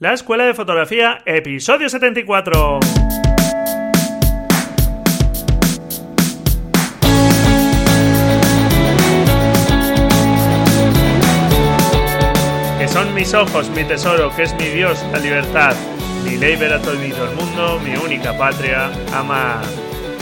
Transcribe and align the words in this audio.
La 0.00 0.12
Escuela 0.12 0.44
de 0.44 0.54
Fotografía, 0.54 1.18
episodio 1.26 1.88
74. 1.88 2.78
Que 12.78 12.86
son 12.86 13.12
mis 13.12 13.34
ojos, 13.34 13.68
mi 13.70 13.82
tesoro, 13.82 14.30
que 14.36 14.44
es 14.44 14.54
mi 14.54 14.66
Dios, 14.68 15.04
la 15.10 15.18
libertad. 15.18 15.74
Mi 16.24 16.36
ley 16.36 16.54
verá 16.54 16.80
todo 16.80 16.92
el 16.92 17.34
mundo, 17.34 17.80
mi 17.80 17.96
única 17.96 18.38
patria, 18.38 18.92
amar. 19.12 19.64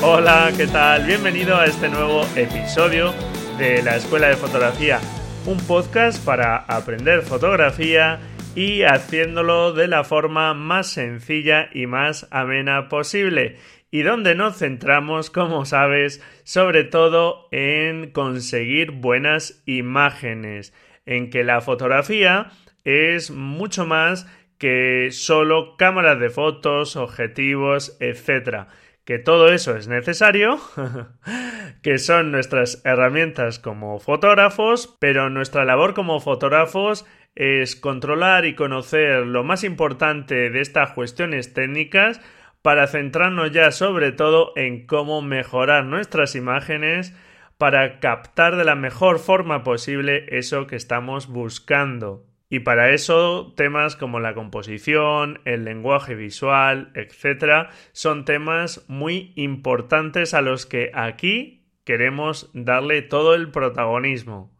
Hola, 0.00 0.52
¿qué 0.56 0.68
tal? 0.68 1.04
Bienvenido 1.04 1.54
a 1.54 1.66
este 1.66 1.90
nuevo 1.90 2.24
episodio 2.34 3.12
de 3.58 3.82
la 3.82 3.96
Escuela 3.96 4.28
de 4.28 4.36
Fotografía, 4.36 5.00
un 5.44 5.58
podcast 5.58 6.24
para 6.24 6.56
aprender 6.60 7.20
fotografía 7.20 8.18
y 8.56 8.82
haciéndolo 8.82 9.72
de 9.74 9.86
la 9.86 10.02
forma 10.02 10.54
más 10.54 10.88
sencilla 10.88 11.68
y 11.72 11.86
más 11.86 12.26
amena 12.30 12.88
posible 12.88 13.58
y 13.90 14.02
donde 14.02 14.34
nos 14.34 14.58
centramos, 14.58 15.30
como 15.30 15.64
sabes, 15.64 16.22
sobre 16.44 16.84
todo 16.84 17.48
en 17.50 18.10
conseguir 18.10 18.90
buenas 18.90 19.62
imágenes, 19.66 20.74
en 21.04 21.30
que 21.30 21.44
la 21.44 21.60
fotografía 21.60 22.50
es 22.84 23.30
mucho 23.30 23.86
más 23.86 24.26
que 24.58 25.08
solo 25.12 25.76
cámaras 25.76 26.18
de 26.18 26.30
fotos, 26.30 26.96
objetivos, 26.96 27.96
etc. 28.00 28.68
Que 29.04 29.18
todo 29.18 29.52
eso 29.52 29.76
es 29.76 29.86
necesario, 29.86 30.58
que 31.82 31.98
son 31.98 32.32
nuestras 32.32 32.82
herramientas 32.84 33.58
como 33.58 34.00
fotógrafos, 34.00 34.96
pero 34.98 35.30
nuestra 35.30 35.64
labor 35.64 35.94
como 35.94 36.20
fotógrafos 36.20 37.06
es 37.36 37.76
controlar 37.76 38.46
y 38.46 38.54
conocer 38.54 39.26
lo 39.26 39.44
más 39.44 39.62
importante 39.62 40.50
de 40.50 40.60
estas 40.60 40.90
cuestiones 40.90 41.52
técnicas 41.52 42.20
para 42.62 42.88
centrarnos 42.88 43.52
ya 43.52 43.70
sobre 43.70 44.10
todo 44.10 44.52
en 44.56 44.86
cómo 44.86 45.22
mejorar 45.22 45.84
nuestras 45.84 46.34
imágenes 46.34 47.14
para 47.58 48.00
captar 48.00 48.56
de 48.56 48.64
la 48.64 48.74
mejor 48.74 49.18
forma 49.18 49.62
posible 49.62 50.26
eso 50.30 50.66
que 50.66 50.76
estamos 50.76 51.28
buscando. 51.28 52.24
Y 52.48 52.60
para 52.60 52.90
eso 52.90 53.52
temas 53.56 53.96
como 53.96 54.20
la 54.20 54.34
composición, 54.34 55.40
el 55.44 55.64
lenguaje 55.64 56.14
visual, 56.14 56.92
etc., 56.94 57.68
son 57.92 58.24
temas 58.24 58.84
muy 58.88 59.32
importantes 59.36 60.32
a 60.32 60.42
los 60.42 60.64
que 60.64 60.90
aquí 60.94 61.66
queremos 61.84 62.50
darle 62.54 63.02
todo 63.02 63.34
el 63.34 63.50
protagonismo. 63.50 64.55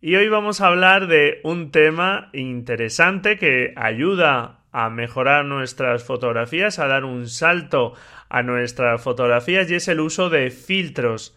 Y 0.00 0.14
hoy 0.14 0.28
vamos 0.28 0.60
a 0.60 0.68
hablar 0.68 1.08
de 1.08 1.40
un 1.42 1.72
tema 1.72 2.30
interesante 2.32 3.36
que 3.36 3.72
ayuda 3.74 4.60
a 4.70 4.90
mejorar 4.90 5.44
nuestras 5.44 6.04
fotografías, 6.04 6.78
a 6.78 6.86
dar 6.86 7.04
un 7.04 7.28
salto 7.28 7.94
a 8.28 8.44
nuestras 8.44 9.02
fotografías 9.02 9.68
y 9.68 9.74
es 9.74 9.88
el 9.88 9.98
uso 9.98 10.30
de 10.30 10.52
filtros. 10.52 11.36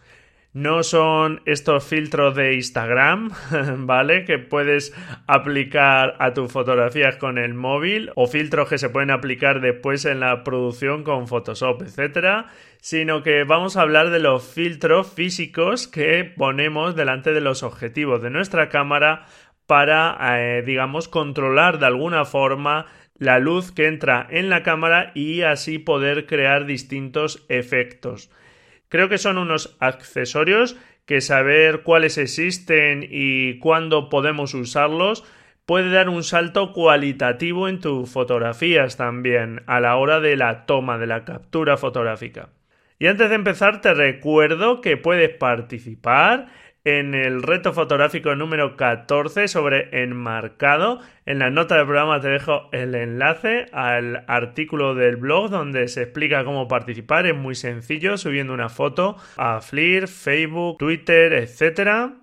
No 0.54 0.82
son 0.82 1.40
estos 1.46 1.82
filtros 1.82 2.34
de 2.36 2.52
Instagram, 2.52 3.30
¿vale? 3.86 4.26
Que 4.26 4.38
puedes 4.38 4.94
aplicar 5.26 6.14
a 6.18 6.34
tus 6.34 6.52
fotografías 6.52 7.16
con 7.16 7.38
el 7.38 7.54
móvil 7.54 8.10
o 8.16 8.26
filtros 8.26 8.68
que 8.68 8.76
se 8.76 8.90
pueden 8.90 9.10
aplicar 9.10 9.62
después 9.62 10.04
en 10.04 10.20
la 10.20 10.44
producción 10.44 11.04
con 11.04 11.26
Photoshop, 11.26 11.80
etcétera, 11.80 12.48
sino 12.82 13.22
que 13.22 13.44
vamos 13.44 13.78
a 13.78 13.80
hablar 13.80 14.10
de 14.10 14.18
los 14.18 14.46
filtros 14.46 15.10
físicos 15.10 15.88
que 15.88 16.24
ponemos 16.24 16.94
delante 16.96 17.32
de 17.32 17.40
los 17.40 17.62
objetivos 17.62 18.20
de 18.20 18.28
nuestra 18.28 18.68
cámara 18.68 19.24
para, 19.66 20.18
eh, 20.36 20.62
digamos, 20.66 21.08
controlar 21.08 21.78
de 21.78 21.86
alguna 21.86 22.26
forma 22.26 22.84
la 23.16 23.38
luz 23.38 23.72
que 23.72 23.86
entra 23.86 24.26
en 24.28 24.50
la 24.50 24.62
cámara 24.62 25.12
y 25.14 25.42
así 25.42 25.78
poder 25.78 26.26
crear 26.26 26.66
distintos 26.66 27.46
efectos. 27.48 28.30
Creo 28.92 29.08
que 29.08 29.16
son 29.16 29.38
unos 29.38 29.74
accesorios 29.80 30.76
que 31.06 31.22
saber 31.22 31.82
cuáles 31.82 32.18
existen 32.18 33.06
y 33.08 33.58
cuándo 33.58 34.10
podemos 34.10 34.52
usarlos 34.52 35.24
puede 35.64 35.90
dar 35.90 36.10
un 36.10 36.22
salto 36.22 36.74
cualitativo 36.74 37.68
en 37.68 37.80
tus 37.80 38.10
fotografías 38.10 38.98
también 38.98 39.62
a 39.66 39.80
la 39.80 39.96
hora 39.96 40.20
de 40.20 40.36
la 40.36 40.66
toma 40.66 40.98
de 40.98 41.06
la 41.06 41.24
captura 41.24 41.78
fotográfica. 41.78 42.50
Y 42.98 43.06
antes 43.06 43.30
de 43.30 43.36
empezar 43.36 43.80
te 43.80 43.94
recuerdo 43.94 44.82
que 44.82 44.98
puedes 44.98 45.30
participar 45.36 46.48
en 46.84 47.14
el 47.14 47.42
reto 47.42 47.72
fotográfico 47.72 48.34
número 48.34 48.76
14 48.76 49.46
sobre 49.46 50.02
enmarcado. 50.02 51.00
En 51.26 51.38
la 51.38 51.50
nota 51.50 51.76
del 51.76 51.86
programa 51.86 52.20
te 52.20 52.28
dejo 52.28 52.68
el 52.72 52.94
enlace 52.94 53.66
al 53.72 54.24
artículo 54.26 54.94
del 54.94 55.16
blog 55.16 55.50
donde 55.50 55.86
se 55.88 56.02
explica 56.02 56.44
cómo 56.44 56.66
participar. 56.66 57.26
Es 57.26 57.36
muy 57.36 57.54
sencillo, 57.54 58.18
subiendo 58.18 58.52
una 58.52 58.68
foto 58.68 59.16
a 59.36 59.60
Flickr, 59.60 60.08
Facebook, 60.08 60.78
Twitter, 60.78 61.32
etc. 61.34 62.14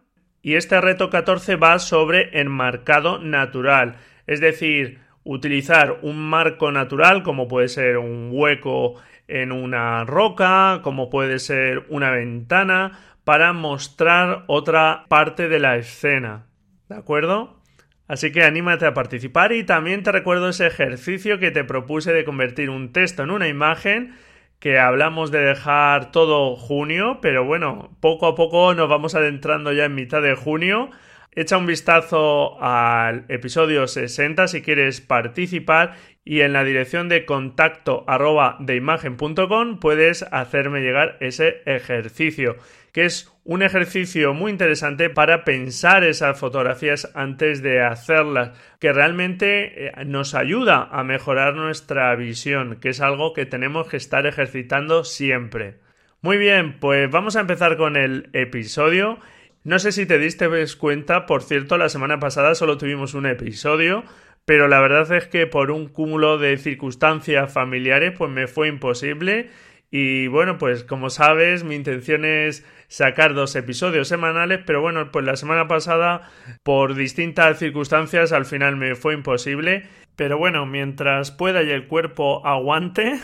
Y 0.41 0.55
este 0.55 0.81
reto 0.81 1.09
14 1.09 1.55
va 1.55 1.79
sobre 1.79 2.39
enmarcado 2.39 3.19
natural, 3.19 3.95
es 4.27 4.39
decir, 4.39 4.99
utilizar 5.23 5.99
un 6.01 6.17
marco 6.29 6.71
natural 6.71 7.23
como 7.23 7.47
puede 7.47 7.67
ser 7.67 7.97
un 7.97 8.29
hueco 8.31 8.95
en 9.27 9.51
una 9.51 10.03
roca, 10.05 10.79
como 10.81 11.09
puede 11.09 11.39
ser 11.39 11.85
una 11.89 12.09
ventana, 12.09 12.99
para 13.29 13.53
mostrar 13.53 14.43
otra 14.47 15.05
parte 15.07 15.49
de 15.49 15.59
la 15.59 15.77
escena. 15.77 16.47
¿De 16.87 16.95
acuerdo? 16.95 17.61
Así 18.07 18.31
que 18.31 18.41
anímate 18.41 18.87
a 18.87 18.95
participar 18.95 19.51
y 19.51 19.63
también 19.63 20.01
te 20.01 20.11
recuerdo 20.11 20.49
ese 20.49 20.65
ejercicio 20.65 21.37
que 21.37 21.51
te 21.51 21.63
propuse 21.63 22.11
de 22.11 22.25
convertir 22.25 22.71
un 22.71 22.91
texto 22.91 23.21
en 23.21 23.29
una 23.29 23.47
imagen 23.47 24.15
que 24.57 24.79
hablamos 24.79 25.29
de 25.29 25.41
dejar 25.41 26.09
todo 26.09 26.55
junio, 26.55 27.19
pero 27.21 27.45
bueno, 27.45 27.95
poco 27.99 28.25
a 28.25 28.33
poco 28.33 28.73
nos 28.73 28.89
vamos 28.89 29.13
adentrando 29.13 29.73
ya 29.73 29.85
en 29.85 29.93
mitad 29.93 30.23
de 30.23 30.33
junio. 30.33 30.89
Echa 31.31 31.55
un 31.55 31.67
vistazo 31.67 32.59
al 32.63 33.25
episodio 33.27 33.85
60 33.85 34.47
si 34.47 34.63
quieres 34.63 35.01
participar 35.01 35.93
y 36.25 36.41
en 36.41 36.51
la 36.51 36.63
dirección 36.63 37.09
de 37.09 37.25
contacto 37.25 38.05
arroba 38.07 38.57
de 38.59 38.75
imagen.com 38.75 39.79
puedes 39.79 40.23
hacerme 40.31 40.81
llegar 40.81 41.17
ese 41.19 41.61
ejercicio 41.67 42.55
que 42.99 43.05
es 43.05 43.31
un 43.45 43.63
ejercicio 43.63 44.33
muy 44.33 44.51
interesante 44.51 45.09
para 45.09 45.45
pensar 45.45 46.03
esas 46.03 46.37
fotografías 46.37 47.09
antes 47.15 47.61
de 47.61 47.81
hacerlas, 47.81 48.51
que 48.77 48.91
realmente 48.91 49.85
eh, 49.85 49.91
nos 50.05 50.35
ayuda 50.35 50.89
a 50.91 51.05
mejorar 51.05 51.55
nuestra 51.55 52.13
visión, 52.17 52.81
que 52.81 52.89
es 52.89 52.99
algo 52.99 53.31
que 53.31 53.45
tenemos 53.45 53.87
que 53.87 53.95
estar 53.95 54.27
ejercitando 54.27 55.05
siempre. 55.05 55.79
Muy 56.19 56.37
bien, 56.37 56.77
pues 56.81 57.09
vamos 57.09 57.37
a 57.37 57.39
empezar 57.39 57.77
con 57.77 57.95
el 57.95 58.29
episodio. 58.33 59.19
No 59.63 59.79
sé 59.79 59.93
si 59.93 60.05
te 60.05 60.19
diste 60.19 60.49
cuenta, 60.77 61.25
por 61.25 61.41
cierto, 61.41 61.77
la 61.77 61.87
semana 61.87 62.19
pasada 62.19 62.53
solo 62.53 62.77
tuvimos 62.77 63.13
un 63.13 63.27
episodio, 63.27 64.03
pero 64.43 64.67
la 64.67 64.81
verdad 64.81 65.09
es 65.13 65.27
que 65.27 65.47
por 65.47 65.71
un 65.71 65.87
cúmulo 65.87 66.37
de 66.37 66.57
circunstancias 66.57 67.53
familiares 67.53 68.13
pues 68.17 68.29
me 68.29 68.47
fue 68.47 68.67
imposible 68.67 69.51
y 69.91 70.27
bueno, 70.27 70.57
pues 70.57 70.83
como 70.83 71.09
sabes, 71.09 71.63
mi 71.63 71.75
intención 71.75 72.23
es 72.23 72.63
sacar 72.89 73.33
dos 73.35 73.55
episodios 73.55 74.09
semanales, 74.09 74.59
pero 74.65 74.81
bueno, 74.81 75.11
pues 75.11 75.23
la 75.23 75.37
semana 75.37 75.67
pasada, 75.67 76.29
por 76.63 76.95
distintas 76.95 77.59
circunstancias, 77.59 78.33
al 78.33 78.45
final 78.45 78.75
me 78.75 78.95
fue 78.95 79.13
imposible. 79.13 79.87
Pero 80.15 80.37
bueno, 80.37 80.65
mientras 80.65 81.31
pueda 81.31 81.63
y 81.63 81.69
el 81.69 81.87
cuerpo 81.87 82.45
aguante, 82.45 83.21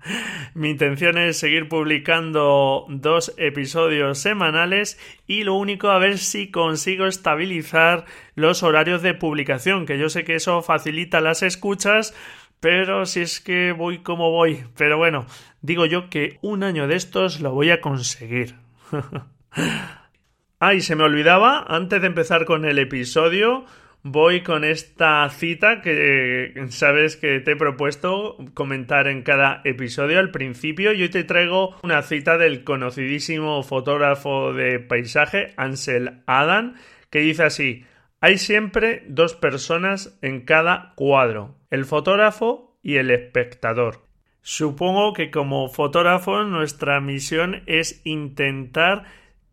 mi 0.54 0.70
intención 0.70 1.18
es 1.18 1.36
seguir 1.36 1.68
publicando 1.68 2.86
dos 2.88 3.34
episodios 3.36 4.18
semanales 4.18 4.98
y 5.26 5.42
lo 5.42 5.52
único 5.56 5.90
a 5.90 5.98
ver 5.98 6.16
si 6.16 6.50
consigo 6.50 7.06
estabilizar 7.06 8.06
los 8.34 8.62
horarios 8.62 9.02
de 9.02 9.12
publicación, 9.12 9.84
que 9.84 9.98
yo 9.98 10.08
sé 10.08 10.24
que 10.24 10.36
eso 10.36 10.62
facilita 10.62 11.20
las 11.20 11.42
escuchas, 11.42 12.14
pero 12.60 13.04
si 13.04 13.20
es 13.20 13.40
que 13.40 13.72
voy 13.72 13.98
como 13.98 14.30
voy. 14.30 14.64
Pero 14.74 14.96
bueno, 14.96 15.26
digo 15.60 15.84
yo 15.84 16.08
que 16.08 16.38
un 16.40 16.62
año 16.62 16.88
de 16.88 16.96
estos 16.96 17.42
lo 17.42 17.52
voy 17.52 17.72
a 17.72 17.82
conseguir. 17.82 18.67
Ay, 20.60 20.80
se 20.80 20.96
me 20.96 21.04
olvidaba, 21.04 21.64
antes 21.68 22.00
de 22.00 22.06
empezar 22.08 22.44
con 22.44 22.64
el 22.64 22.78
episodio, 22.78 23.64
voy 24.02 24.42
con 24.42 24.64
esta 24.64 25.28
cita 25.30 25.82
que 25.82 26.66
sabes 26.70 27.16
que 27.16 27.40
te 27.40 27.52
he 27.52 27.56
propuesto 27.56 28.36
comentar 28.54 29.06
en 29.06 29.22
cada 29.22 29.60
episodio 29.64 30.18
al 30.18 30.30
principio. 30.30 30.92
Yo 30.92 31.10
te 31.10 31.24
traigo 31.24 31.76
una 31.82 32.02
cita 32.02 32.38
del 32.38 32.64
conocidísimo 32.64 33.62
fotógrafo 33.62 34.52
de 34.52 34.80
paisaje 34.80 35.52
Ansel 35.56 36.22
Adam 36.26 36.74
que 37.10 37.20
dice 37.20 37.44
así: 37.44 37.84
Hay 38.20 38.38
siempre 38.38 39.04
dos 39.08 39.34
personas 39.34 40.18
en 40.22 40.40
cada 40.42 40.92
cuadro, 40.96 41.56
el 41.70 41.84
fotógrafo 41.84 42.78
y 42.82 42.96
el 42.96 43.10
espectador. 43.10 44.07
Supongo 44.50 45.12
que 45.12 45.30
como 45.30 45.68
fotógrafos 45.68 46.46
nuestra 46.46 47.02
misión 47.02 47.60
es 47.66 48.00
intentar 48.04 49.04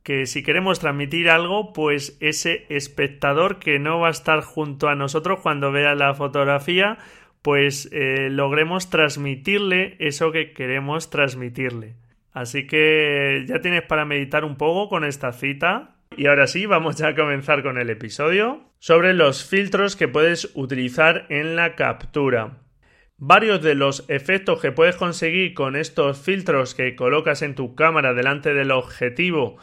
que 0.04 0.26
si 0.26 0.42
queremos 0.42 0.80
transmitir 0.80 1.30
algo, 1.30 1.74
pues 1.74 2.16
ese 2.22 2.66
espectador 2.70 3.60
que 3.60 3.78
no 3.78 4.00
va 4.00 4.08
a 4.08 4.12
estar 4.12 4.40
junto 4.40 4.88
a 4.88 4.96
nosotros 4.96 5.42
cuando 5.42 5.74
vea 5.74 5.96
la 5.96 6.14
fotografía, 6.14 6.98
pues 7.42 7.90
eh, 7.92 8.30
logremos 8.32 8.90
transmitirle 8.90 9.98
eso 10.00 10.32
que 10.32 10.54
queremos 10.54 11.10
transmitirle. 11.10 11.96
Así 12.32 12.66
que 12.66 13.44
ya 13.50 13.60
tienes 13.60 13.82
para 13.82 14.06
meditar 14.06 14.46
un 14.46 14.56
poco 14.56 14.88
con 14.88 15.04
esta 15.04 15.34
cita. 15.34 15.98
Y 16.16 16.28
ahora 16.28 16.48
sí, 16.48 16.68
vamos 16.68 17.02
a 17.02 17.16
comenzar 17.16 17.64
con 17.64 17.78
el 17.78 17.90
episodio 17.90 18.62
sobre 18.80 19.14
los 19.14 19.44
filtros 19.44 19.98
que 19.98 20.08
puedes 20.08 20.54
utilizar 20.56 21.26
en 21.28 21.58
la 21.58 21.76
captura. 21.76 22.65
Varios 23.18 23.62
de 23.62 23.76
los 23.76 24.04
efectos 24.10 24.62
que 24.62 24.72
puedes 24.72 24.98
conseguir 24.98 25.54
con 25.54 25.76
estos 25.76 26.20
filtros 26.20 26.76
que 26.76 26.96
colocas 26.96 27.42
en 27.42 27.56
tu 27.56 27.74
cámara 27.74 28.14
delante 28.14 28.54
del 28.54 28.72
objetivo 28.72 29.58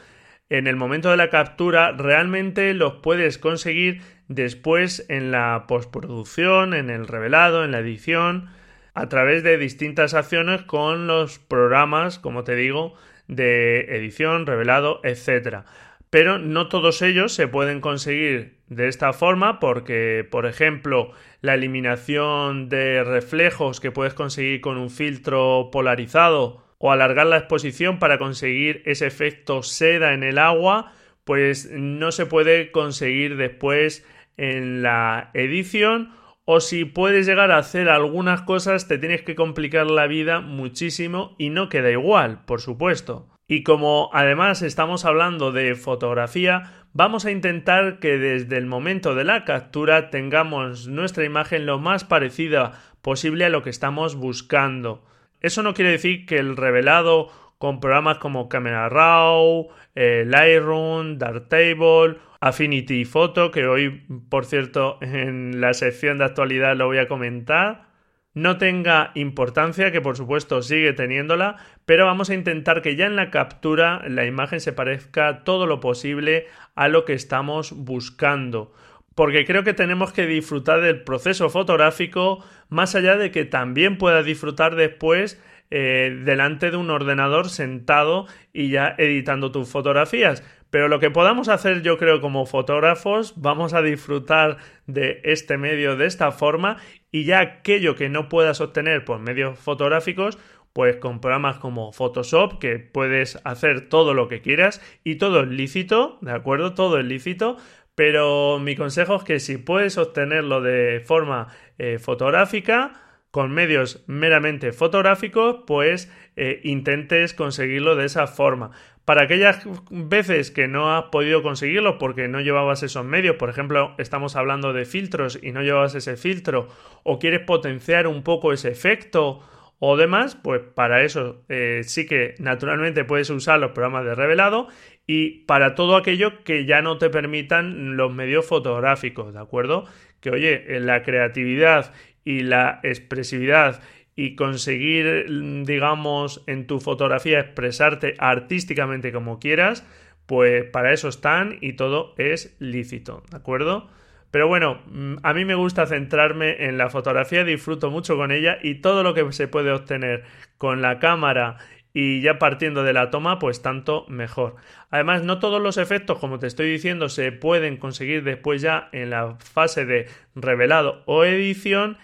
en 0.53 0.67
el 0.67 0.77
momento 0.77 1.11
de 1.11 1.17
la 1.17 1.31
captura 1.31 1.93
realmente 1.93 2.75
los 2.75 2.97
puedes 2.97 3.39
conseguir 3.39 4.03
después 4.29 5.07
en 5.09 5.31
la 5.31 5.65
postproducción, 5.67 6.75
en 6.75 6.91
el 6.91 7.09
revelado, 7.09 7.65
en 7.65 7.73
la 7.73 7.79
edición, 7.79 8.51
a 8.93 9.09
través 9.09 9.43
de 9.43 9.57
distintas 9.57 10.13
acciones 10.13 10.61
con 10.61 11.07
los 11.07 11.39
programas, 11.39 12.19
como 12.19 12.45
te 12.45 12.55
digo, 12.55 12.95
de 13.29 13.97
edición, 13.97 14.45
revelado, 14.45 15.01
etc. 15.05 15.65
Pero 16.13 16.39
no 16.39 16.69
todos 16.69 17.01
ellos 17.01 17.33
se 17.33 17.49
pueden 17.49 17.81
conseguir 17.81 18.59
de 18.69 18.89
esta 18.89 19.15
forma 19.15 19.59
porque, 19.59 20.29
por 20.31 20.45
ejemplo, 20.45 21.13
la 21.41 21.55
eliminación 21.55 22.69
de 22.69 23.03
reflejos 23.03 23.81
que 23.81 23.93
puedes 23.93 24.13
conseguir 24.13 24.61
con 24.61 24.77
un 24.77 24.91
filtro 24.91 25.71
polarizado 25.73 26.63
o 26.77 26.93
alargar 26.93 27.29
la 27.29 27.39
exposición 27.39 27.99
para 27.99 28.19
conseguir 28.19 28.83
ese 28.85 29.07
efecto 29.07 29.63
seda 29.63 30.13
en 30.13 30.23
el 30.23 30.37
agua, 30.37 30.93
pues 31.25 31.71
no 31.73 32.13
se 32.13 32.27
puede 32.27 32.73
conseguir 32.73 33.39
después 33.39 34.07
en 34.37 34.83
la 34.83 35.31
edición 35.33 36.13
o 36.45 36.61
si 36.61 36.85
puedes 36.85 37.25
llegar 37.25 37.51
a 37.51 37.57
hacer 37.57 37.89
algunas 37.89 38.43
cosas 38.43 38.87
te 38.87 38.99
tienes 38.99 39.23
que 39.23 39.35
complicar 39.35 39.91
la 39.91 40.07
vida 40.07 40.41
muchísimo 40.41 41.35
y 41.39 41.49
no 41.49 41.71
queda 41.71 41.91
igual, 41.91 42.45
por 42.45 42.61
supuesto. 42.61 43.32
Y 43.47 43.63
como 43.63 44.11
además 44.13 44.63
estamos 44.63 45.05
hablando 45.05 45.53
de 45.53 45.75
fotografía, 45.75 46.85
vamos 46.93 47.25
a 47.25 47.31
intentar 47.31 47.99
que 47.99 48.19
desde 48.19 48.57
el 48.57 48.67
momento 48.67 49.15
de 49.15 49.25
la 49.25 49.45
captura 49.45 50.11
tengamos 50.11 50.89
nuestra 50.89 51.25
imagen 51.25 51.67
lo 51.67 51.79
más 51.79 52.05
parecida 52.05 52.81
posible 53.03 53.45
a 53.45 53.51
lo 53.51 53.63
que 53.63 53.71
estamos 53.71 54.17
buscando. 54.17 55.05
Eso 55.41 55.63
no 55.63 55.75
quiere 55.75 55.91
decir 55.91 56.25
que 56.25 56.39
el 56.39 56.57
revelado 56.57 57.29
con 57.59 57.81
programas 57.81 58.19
como 58.19 58.49
Camera 58.49 58.89
Raw, 58.89 59.69
eh, 59.95 60.25
Lightroom, 60.27 61.19
Darktable, 61.19 62.17
Affinity 62.41 63.05
Photo, 63.05 63.53
que 63.53 63.67
hoy, 63.67 64.05
por 64.29 64.47
cierto, 64.47 64.99
en 65.03 65.61
la 65.61 65.75
sección 65.75 66.19
de 66.19 66.25
actualidad 66.25 66.77
lo 66.77 66.87
voy 66.87 66.99
a 66.99 67.07
comentar, 67.07 67.92
no 68.35 68.59
tenga 68.59 69.13
importancia, 69.15 69.93
que 69.93 70.01
por 70.01 70.17
supuesto 70.17 70.63
sigue 70.63 70.93
teniéndola, 70.93 71.57
pero 71.85 72.07
vamos 72.07 72.31
a 72.31 72.35
intentar 72.35 72.83
que 72.83 72.97
ya 72.97 73.07
en 73.07 73.17
la 73.17 73.31
captura 73.31 74.03
la 74.09 74.25
imagen 74.25 74.61
se 74.61 74.73
parezca 74.73 75.45
todo 75.45 75.67
lo 75.67 75.81
posible 75.81 76.47
a 76.75 76.89
lo 76.89 77.05
que 77.05 77.13
estamos 77.13 77.73
buscando 77.73 78.73
porque 79.15 79.45
creo 79.45 79.65
que 79.65 79.75
tenemos 79.75 80.13
que 80.13 80.27
disfrutar 80.27 80.81
del 80.81 81.03
proceso 81.03 81.51
fotográfico 81.51 82.45
más 82.69 82.95
allá 82.95 83.17
de 83.17 83.31
que 83.31 83.45
también 83.45 83.99
pueda 83.99 84.23
disfrutar 84.23 84.75
después 84.75 85.41
eh, 85.71 86.21
delante 86.25 86.71
de 86.71 86.77
un 86.77 86.91
ordenador 86.91 87.49
sentado 87.49 88.27
y 88.53 88.71
ya 88.71 88.95
editando 88.99 89.53
tus 89.53 89.69
fotografías. 89.69 90.43
Pero 90.71 90.89
lo 90.89 91.01
que 91.01 91.11
podamos 91.11 91.49
hacer 91.49 91.83
yo 91.83 91.99
creo 91.99 92.21
como 92.21 92.47
fotógrafos, 92.47 93.35
vamos 93.37 93.75
a 93.75 93.83
disfrutar 93.83 94.57
de 94.87 95.21
este 95.25 95.59
medio 95.59 95.97
de 95.97 96.07
esta 96.07 96.31
forma 96.33 96.79
y 97.13 97.25
ya 97.25 97.41
aquello 97.41 97.95
que 97.95 98.09
no 98.09 98.29
puedas 98.29 98.61
obtener 98.61 99.05
por 99.05 99.21
medios 99.21 99.59
fotográficos, 99.59 100.39
pues 100.73 100.97
con 100.97 101.21
programas 101.21 101.59
como 101.59 101.93
Photoshop, 101.93 102.59
que 102.59 102.79
puedes 102.79 103.39
hacer 103.45 103.89
todo 103.89 104.15
lo 104.15 104.29
que 104.29 104.41
quieras 104.41 104.81
y 105.05 105.17
todo 105.17 105.43
es 105.43 105.49
lícito, 105.49 106.19
¿de 106.23 106.33
acuerdo? 106.33 106.75
Todo 106.75 106.99
es 106.99 107.05
lícito, 107.05 107.59
pero 107.95 108.59
mi 108.59 108.75
consejo 108.75 109.17
es 109.17 109.25
que 109.25 109.39
si 109.39 109.59
puedes 109.59 109.99
obtenerlo 109.99 110.63
de 110.63 111.03
forma 111.05 111.49
eh, 111.79 111.99
fotográfica, 111.99 113.03
con 113.33 113.51
medios 113.51 114.05
meramente 114.07 114.73
fotográficos, 114.73 115.65
pues 115.67 116.13
eh, 116.37 116.61
intentes 116.65 117.33
conseguirlo 117.33 117.97
de 117.97 118.05
esa 118.05 118.27
forma. 118.27 118.73
Para 119.05 119.23
aquellas 119.23 119.67
veces 119.91 120.53
que 120.53 120.69
no 120.69 120.95
has 120.97 121.05
podido 121.05 121.43
conseguirlo 121.43 121.99
porque 121.99 122.29
no 122.29 122.41
llevabas 122.41 122.85
esos 122.85 123.05
medios, 123.05 123.35
por 123.37 123.51
ejemplo, 123.51 123.95
estamos 123.99 124.37
hablando 124.37 124.73
de 124.73 124.85
filtros 124.85 125.41
y 125.43 125.51
no 125.51 125.63
llevabas 125.63 125.97
ese 125.97 126.17
filtro, 126.17 126.69
o 127.03 127.19
quieres 127.19 127.41
potenciar 127.41 128.07
un 128.07 128.23
poco 128.23 128.53
ese 128.53 128.69
efecto 128.71 129.41
o 129.81 129.97
demás, 129.97 130.37
pues 130.37 130.63
para 130.63 131.03
eso 131.03 131.43
eh, 131.49 131.81
sí 131.83 132.07
que 132.07 132.37
naturalmente 132.39 133.05
puedes 133.05 133.29
usar 133.31 133.59
los 133.59 133.73
programas 133.73 134.05
de 134.05 134.15
revelado 134.15 134.69
y 135.09 135.41
para 135.47 135.75
todo 135.75 135.97
aquello 135.97 136.45
que 136.45 136.65
ya 136.65 136.83
no 136.83 136.99
te 136.99 137.11
permitan 137.11 137.97
los 137.97 138.15
medios 138.15 138.47
fotográficos, 138.47 139.35
¿de 139.35 139.41
acuerdo? 139.41 139.87
Que 140.21 140.31
oye, 140.31 140.77
en 140.77 140.87
la 140.87 141.03
creatividad 141.03 141.93
y 142.25 142.43
la 142.43 142.79
expresividad 142.85 143.83
y 144.15 144.37
conseguir, 144.37 145.27
digamos, 145.65 146.43
en 146.47 146.67
tu 146.67 146.81
fotografía 146.81 147.41
expresarte 147.41 148.15
artísticamente 148.19 149.13
como 149.13 149.39
quieras, 149.39 149.87
pues 150.27 150.65
para 150.65 150.93
eso 150.93 151.09
están 151.09 151.59
y 151.61 151.75
todo 151.75 152.15
es 152.19 152.57
lícito, 152.59 153.23
¿de 153.31 153.37
acuerdo? 153.37 153.89
Pero 154.31 154.49
bueno, 154.49 154.81
mm, 154.87 155.17
a 155.23 155.35
mí 155.35 155.45
me 155.45 155.55
gusta 155.55 155.87
centrarme 155.87 156.67
en 156.67 156.79
la 156.79 156.91
fotografía, 156.91 157.45
disfruto 157.45 157.91
mucho 157.91 158.17
con 158.17 158.33
ella 158.33 158.59
y 158.63 158.77
todo 158.77 159.03
lo 159.03 159.15
que 159.15 159.31
se 159.33 159.47
puede 159.49 159.71
obtener 159.71 160.25
con 160.57 160.81
la 160.81 160.99
cámara 160.99 161.59
y 161.95 162.23
ya 162.23 162.39
partiendo 162.39 162.83
de 162.83 162.95
la 162.95 163.11
toma, 163.11 163.39
pues 163.39 163.61
tanto 163.61 164.07
mejor. 164.09 164.57
Además, 164.91 165.23
no 165.23 165.39
todos 165.39 165.61
los 165.61 165.77
efectos, 165.77 166.19
como 166.19 166.39
te 166.39 166.47
estoy 166.47 166.71
diciendo, 166.71 167.09
se 167.09 167.33
pueden 167.33 167.77
conseguir 167.77 168.25
después 168.25 168.63
ya 168.63 168.89
en 168.93 169.11
la 169.11 169.37
fase 169.39 169.85
de 169.85 170.09
revelado 170.35 171.03
o 171.05 171.25
edición. 171.25 171.99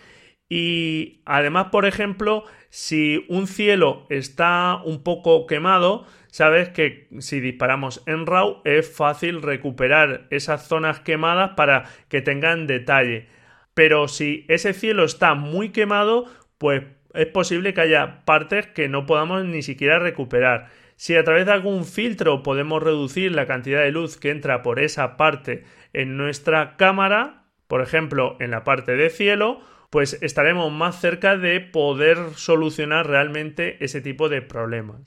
Y 0.48 1.20
además, 1.26 1.66
por 1.70 1.84
ejemplo, 1.84 2.44
si 2.70 3.26
un 3.28 3.46
cielo 3.46 4.06
está 4.08 4.80
un 4.84 5.02
poco 5.02 5.46
quemado, 5.46 6.06
sabes 6.28 6.70
que 6.70 7.08
si 7.18 7.40
disparamos 7.40 8.02
en 8.06 8.26
RAW 8.26 8.62
es 8.64 8.90
fácil 8.90 9.42
recuperar 9.42 10.26
esas 10.30 10.66
zonas 10.66 11.00
quemadas 11.00 11.50
para 11.56 11.84
que 12.08 12.22
tengan 12.22 12.66
detalle. 12.66 13.28
Pero 13.74 14.08
si 14.08 14.46
ese 14.48 14.72
cielo 14.72 15.04
está 15.04 15.34
muy 15.34 15.68
quemado, 15.70 16.24
pues 16.56 16.82
es 17.14 17.26
posible 17.26 17.74
que 17.74 17.82
haya 17.82 18.24
partes 18.24 18.66
que 18.68 18.88
no 18.88 19.06
podamos 19.06 19.44
ni 19.44 19.62
siquiera 19.62 19.98
recuperar. 19.98 20.70
Si 20.96 21.14
a 21.14 21.24
través 21.24 21.46
de 21.46 21.52
algún 21.52 21.84
filtro 21.84 22.42
podemos 22.42 22.82
reducir 22.82 23.32
la 23.32 23.46
cantidad 23.46 23.82
de 23.82 23.92
luz 23.92 24.16
que 24.16 24.30
entra 24.30 24.62
por 24.62 24.80
esa 24.80 25.16
parte 25.16 25.64
en 25.92 26.16
nuestra 26.16 26.76
cámara, 26.76 27.44
por 27.68 27.82
ejemplo 27.82 28.36
en 28.40 28.50
la 28.50 28.64
parte 28.64 28.96
de 28.96 29.10
cielo, 29.10 29.60
pues 29.90 30.18
estaremos 30.22 30.72
más 30.72 31.00
cerca 31.00 31.36
de 31.36 31.60
poder 31.60 32.18
solucionar 32.34 33.06
realmente 33.06 33.82
ese 33.84 34.00
tipo 34.00 34.28
de 34.28 34.42
problemas. 34.42 35.00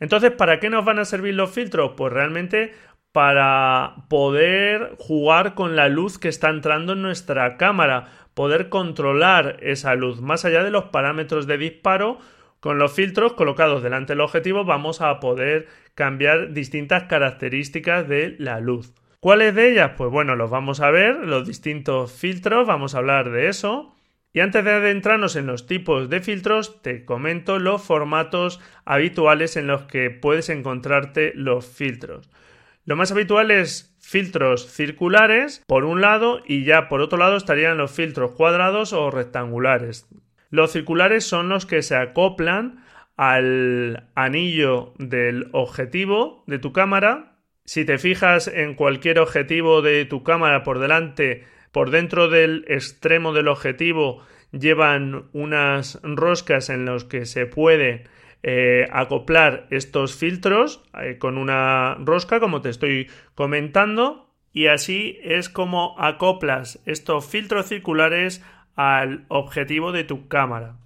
Entonces, 0.00 0.32
¿para 0.32 0.58
qué 0.60 0.70
nos 0.70 0.84
van 0.84 0.98
a 0.98 1.04
servir 1.04 1.34
los 1.34 1.50
filtros? 1.50 1.92
Pues 1.96 2.12
realmente 2.12 2.72
para 3.12 4.06
poder 4.08 4.96
jugar 4.98 5.54
con 5.54 5.76
la 5.76 5.88
luz 5.88 6.18
que 6.18 6.28
está 6.28 6.48
entrando 6.48 6.94
en 6.94 7.02
nuestra 7.02 7.56
cámara, 7.58 8.08
poder 8.34 8.70
controlar 8.70 9.58
esa 9.60 9.94
luz 9.94 10.20
más 10.20 10.44
allá 10.44 10.64
de 10.64 10.70
los 10.70 10.84
parámetros 10.84 11.46
de 11.46 11.58
disparo. 11.58 12.18
Con 12.60 12.78
los 12.78 12.92
filtros 12.92 13.34
colocados 13.34 13.82
delante 13.82 14.12
del 14.12 14.20
objetivo 14.20 14.64
vamos 14.64 15.00
a 15.00 15.20
poder 15.20 15.66
cambiar 15.94 16.52
distintas 16.52 17.04
características 17.04 18.08
de 18.08 18.36
la 18.38 18.60
luz. 18.60 18.94
¿Cuáles 19.20 19.54
de 19.54 19.72
ellas? 19.72 19.92
Pues 19.96 20.10
bueno, 20.10 20.34
los 20.34 20.50
vamos 20.50 20.80
a 20.80 20.90
ver, 20.90 21.16
los 21.16 21.46
distintos 21.46 22.12
filtros, 22.12 22.66
vamos 22.66 22.94
a 22.94 22.98
hablar 22.98 23.30
de 23.30 23.48
eso. 23.48 23.94
Y 24.32 24.40
antes 24.40 24.64
de 24.64 24.70
adentrarnos 24.70 25.36
en 25.36 25.46
los 25.46 25.66
tipos 25.66 26.08
de 26.08 26.20
filtros, 26.20 26.80
te 26.82 27.04
comento 27.04 27.58
los 27.58 27.82
formatos 27.82 28.60
habituales 28.84 29.56
en 29.56 29.66
los 29.66 29.82
que 29.82 30.10
puedes 30.10 30.48
encontrarte 30.48 31.32
los 31.34 31.66
filtros. 31.66 32.30
Lo 32.84 32.96
más 32.96 33.12
habitual 33.12 33.50
es 33.50 33.94
filtros 34.00 34.66
circulares 34.66 35.62
por 35.66 35.84
un 35.84 36.00
lado 36.00 36.42
y 36.46 36.64
ya 36.64 36.88
por 36.88 37.00
otro 37.00 37.18
lado 37.18 37.36
estarían 37.36 37.76
los 37.76 37.92
filtros 37.92 38.32
cuadrados 38.32 38.92
o 38.92 39.10
rectangulares. 39.10 40.08
Los 40.50 40.72
circulares 40.72 41.24
son 41.24 41.48
los 41.48 41.66
que 41.66 41.82
se 41.82 41.96
acoplan 41.96 42.84
al 43.16 44.08
anillo 44.14 44.94
del 44.98 45.48
objetivo 45.52 46.42
de 46.46 46.58
tu 46.58 46.72
cámara. 46.72 47.36
Si 47.64 47.84
te 47.84 47.98
fijas 47.98 48.48
en 48.48 48.74
cualquier 48.74 49.20
objetivo 49.20 49.82
de 49.82 50.04
tu 50.04 50.24
cámara 50.24 50.64
por 50.64 50.78
delante 50.78 51.44
por 51.72 51.90
dentro 51.90 52.28
del 52.28 52.64
extremo 52.68 53.32
del 53.32 53.48
objetivo 53.48 54.22
llevan 54.52 55.24
unas 55.32 55.98
roscas 56.02 56.68
en 56.68 56.84
las 56.84 57.04
que 57.04 57.26
se 57.26 57.46
puede 57.46 58.04
eh, 58.42 58.86
acoplar 58.92 59.66
estos 59.70 60.14
filtros 60.14 60.82
eh, 61.00 61.16
con 61.18 61.38
una 61.38 61.96
rosca 61.96 62.38
como 62.40 62.60
te 62.60 62.68
estoy 62.68 63.08
comentando 63.34 64.28
y 64.52 64.66
así 64.66 65.18
es 65.22 65.48
como 65.48 65.98
acoplas 65.98 66.80
estos 66.84 67.26
filtros 67.26 67.66
circulares 67.66 68.44
al 68.76 69.24
objetivo 69.28 69.92
de 69.92 70.04
tu 70.04 70.28
cámara. 70.28 70.76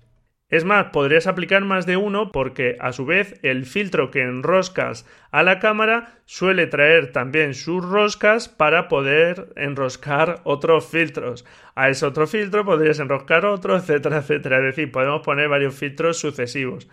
Es 0.49 0.65
más, 0.65 0.87
podrías 0.93 1.26
aplicar 1.26 1.65
más 1.65 1.87
de 1.87 1.97
uno 1.97 2.31
porque 2.31 2.76
a 2.79 2.93
su 2.93 3.05
vez 3.05 3.41
el 3.43 3.67
filtro 3.67 4.12
que 4.12 4.23
enroscas 4.23 5.05
a 5.33 5.43
la 5.43 5.59
cámara 5.59 6.21
suele 6.25 6.69
traer 6.69 7.11
también 7.11 7.53
sus 7.53 7.85
roscas 7.85 8.49
para 8.49 8.87
poder 8.87 9.53
enroscar 9.57 10.43
otros 10.45 10.87
filtros. 10.87 11.45
A 11.75 11.88
ese 11.88 12.07
otro 12.07 12.29
filtro 12.29 12.65
podrías 12.65 13.00
enroscar 13.00 13.45
otro, 13.45 13.76
etcétera, 13.76 14.19
etcétera. 14.19 14.59
Es 14.59 14.76
decir, 14.76 14.93
podemos 14.93 15.23
poner 15.23 15.49
varios 15.49 15.75
filtros 15.75 16.19
sucesivos 16.19 16.87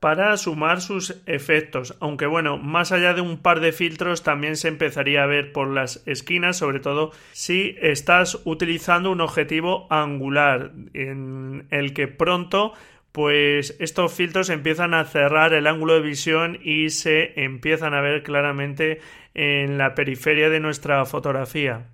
para 0.00 0.36
sumar 0.36 0.80
sus 0.80 1.20
efectos. 1.26 1.96
Aunque 2.00 2.26
bueno, 2.26 2.58
más 2.58 2.92
allá 2.92 3.14
de 3.14 3.20
un 3.20 3.38
par 3.38 3.60
de 3.60 3.72
filtros 3.72 4.22
también 4.22 4.56
se 4.56 4.68
empezaría 4.68 5.22
a 5.22 5.26
ver 5.26 5.52
por 5.52 5.68
las 5.68 6.02
esquinas, 6.06 6.58
sobre 6.58 6.80
todo 6.80 7.12
si 7.32 7.76
estás 7.80 8.40
utilizando 8.44 9.10
un 9.10 9.20
objetivo 9.20 9.86
angular 9.90 10.72
en 10.94 11.66
el 11.70 11.94
que 11.94 12.06
pronto 12.06 12.74
pues 13.12 13.76
estos 13.80 14.12
filtros 14.12 14.50
empiezan 14.50 14.94
a 14.94 15.04
cerrar 15.04 15.52
el 15.54 15.66
ángulo 15.66 15.94
de 15.94 16.02
visión 16.02 16.58
y 16.62 16.90
se 16.90 17.42
empiezan 17.42 17.94
a 17.94 18.00
ver 18.00 18.22
claramente 18.22 19.00
en 19.34 19.78
la 19.78 19.94
periferia 19.94 20.50
de 20.50 20.60
nuestra 20.60 21.04
fotografía. 21.04 21.86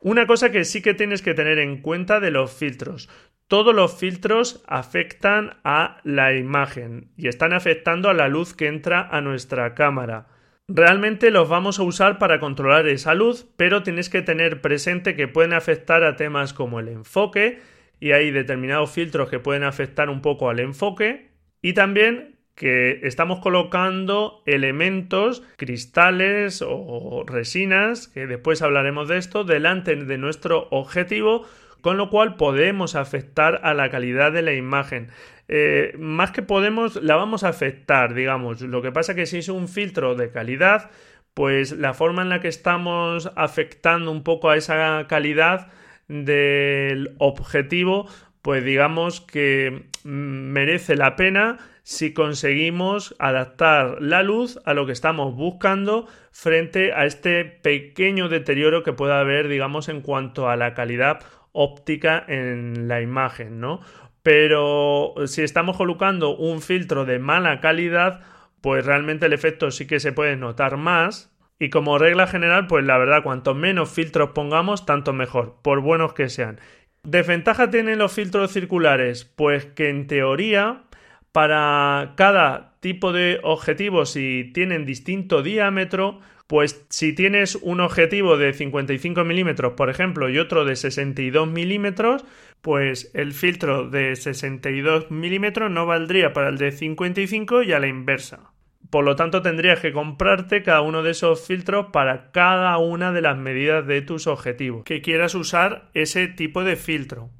Una 0.00 0.26
cosa 0.26 0.50
que 0.50 0.64
sí 0.64 0.82
que 0.82 0.94
tienes 0.94 1.22
que 1.22 1.34
tener 1.34 1.58
en 1.58 1.80
cuenta 1.80 2.18
de 2.18 2.32
los 2.32 2.52
filtros. 2.52 3.08
Todos 3.46 3.74
los 3.74 3.94
filtros 3.96 4.64
afectan 4.66 5.58
a 5.62 6.00
la 6.04 6.34
imagen 6.34 7.12
y 7.16 7.28
están 7.28 7.52
afectando 7.52 8.08
a 8.08 8.14
la 8.14 8.28
luz 8.28 8.54
que 8.54 8.66
entra 8.66 9.08
a 9.10 9.20
nuestra 9.20 9.74
cámara. 9.74 10.26
Realmente 10.68 11.30
los 11.30 11.48
vamos 11.48 11.78
a 11.78 11.82
usar 11.82 12.18
para 12.18 12.40
controlar 12.40 12.88
esa 12.88 13.14
luz, 13.14 13.46
pero 13.56 13.82
tienes 13.82 14.08
que 14.08 14.22
tener 14.22 14.60
presente 14.60 15.14
que 15.16 15.28
pueden 15.28 15.52
afectar 15.52 16.02
a 16.02 16.16
temas 16.16 16.54
como 16.54 16.80
el 16.80 16.88
enfoque, 16.88 17.60
y 18.02 18.10
hay 18.10 18.32
determinados 18.32 18.90
filtros 18.90 19.30
que 19.30 19.38
pueden 19.38 19.62
afectar 19.62 20.10
un 20.10 20.22
poco 20.22 20.50
al 20.50 20.58
enfoque 20.58 21.30
y 21.62 21.72
también 21.72 22.34
que 22.56 22.98
estamos 23.04 23.38
colocando 23.38 24.42
elementos, 24.44 25.44
cristales 25.56 26.64
o 26.66 27.22
resinas, 27.24 28.08
que 28.08 28.26
después 28.26 28.60
hablaremos 28.60 29.08
de 29.08 29.18
esto, 29.18 29.44
delante 29.44 29.94
de 29.94 30.18
nuestro 30.18 30.66
objetivo, 30.72 31.46
con 31.80 31.96
lo 31.96 32.10
cual 32.10 32.34
podemos 32.34 32.96
afectar 32.96 33.60
a 33.62 33.72
la 33.72 33.88
calidad 33.88 34.32
de 34.32 34.42
la 34.42 34.54
imagen. 34.54 35.10
Eh, 35.46 35.94
más 35.96 36.32
que 36.32 36.42
podemos, 36.42 37.00
la 37.00 37.14
vamos 37.14 37.44
a 37.44 37.50
afectar, 37.50 38.14
digamos. 38.14 38.62
Lo 38.62 38.82
que 38.82 38.90
pasa 38.90 39.14
que 39.14 39.26
si 39.26 39.38
es 39.38 39.48
un 39.48 39.68
filtro 39.68 40.16
de 40.16 40.32
calidad, 40.32 40.90
pues 41.34 41.70
la 41.70 41.94
forma 41.94 42.22
en 42.22 42.30
la 42.30 42.40
que 42.40 42.48
estamos 42.48 43.30
afectando 43.36 44.10
un 44.10 44.24
poco 44.24 44.50
a 44.50 44.56
esa 44.56 45.06
calidad 45.08 45.70
del 46.08 47.14
objetivo, 47.18 48.08
pues 48.42 48.64
digamos 48.64 49.20
que 49.20 49.86
merece 50.04 50.96
la 50.96 51.16
pena 51.16 51.58
si 51.84 52.12
conseguimos 52.12 53.14
adaptar 53.18 54.00
la 54.00 54.22
luz 54.22 54.60
a 54.64 54.74
lo 54.74 54.86
que 54.86 54.92
estamos 54.92 55.34
buscando 55.34 56.06
frente 56.30 56.92
a 56.92 57.06
este 57.06 57.44
pequeño 57.44 58.28
deterioro 58.28 58.82
que 58.82 58.92
pueda 58.92 59.20
haber, 59.20 59.48
digamos, 59.48 59.88
en 59.88 60.00
cuanto 60.00 60.48
a 60.48 60.56
la 60.56 60.74
calidad 60.74 61.20
óptica 61.52 62.24
en 62.28 62.88
la 62.88 63.00
imagen, 63.00 63.60
¿no? 63.60 63.80
Pero 64.22 65.14
si 65.26 65.42
estamos 65.42 65.76
colocando 65.76 66.36
un 66.36 66.62
filtro 66.62 67.04
de 67.04 67.18
mala 67.18 67.60
calidad, 67.60 68.20
pues 68.60 68.86
realmente 68.86 69.26
el 69.26 69.32
efecto 69.32 69.70
sí 69.72 69.86
que 69.86 69.98
se 69.98 70.12
puede 70.12 70.36
notar 70.36 70.76
más 70.76 71.31
y 71.62 71.70
como 71.70 71.96
regla 71.96 72.26
general, 72.26 72.66
pues 72.66 72.84
la 72.84 72.98
verdad, 72.98 73.22
cuanto 73.22 73.54
menos 73.54 73.88
filtros 73.88 74.30
pongamos, 74.30 74.84
tanto 74.84 75.12
mejor, 75.12 75.58
por 75.62 75.80
buenos 75.80 76.12
que 76.12 76.28
sean. 76.28 76.58
¿Desventaja 77.04 77.70
tienen 77.70 78.00
los 78.00 78.12
filtros 78.12 78.50
circulares? 78.50 79.24
Pues 79.24 79.66
que 79.66 79.88
en 79.88 80.08
teoría, 80.08 80.82
para 81.30 82.14
cada 82.16 82.74
tipo 82.80 83.12
de 83.12 83.38
objetivo, 83.44 84.06
si 84.06 84.50
tienen 84.52 84.86
distinto 84.86 85.44
diámetro, 85.44 86.18
pues 86.48 86.84
si 86.88 87.12
tienes 87.12 87.54
un 87.54 87.80
objetivo 87.80 88.36
de 88.36 88.54
55 88.54 89.22
milímetros, 89.22 89.74
por 89.74 89.88
ejemplo, 89.88 90.28
y 90.28 90.40
otro 90.40 90.64
de 90.64 90.74
62 90.74 91.46
milímetros, 91.46 92.24
pues 92.60 93.12
el 93.14 93.34
filtro 93.34 93.88
de 93.88 94.16
62 94.16 95.12
milímetros 95.12 95.70
no 95.70 95.86
valdría 95.86 96.32
para 96.32 96.48
el 96.48 96.58
de 96.58 96.72
55 96.72 97.62
y 97.62 97.72
a 97.72 97.78
la 97.78 97.86
inversa. 97.86 98.51
Por 98.92 99.06
lo 99.06 99.16
tanto, 99.16 99.40
tendrías 99.40 99.80
que 99.80 99.90
comprarte 99.90 100.62
cada 100.62 100.82
uno 100.82 101.02
de 101.02 101.12
esos 101.12 101.46
filtros 101.46 101.86
para 101.94 102.30
cada 102.30 102.76
una 102.76 103.10
de 103.10 103.22
las 103.22 103.38
medidas 103.38 103.86
de 103.86 104.02
tus 104.02 104.26
objetivos 104.26 104.84
que 104.84 105.00
quieras 105.00 105.34
usar 105.34 105.88
ese 105.94 106.28
tipo 106.28 106.62
de 106.62 106.76
filtro. 106.76 107.30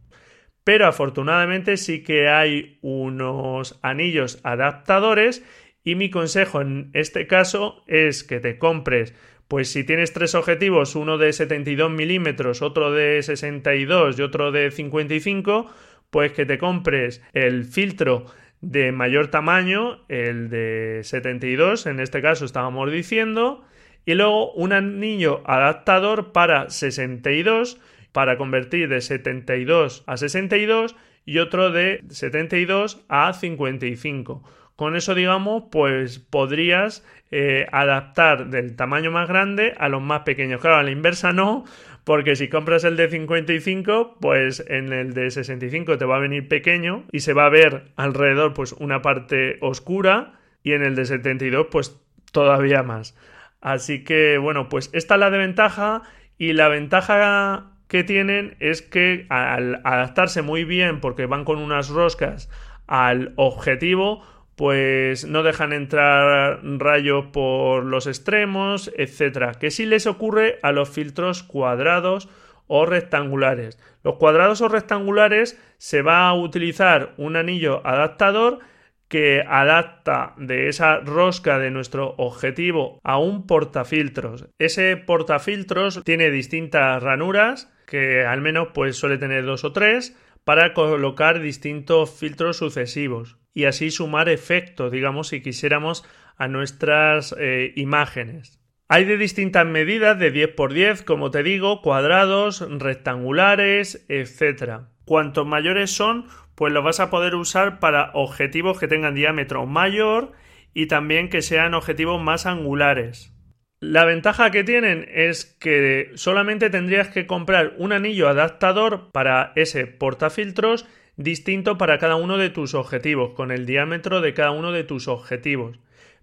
Pero 0.64 0.86
afortunadamente 0.86 1.76
sí 1.76 2.02
que 2.02 2.30
hay 2.30 2.78
unos 2.80 3.78
anillos 3.82 4.40
adaptadores 4.44 5.44
y 5.84 5.94
mi 5.94 6.08
consejo 6.08 6.62
en 6.62 6.88
este 6.94 7.26
caso 7.26 7.84
es 7.86 8.24
que 8.24 8.40
te 8.40 8.56
compres 8.56 9.14
pues 9.46 9.68
si 9.68 9.84
tienes 9.84 10.14
tres 10.14 10.34
objetivos, 10.34 10.96
uno 10.96 11.18
de 11.18 11.34
72 11.34 11.90
milímetros, 11.90 12.62
otro 12.62 12.92
de 12.92 13.22
62 13.22 14.18
y 14.18 14.22
otro 14.22 14.52
de 14.52 14.70
55, 14.70 15.70
pues 16.08 16.32
que 16.32 16.46
te 16.46 16.56
compres 16.56 17.20
el 17.34 17.64
filtro 17.64 18.24
de 18.62 18.92
mayor 18.92 19.28
tamaño, 19.28 19.98
el 20.08 20.48
de 20.48 21.00
72, 21.02 21.86
en 21.86 22.00
este 22.00 22.22
caso 22.22 22.44
estábamos 22.44 22.90
diciendo, 22.90 23.64
y 24.06 24.14
luego 24.14 24.52
un 24.52 24.72
anillo 24.72 25.42
adaptador 25.44 26.32
para 26.32 26.70
62 26.70 27.78
para 28.12 28.36
convertir 28.36 28.88
de 28.88 29.00
72 29.00 30.04
a 30.06 30.16
62 30.16 30.96
y 31.24 31.38
otro 31.38 31.70
de 31.70 32.02
72 32.08 33.04
a 33.08 33.32
55. 33.32 34.42
Con 34.76 34.96
eso, 34.96 35.14
digamos, 35.14 35.64
pues 35.70 36.18
podrías 36.18 37.04
eh, 37.30 37.66
adaptar 37.72 38.48
del 38.48 38.74
tamaño 38.74 39.10
más 39.10 39.28
grande 39.28 39.74
a 39.78 39.88
los 39.88 40.02
más 40.02 40.22
pequeños. 40.22 40.60
Claro, 40.60 40.76
a 40.76 40.82
la 40.82 40.90
inversa 40.90 41.32
no, 41.32 41.64
porque 42.04 42.36
si 42.36 42.48
compras 42.48 42.84
el 42.84 42.96
de 42.96 43.08
55, 43.08 44.18
pues 44.20 44.64
en 44.66 44.92
el 44.92 45.14
de 45.14 45.30
65 45.30 45.98
te 45.98 46.04
va 46.04 46.16
a 46.16 46.20
venir 46.20 46.48
pequeño 46.48 47.04
y 47.12 47.20
se 47.20 47.32
va 47.32 47.46
a 47.46 47.50
ver 47.50 47.92
alrededor 47.96 48.54
pues 48.54 48.72
una 48.72 49.02
parte 49.02 49.58
oscura 49.60 50.40
y 50.62 50.72
en 50.72 50.82
el 50.82 50.96
de 50.96 51.06
72 51.06 51.68
pues 51.70 52.00
todavía 52.32 52.82
más. 52.82 53.16
Así 53.60 54.02
que 54.02 54.38
bueno, 54.38 54.68
pues 54.68 54.90
esta 54.92 55.14
es 55.14 55.20
la 55.20 55.30
desventaja 55.30 56.02
y 56.38 56.54
la 56.54 56.68
ventaja 56.68 57.70
que 57.86 58.02
tienen 58.02 58.56
es 58.58 58.82
que 58.82 59.26
al 59.28 59.80
adaptarse 59.84 60.42
muy 60.42 60.64
bien 60.64 61.00
porque 61.00 61.26
van 61.26 61.44
con 61.44 61.58
unas 61.58 61.88
roscas 61.88 62.50
al 62.86 63.32
objetivo 63.36 64.24
pues 64.62 65.24
no 65.24 65.42
dejan 65.42 65.72
entrar 65.72 66.60
rayos 66.62 67.26
por 67.32 67.84
los 67.84 68.06
extremos, 68.06 68.92
etcétera, 68.96 69.54
que 69.54 69.72
sí 69.72 69.86
les 69.86 70.06
ocurre 70.06 70.60
a 70.62 70.70
los 70.70 70.88
filtros 70.88 71.42
cuadrados 71.42 72.28
o 72.68 72.86
rectangulares. 72.86 73.76
Los 74.04 74.18
cuadrados 74.18 74.60
o 74.60 74.68
rectangulares 74.68 75.60
se 75.78 76.02
va 76.02 76.28
a 76.28 76.34
utilizar 76.34 77.12
un 77.16 77.34
anillo 77.34 77.84
adaptador 77.84 78.60
que 79.08 79.42
adapta 79.44 80.34
de 80.36 80.68
esa 80.68 81.00
rosca 81.00 81.58
de 81.58 81.72
nuestro 81.72 82.14
objetivo 82.18 83.00
a 83.02 83.18
un 83.18 83.48
portafiltros. 83.48 84.46
Ese 84.60 84.96
portafiltros 84.96 86.04
tiene 86.04 86.30
distintas 86.30 87.02
ranuras, 87.02 87.68
que 87.84 88.24
al 88.24 88.40
menos 88.40 88.68
pues 88.72 88.94
suele 88.94 89.18
tener 89.18 89.44
dos 89.44 89.64
o 89.64 89.72
tres, 89.72 90.16
para 90.44 90.72
colocar 90.72 91.40
distintos 91.40 92.12
filtros 92.16 92.58
sucesivos 92.58 93.41
y 93.54 93.64
así 93.64 93.90
sumar 93.90 94.28
efecto, 94.28 94.90
digamos, 94.90 95.28
si 95.28 95.42
quisiéramos 95.42 96.04
a 96.36 96.48
nuestras 96.48 97.34
eh, 97.38 97.72
imágenes. 97.76 98.60
Hay 98.88 99.04
de 99.04 99.16
distintas 99.16 99.66
medidas, 99.66 100.18
de 100.18 100.30
10 100.30 100.48
por 100.54 100.72
10, 100.74 101.02
como 101.02 101.30
te 101.30 101.42
digo, 101.42 101.80
cuadrados, 101.80 102.66
rectangulares, 102.68 104.04
etc. 104.08 104.82
Cuantos 105.04 105.46
mayores 105.46 105.90
son, 105.90 106.26
pues 106.54 106.72
los 106.72 106.84
vas 106.84 107.00
a 107.00 107.08
poder 107.08 107.34
usar 107.34 107.80
para 107.80 108.10
objetivos 108.12 108.78
que 108.78 108.88
tengan 108.88 109.14
diámetro 109.14 109.64
mayor 109.66 110.32
y 110.74 110.86
también 110.86 111.28
que 111.30 111.42
sean 111.42 111.74
objetivos 111.74 112.20
más 112.20 112.44
angulares. 112.46 113.32
La 113.80 114.04
ventaja 114.04 114.50
que 114.50 114.62
tienen 114.62 115.08
es 115.12 115.44
que 115.44 116.12
solamente 116.14 116.70
tendrías 116.70 117.08
que 117.08 117.26
comprar 117.26 117.74
un 117.78 117.92
anillo 117.92 118.28
adaptador 118.28 119.10
para 119.10 119.52
ese 119.56 119.86
portafiltros 119.86 120.86
distinto 121.16 121.78
para 121.78 121.98
cada 121.98 122.16
uno 122.16 122.38
de 122.38 122.50
tus 122.50 122.74
objetivos, 122.74 123.34
con 123.34 123.50
el 123.50 123.66
diámetro 123.66 124.20
de 124.20 124.34
cada 124.34 124.50
uno 124.50 124.72
de 124.72 124.84
tus 124.84 125.08
objetivos. 125.08 125.78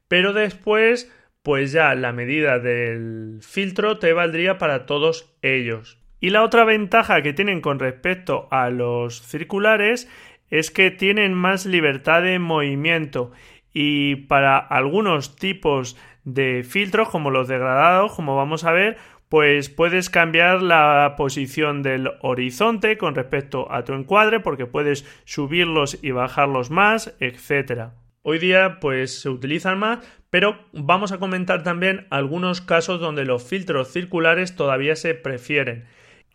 Pero 0.08 0.34
después, 0.34 1.12
pues 1.44 1.72
ya 1.72 1.94
la 1.96 2.12
medida 2.12 2.60
del 2.60 3.40
filtro 3.42 4.00
te 4.00 4.14
valdría 4.14 4.58
para 4.58 4.86
todos 4.86 5.34
ellos. 5.42 6.00
Y 6.20 6.32
la 6.32 6.44
otra 6.44 6.66
ventaja 6.66 7.22
que 7.22 7.34
tienen 7.34 7.62
con 7.62 7.80
respecto 7.80 8.48
a 8.52 8.70
los 8.70 9.22
circulares 9.22 10.10
es 10.50 10.72
que 10.72 10.92
tienen 10.92 11.34
más 11.34 11.66
libertad 11.66 12.24
de 12.24 12.40
movimiento 12.40 13.32
y 13.72 14.16
para 14.16 14.58
algunos 14.58 15.36
tipos 15.36 15.96
de 16.24 16.64
filtros 16.64 17.10
como 17.10 17.30
los 17.30 17.48
degradados, 17.48 18.14
como 18.14 18.36
vamos 18.36 18.64
a 18.64 18.72
ver, 18.72 18.98
pues 19.30 19.70
puedes 19.70 20.10
cambiar 20.10 20.64
la 20.64 21.14
posición 21.16 21.84
del 21.84 22.10
horizonte 22.22 22.98
con 22.98 23.14
respecto 23.14 23.72
a 23.72 23.84
tu 23.84 23.94
encuadre 23.94 24.40
porque 24.40 24.66
puedes 24.66 25.06
subirlos 25.26 26.00
y 26.02 26.12
bajarlos 26.12 26.72
más, 26.72 27.16
etcétera. 27.20 27.94
Hoy 28.24 28.40
día 28.40 28.80
pues 28.82 29.22
se 29.22 29.30
utilizan 29.30 29.80
más, 29.80 30.00
pero 30.32 30.58
vamos 30.74 31.12
a 31.12 31.20
comentar 31.20 31.64
también 31.64 32.08
algunos 32.10 32.60
casos 32.60 33.00
donde 33.00 33.24
los 33.24 33.44
filtros 33.44 33.92
circulares 33.92 34.56
todavía 34.56 34.96
se 34.96 35.14
prefieren. 35.14 35.86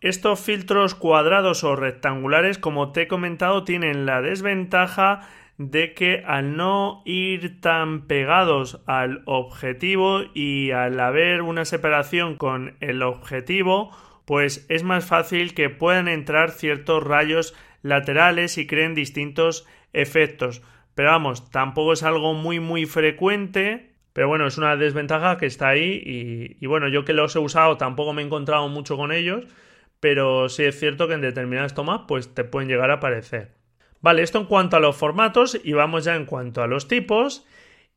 Estos 0.01 0.39
filtros 0.39 0.95
cuadrados 0.95 1.63
o 1.63 1.75
rectangulares, 1.75 2.57
como 2.57 2.91
te 2.91 3.03
he 3.03 3.07
comentado, 3.07 3.63
tienen 3.63 4.05
la 4.05 4.21
desventaja 4.21 5.27
de 5.57 5.93
que 5.93 6.23
al 6.25 6.57
no 6.57 7.01
ir 7.05 7.61
tan 7.61 8.07
pegados 8.07 8.81
al 8.87 9.23
objetivo 9.25 10.21
y 10.33 10.71
al 10.71 10.99
haber 10.99 11.41
una 11.41 11.65
separación 11.65 12.35
con 12.35 12.75
el 12.81 13.01
objetivo, 13.01 13.91
pues 14.25 14.65
es 14.69 14.83
más 14.83 15.05
fácil 15.05 15.53
que 15.53 15.69
puedan 15.69 16.07
entrar 16.07 16.51
ciertos 16.51 17.03
rayos 17.03 17.55
laterales 17.83 18.57
y 18.57 18.67
creen 18.67 18.95
distintos 18.95 19.65
efectos. 19.93 20.61
Pero 20.93 21.11
vamos, 21.11 21.49
tampoco 21.51 21.93
es 21.93 22.03
algo 22.03 22.33
muy 22.33 22.59
muy 22.59 22.85
frecuente. 22.85 23.91
Pero 24.13 24.29
bueno, 24.29 24.47
es 24.47 24.57
una 24.57 24.77
desventaja 24.77 25.37
que 25.37 25.45
está 25.45 25.69
ahí 25.69 26.01
y, 26.05 26.57
y 26.63 26.67
bueno, 26.67 26.87
yo 26.87 27.03
que 27.03 27.11
los 27.11 27.35
he 27.35 27.39
usado 27.39 27.75
tampoco 27.77 28.13
me 28.13 28.21
he 28.21 28.25
encontrado 28.25 28.69
mucho 28.69 28.95
con 28.95 29.11
ellos, 29.11 29.45
pero 29.99 30.47
sí 30.47 30.63
es 30.63 30.79
cierto 30.79 31.07
que 31.09 31.15
en 31.15 31.21
determinadas 31.21 31.75
tomas 31.75 32.03
pues 32.07 32.33
te 32.33 32.45
pueden 32.45 32.69
llegar 32.69 32.91
a 32.91 32.95
aparecer. 32.95 33.64
Vale, 34.05 34.21
esto 34.21 34.37
en 34.37 34.45
cuanto 34.45 34.77
a 34.77 34.79
los 34.79 34.95
formatos 34.95 35.59
y 35.63 35.73
vamos 35.73 36.05
ya 36.05 36.15
en 36.15 36.27
cuanto 36.27 36.61
a 36.61 36.67
los 36.67 36.87
tipos 36.87 37.43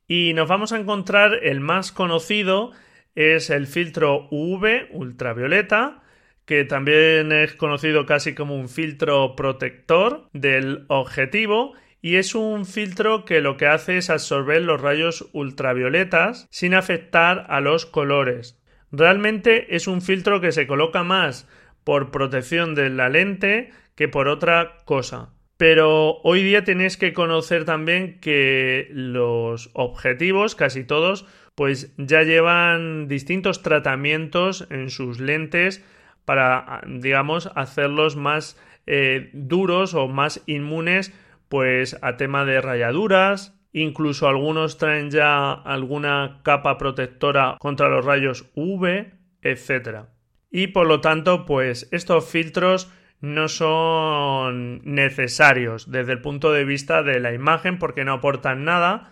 y 0.06 0.32
nos 0.32 0.48
vamos 0.48 0.72
a 0.72 0.78
encontrar 0.78 1.34
el 1.42 1.60
más 1.60 1.92
conocido 1.92 2.70
es 3.14 3.50
el 3.50 3.66
filtro 3.66 4.26
UV 4.30 4.88
ultravioleta 4.90 6.00
que 6.46 6.64
también 6.64 7.30
es 7.30 7.52
conocido 7.56 8.06
casi 8.06 8.34
como 8.34 8.56
un 8.56 8.70
filtro 8.70 9.36
protector 9.36 10.30
del 10.32 10.86
objetivo 10.88 11.74
y 12.00 12.16
es 12.16 12.34
un 12.34 12.64
filtro 12.64 13.26
que 13.26 13.42
lo 13.42 13.58
que 13.58 13.66
hace 13.66 13.98
es 13.98 14.08
absorber 14.08 14.62
los 14.62 14.80
rayos 14.80 15.28
ultravioletas 15.34 16.46
sin 16.50 16.72
afectar 16.72 17.44
a 17.50 17.60
los 17.60 17.84
colores. 17.84 18.58
Realmente 18.90 19.76
es 19.76 19.86
un 19.86 20.00
filtro 20.00 20.40
que 20.40 20.52
se 20.52 20.66
coloca 20.66 21.02
más 21.02 21.46
por 21.84 22.10
protección 22.10 22.74
de 22.74 22.88
la 22.88 23.10
lente 23.10 23.72
que 23.94 24.08
por 24.08 24.28
otra 24.28 24.78
cosa. 24.86 25.34
Pero 25.58 26.20
hoy 26.22 26.44
día 26.44 26.62
tenéis 26.62 26.96
que 26.96 27.12
conocer 27.12 27.64
también 27.64 28.20
que 28.20 28.86
los 28.92 29.70
objetivos, 29.72 30.54
casi 30.54 30.84
todos, 30.84 31.26
pues 31.56 31.92
ya 31.98 32.22
llevan 32.22 33.08
distintos 33.08 33.62
tratamientos 33.62 34.68
en 34.70 34.88
sus 34.88 35.18
lentes 35.18 35.84
para, 36.24 36.82
digamos, 36.86 37.50
hacerlos 37.56 38.14
más 38.14 38.56
eh, 38.86 39.30
duros 39.32 39.94
o 39.94 40.06
más 40.06 40.44
inmunes, 40.46 41.12
pues 41.48 41.98
a 42.02 42.16
tema 42.16 42.44
de 42.44 42.60
rayaduras. 42.60 43.58
Incluso 43.72 44.28
algunos 44.28 44.78
traen 44.78 45.10
ya 45.10 45.52
alguna 45.52 46.40
capa 46.44 46.78
protectora 46.78 47.56
contra 47.58 47.88
los 47.88 48.04
rayos 48.04 48.48
UV, 48.54 49.12
etc. 49.42 50.04
Y 50.52 50.68
por 50.68 50.86
lo 50.86 51.00
tanto, 51.00 51.46
pues 51.46 51.88
estos 51.90 52.30
filtros 52.30 52.92
no 53.20 53.48
son 53.48 54.80
necesarios 54.84 55.90
desde 55.90 56.12
el 56.12 56.20
punto 56.20 56.52
de 56.52 56.64
vista 56.64 57.02
de 57.02 57.20
la 57.20 57.32
imagen 57.32 57.78
porque 57.78 58.04
no 58.04 58.14
aportan 58.14 58.64
nada 58.64 59.10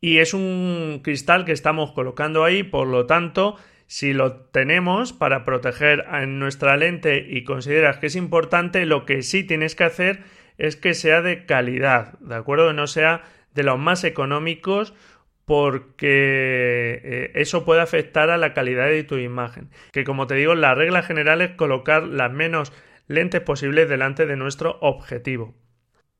y 0.00 0.18
es 0.18 0.34
un 0.34 1.00
cristal 1.02 1.44
que 1.44 1.52
estamos 1.52 1.92
colocando 1.92 2.44
ahí, 2.44 2.62
por 2.62 2.86
lo 2.86 3.06
tanto, 3.06 3.56
si 3.86 4.12
lo 4.12 4.36
tenemos 4.36 5.12
para 5.12 5.44
proteger 5.44 6.04
en 6.12 6.38
nuestra 6.38 6.76
lente 6.76 7.26
y 7.26 7.44
consideras 7.44 7.98
que 7.98 8.08
es 8.08 8.16
importante, 8.16 8.84
lo 8.86 9.06
que 9.06 9.22
sí 9.22 9.44
tienes 9.44 9.74
que 9.74 9.84
hacer 9.84 10.22
es 10.58 10.76
que 10.76 10.94
sea 10.94 11.22
de 11.22 11.46
calidad, 11.46 12.18
¿de 12.20 12.34
acuerdo? 12.34 12.72
No 12.72 12.86
sea 12.86 13.22
de 13.54 13.62
los 13.62 13.78
más 13.78 14.04
económicos 14.04 14.94
porque 15.44 17.00
eh, 17.02 17.32
eso 17.34 17.64
puede 17.64 17.80
afectar 17.80 18.30
a 18.30 18.38
la 18.38 18.54
calidad 18.54 18.86
de 18.86 19.04
tu 19.04 19.16
imagen. 19.16 19.70
Que 19.92 20.04
como 20.04 20.26
te 20.26 20.34
digo, 20.34 20.54
la 20.54 20.74
regla 20.74 21.02
general 21.02 21.42
es 21.42 21.52
colocar 21.52 22.02
las 22.04 22.32
menos 22.32 22.72
lentes 23.06 23.40
posibles 23.40 23.88
delante 23.88 24.26
de 24.26 24.36
nuestro 24.36 24.78
objetivo. 24.80 25.54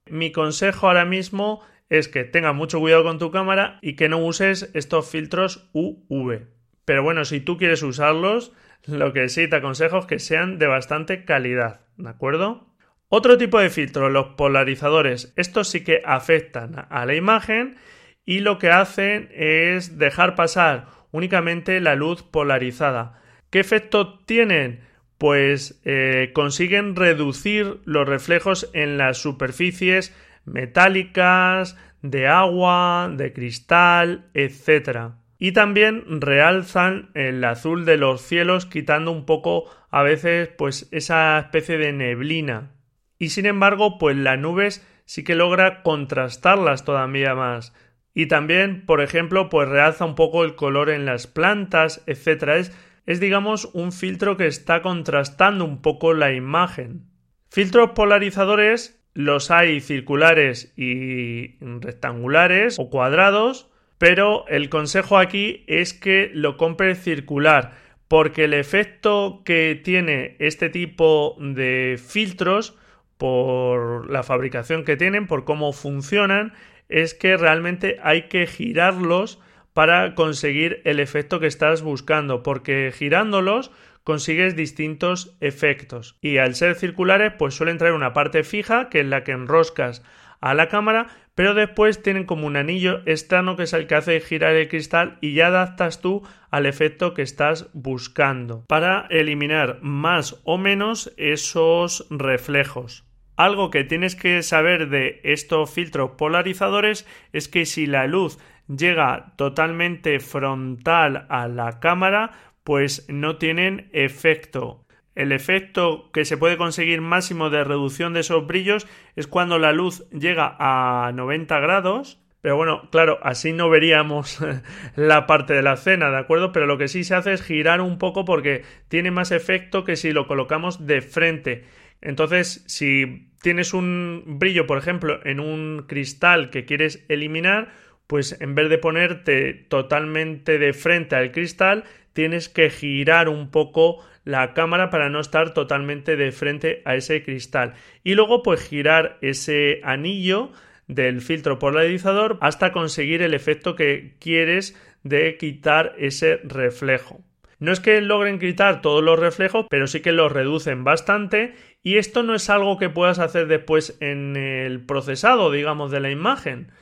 Mi 0.07 0.33
consejo 0.33 0.89
ahora 0.89 1.05
mismo 1.05 1.63
es 1.89 2.09
que 2.09 2.25
tengas 2.25 2.55
mucho 2.55 2.81
cuidado 2.81 3.05
con 3.05 3.19
tu 3.19 3.31
cámara 3.31 3.79
y 3.83 3.95
que 3.95 4.09
no 4.09 4.19
uses 4.19 4.71
estos 4.75 5.09
filtros 5.09 5.71
UV. 5.73 6.47
Pero 6.85 7.03
bueno, 7.03 7.25
si 7.25 7.41
tú 7.41 7.57
quieres 7.57 7.83
usarlos, 7.83 8.53
lo 8.87 9.13
que 9.13 9.29
sí 9.29 9.49
te 9.49 9.57
aconsejo 9.57 9.99
es 9.99 10.07
que 10.07 10.19
sean 10.19 10.59
de 10.59 10.67
bastante 10.67 11.25
calidad, 11.25 11.81
¿de 11.97 12.11
acuerdo? 12.11 12.75
Otro 13.09 13.39
tipo 13.39 13.59
de 13.59 13.71
filtros, 13.71 14.11
los 14.11 14.29
polarizadores. 14.37 15.33
Estos 15.37 15.69
sí 15.69 15.85
que 15.85 16.03
afectan 16.05 16.87
a 16.91 17.07
la 17.07 17.15
imagen 17.15 17.77
y 18.25 18.41
lo 18.41 18.59
que 18.59 18.71
hacen 18.71 19.29
es 19.33 19.99
dejar 19.99 20.35
pasar 20.35 20.89
únicamente 21.13 21.81
la 21.81 21.95
luz 21.95 22.23
polarizada. 22.23 23.23
¿Qué 23.51 23.61
efecto 23.61 24.19
tienen? 24.21 24.81
Pues 25.25 25.81
eh, 25.87 26.33
consiguen 26.35 26.97
reducir 26.97 27.81
los 27.87 28.07
reflejos 28.07 28.69
en 28.75 28.99
las 28.99 29.17
superficies 29.17 30.15
metálicas, 30.45 31.79
de 32.03 32.29
agua, 32.29 33.11
de 33.11 33.33
cristal, 33.33 34.27
etc. 34.35 35.15
Y 35.39 35.53
también 35.53 36.21
realzan 36.21 37.09
el 37.15 37.43
azul 37.43 37.87
de 37.87 37.97
los 37.97 38.21
cielos, 38.21 38.67
quitando 38.67 39.13
un 39.13 39.25
poco 39.25 39.65
a 39.91 40.03
veces 40.03 40.49
pues 40.49 40.91
esa 40.91 41.39
especie 41.39 41.79
de 41.79 41.95
neblina. 41.95 42.73
Y 43.19 43.31
sin 43.31 43.47
embargo, 43.47 43.97
pues 43.97 44.19
las 44.19 44.39
nubes 44.39 44.87
sí 45.07 45.25
que 45.25 45.37
logra 45.37 45.83
contrastarlas 45.83 46.85
todavía 46.85 47.35
más. 47.35 47.75
Y 48.13 48.27
también, 48.27 48.85
por 48.85 49.01
ejemplo, 49.01 49.49
pues 49.49 49.71
realza 49.71 50.05
un 50.05 50.17
poco 50.17 50.45
el 50.45 50.55
color 50.55 50.91
en 50.91 51.07
las 51.07 51.27
plantas, 51.27 52.03
etc 52.07 52.43
es 52.59 52.73
digamos 53.07 53.71
un 53.73 53.93
filtro 53.93 54.37
que 54.37 54.47
está 54.47 54.83
contrastando 54.83 55.65
un 55.65 55.83
poco 55.83 56.15
la 56.15 56.33
imagen. 56.33 57.07
Filtros 57.51 57.91
polarizadores 57.91 59.01
los 59.15 59.51
hay 59.51 59.81
circulares 59.81 60.73
y 60.77 61.57
rectangulares 61.61 62.79
o 62.79 62.91
cuadrados, 62.91 63.71
pero 63.99 64.47
el 64.49 64.69
consejo 64.69 65.19
aquí 65.19 65.65
es 65.69 65.95
que 65.95 66.31
lo 66.35 66.57
compre 66.57 66.97
circular, 66.97 67.73
porque 68.09 68.45
el 68.45 68.55
efecto 68.55 69.43
que 69.45 69.81
tiene 69.83 70.37
este 70.41 70.69
tipo 70.69 71.37
de 71.39 71.99
filtros 72.05 72.77
por 73.17 74.11
la 74.11 74.25
fabricación 74.25 74.85
que 74.85 74.97
tienen, 74.97 75.29
por 75.29 75.45
cómo 75.45 75.73
funcionan, 75.73 76.53
es 76.89 77.15
que 77.15 77.37
realmente 77.37 77.99
hay 78.03 78.23
que 78.23 78.47
girarlos 78.47 79.41
para 79.75 80.15
conseguir 80.15 80.81
el 80.85 81.01
efecto 81.01 81.41
que 81.41 81.47
estás 81.47 81.83
buscando, 81.83 82.43
porque 82.43 82.93
girándolos 82.97 83.71
consigues 84.05 84.55
distintos 84.55 85.37
efectos. 85.41 86.17
Y 86.23 86.39
al 86.39 86.55
ser 86.55 86.77
circulares, 86.77 87.33
pues 87.39 87.55
suelen 87.55 87.79
traer 87.79 87.95
una 87.95 88.13
parte 88.13 88.45
fija, 88.45 88.89
que 88.89 89.01
es 89.01 89.07
la 89.07 89.25
que 89.25 89.33
enroscas 89.33 90.03
a 90.41 90.55
la 90.55 90.69
cámara, 90.69 91.09
pero 91.35 91.55
después 91.55 92.03
tienen 92.03 92.25
como 92.25 92.47
un 92.47 92.57
anillo 92.57 93.01
externo 93.07 93.57
que 93.57 93.65
es 93.65 93.73
el 93.73 93.87
que 93.87 93.95
hace 93.95 94.21
girar 94.21 94.55
el 94.55 94.69
cristal 94.69 95.19
y 95.21 95.35
ya 95.35 95.49
adaptas 95.49 96.01
tú 96.01 96.23
al 96.51 96.67
efecto 96.67 97.15
que 97.15 97.23
estás 97.23 97.71
buscando 97.73 98.65
para 98.69 99.07
eliminar 99.11 99.79
más 99.81 100.41
o 100.45 100.59
menos 100.59 101.13
esos 101.17 102.07
reflejos. 102.11 103.05
Algo 103.37 103.71
que 103.71 103.83
tienes 103.83 104.15
que 104.15 104.43
saber 104.43 104.91
de 104.91 105.21
estos 105.25 105.69
filtros 105.73 106.13
polarizadores 106.13 107.05
es 107.33 107.49
que 107.49 107.67
si 107.67 107.87
la 107.87 108.07
luz 108.07 108.39
llega 108.69 109.35
totalmente 109.37 110.21
frontal 110.21 111.27
a 111.29 111.49
la 111.49 111.81
cámara, 111.81 112.33
pues 112.63 113.07
no 113.09 113.37
tienen 113.37 113.89
efecto. 113.93 114.85
El 115.15 115.31
efecto 115.31 116.11
que 116.13 116.25
se 116.25 116.37
puede 116.37 116.57
conseguir 116.57 117.01
máximo 117.01 117.51
de 117.51 117.63
reducción 117.63 118.15
de 118.15 118.21
esos 118.21 118.47
brillos 118.47 118.87
es 119.15 119.29
cuando 119.29 119.59
la 119.59 119.73
luz 119.73 120.09
llega 120.11 120.57
a 120.59 121.13
90 121.13 121.61
grados. 121.61 122.21
Pero 122.41 122.57
bueno, 122.57 122.91
claro, 122.91 123.19
así 123.23 123.53
no 123.53 123.71
veríamos 123.71 124.39
la 124.97 125.27
parte 125.27 125.55
de 125.55 125.63
la 125.63 125.75
escena, 125.75 126.11
¿de 126.11 126.19
acuerdo? 126.19 126.53
Pero 126.53 126.67
lo 126.67 126.77
que 126.77 126.89
sí 126.89 127.05
se 127.05 127.15
hace 127.15 127.33
es 127.33 127.43
girar 127.43 127.81
un 127.81 127.97
poco 127.97 128.25
porque 128.25 128.65
tiene 128.89 129.11
más 129.11 129.31
efecto 129.31 129.85
que 129.85 129.97
si 129.97 130.13
lo 130.13 130.27
colocamos 130.27 130.87
de 130.87 131.01
frente. 131.01 131.65
Entonces, 132.03 132.63
si 132.67 133.33
tienes 133.41 133.73
un 133.73 134.25
brillo, 134.27 134.67
por 134.67 134.77
ejemplo, 134.77 135.21
en 135.25 135.41
un 135.41 135.85
cristal 135.89 136.51
que 136.51 136.67
quieres 136.67 137.07
eliminar, 137.09 137.73
pues 138.07 138.41
en 138.41 138.55
vez 138.55 138.69
de 138.69 138.79
ponerte 138.79 139.55
totalmente 139.55 140.59
de 140.59 140.73
frente 140.73 141.17
al 141.17 141.33
cristal, 141.33 141.85
tienes 142.13 142.49
que 142.49 142.71
girar 142.71 143.29
un 143.29 143.51
poco 143.51 144.05
la 144.25 144.55
cámara 144.55 144.91
para 144.91 145.11
no 145.11 145.21
estar 145.21 145.53
totalmente 145.55 146.17
de 146.17 146.33
frente 146.33 146.83
a 146.85 146.97
ese 146.97 147.23
cristal. 147.23 147.75
Y 148.03 148.15
luego 148.15 148.43
pues 148.43 148.63
girar 148.63 149.19
ese 149.21 149.81
anillo 149.83 150.53
del 150.87 151.21
filtro 151.21 151.59
polarizador 151.59 152.39
hasta 152.41 152.73
conseguir 152.73 153.23
el 153.23 153.35
efecto 153.35 153.75
que 153.75 154.15
quieres 154.19 154.79
de 155.03 155.37
quitar 155.37 155.95
ese 155.99 156.37
reflejo. 156.45 157.21
No 157.59 157.73
es 157.73 157.81
que 157.81 158.01
logren 158.01 158.39
quitar 158.39 158.83
todos 158.83 159.03
los 159.03 159.19
reflejos, 159.19 159.67
pero 159.71 159.87
sí 159.87 160.01
que 160.01 160.13
los 160.13 160.33
reducen 160.33 160.85
bastante 160.85 161.55
y 161.83 161.99
esto 161.99 162.23
no 162.23 162.35
es 162.35 162.51
algo 162.51 162.79
que 162.79 162.91
puedas 162.91 163.19
hacer 163.19 163.47
después 163.47 163.97
en 164.01 164.37
el 164.37 164.85
procesado, 164.85 165.51
digamos, 165.51 165.91
de 165.91 166.01
la 166.01 166.11
imagen. 166.11 166.73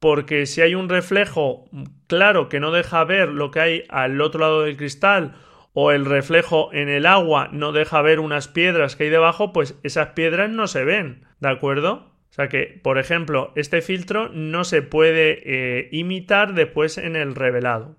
Porque 0.00 0.46
si 0.46 0.62
hay 0.62 0.74
un 0.74 0.88
reflejo 0.88 1.68
claro 2.06 2.48
que 2.48 2.58
no 2.58 2.72
deja 2.72 3.04
ver 3.04 3.28
lo 3.28 3.50
que 3.50 3.60
hay 3.60 3.84
al 3.88 4.20
otro 4.20 4.40
lado 4.40 4.62
del 4.62 4.76
cristal 4.76 5.36
o 5.72 5.92
el 5.92 6.04
reflejo 6.04 6.72
en 6.72 6.88
el 6.88 7.06
agua 7.06 7.48
no 7.52 7.72
deja 7.72 8.02
ver 8.02 8.18
unas 8.18 8.48
piedras 8.48 8.96
que 8.96 9.04
hay 9.04 9.10
debajo, 9.10 9.52
pues 9.52 9.78
esas 9.82 10.08
piedras 10.08 10.50
no 10.50 10.66
se 10.66 10.84
ven, 10.84 11.26
¿de 11.38 11.48
acuerdo? 11.48 12.10
O 12.30 12.32
sea 12.32 12.48
que, 12.48 12.80
por 12.82 12.98
ejemplo, 12.98 13.52
este 13.56 13.82
filtro 13.82 14.28
no 14.28 14.64
se 14.64 14.82
puede 14.82 15.40
eh, 15.44 15.88
imitar 15.92 16.54
después 16.54 16.96
en 16.96 17.16
el 17.16 17.34
revelado. 17.34 17.96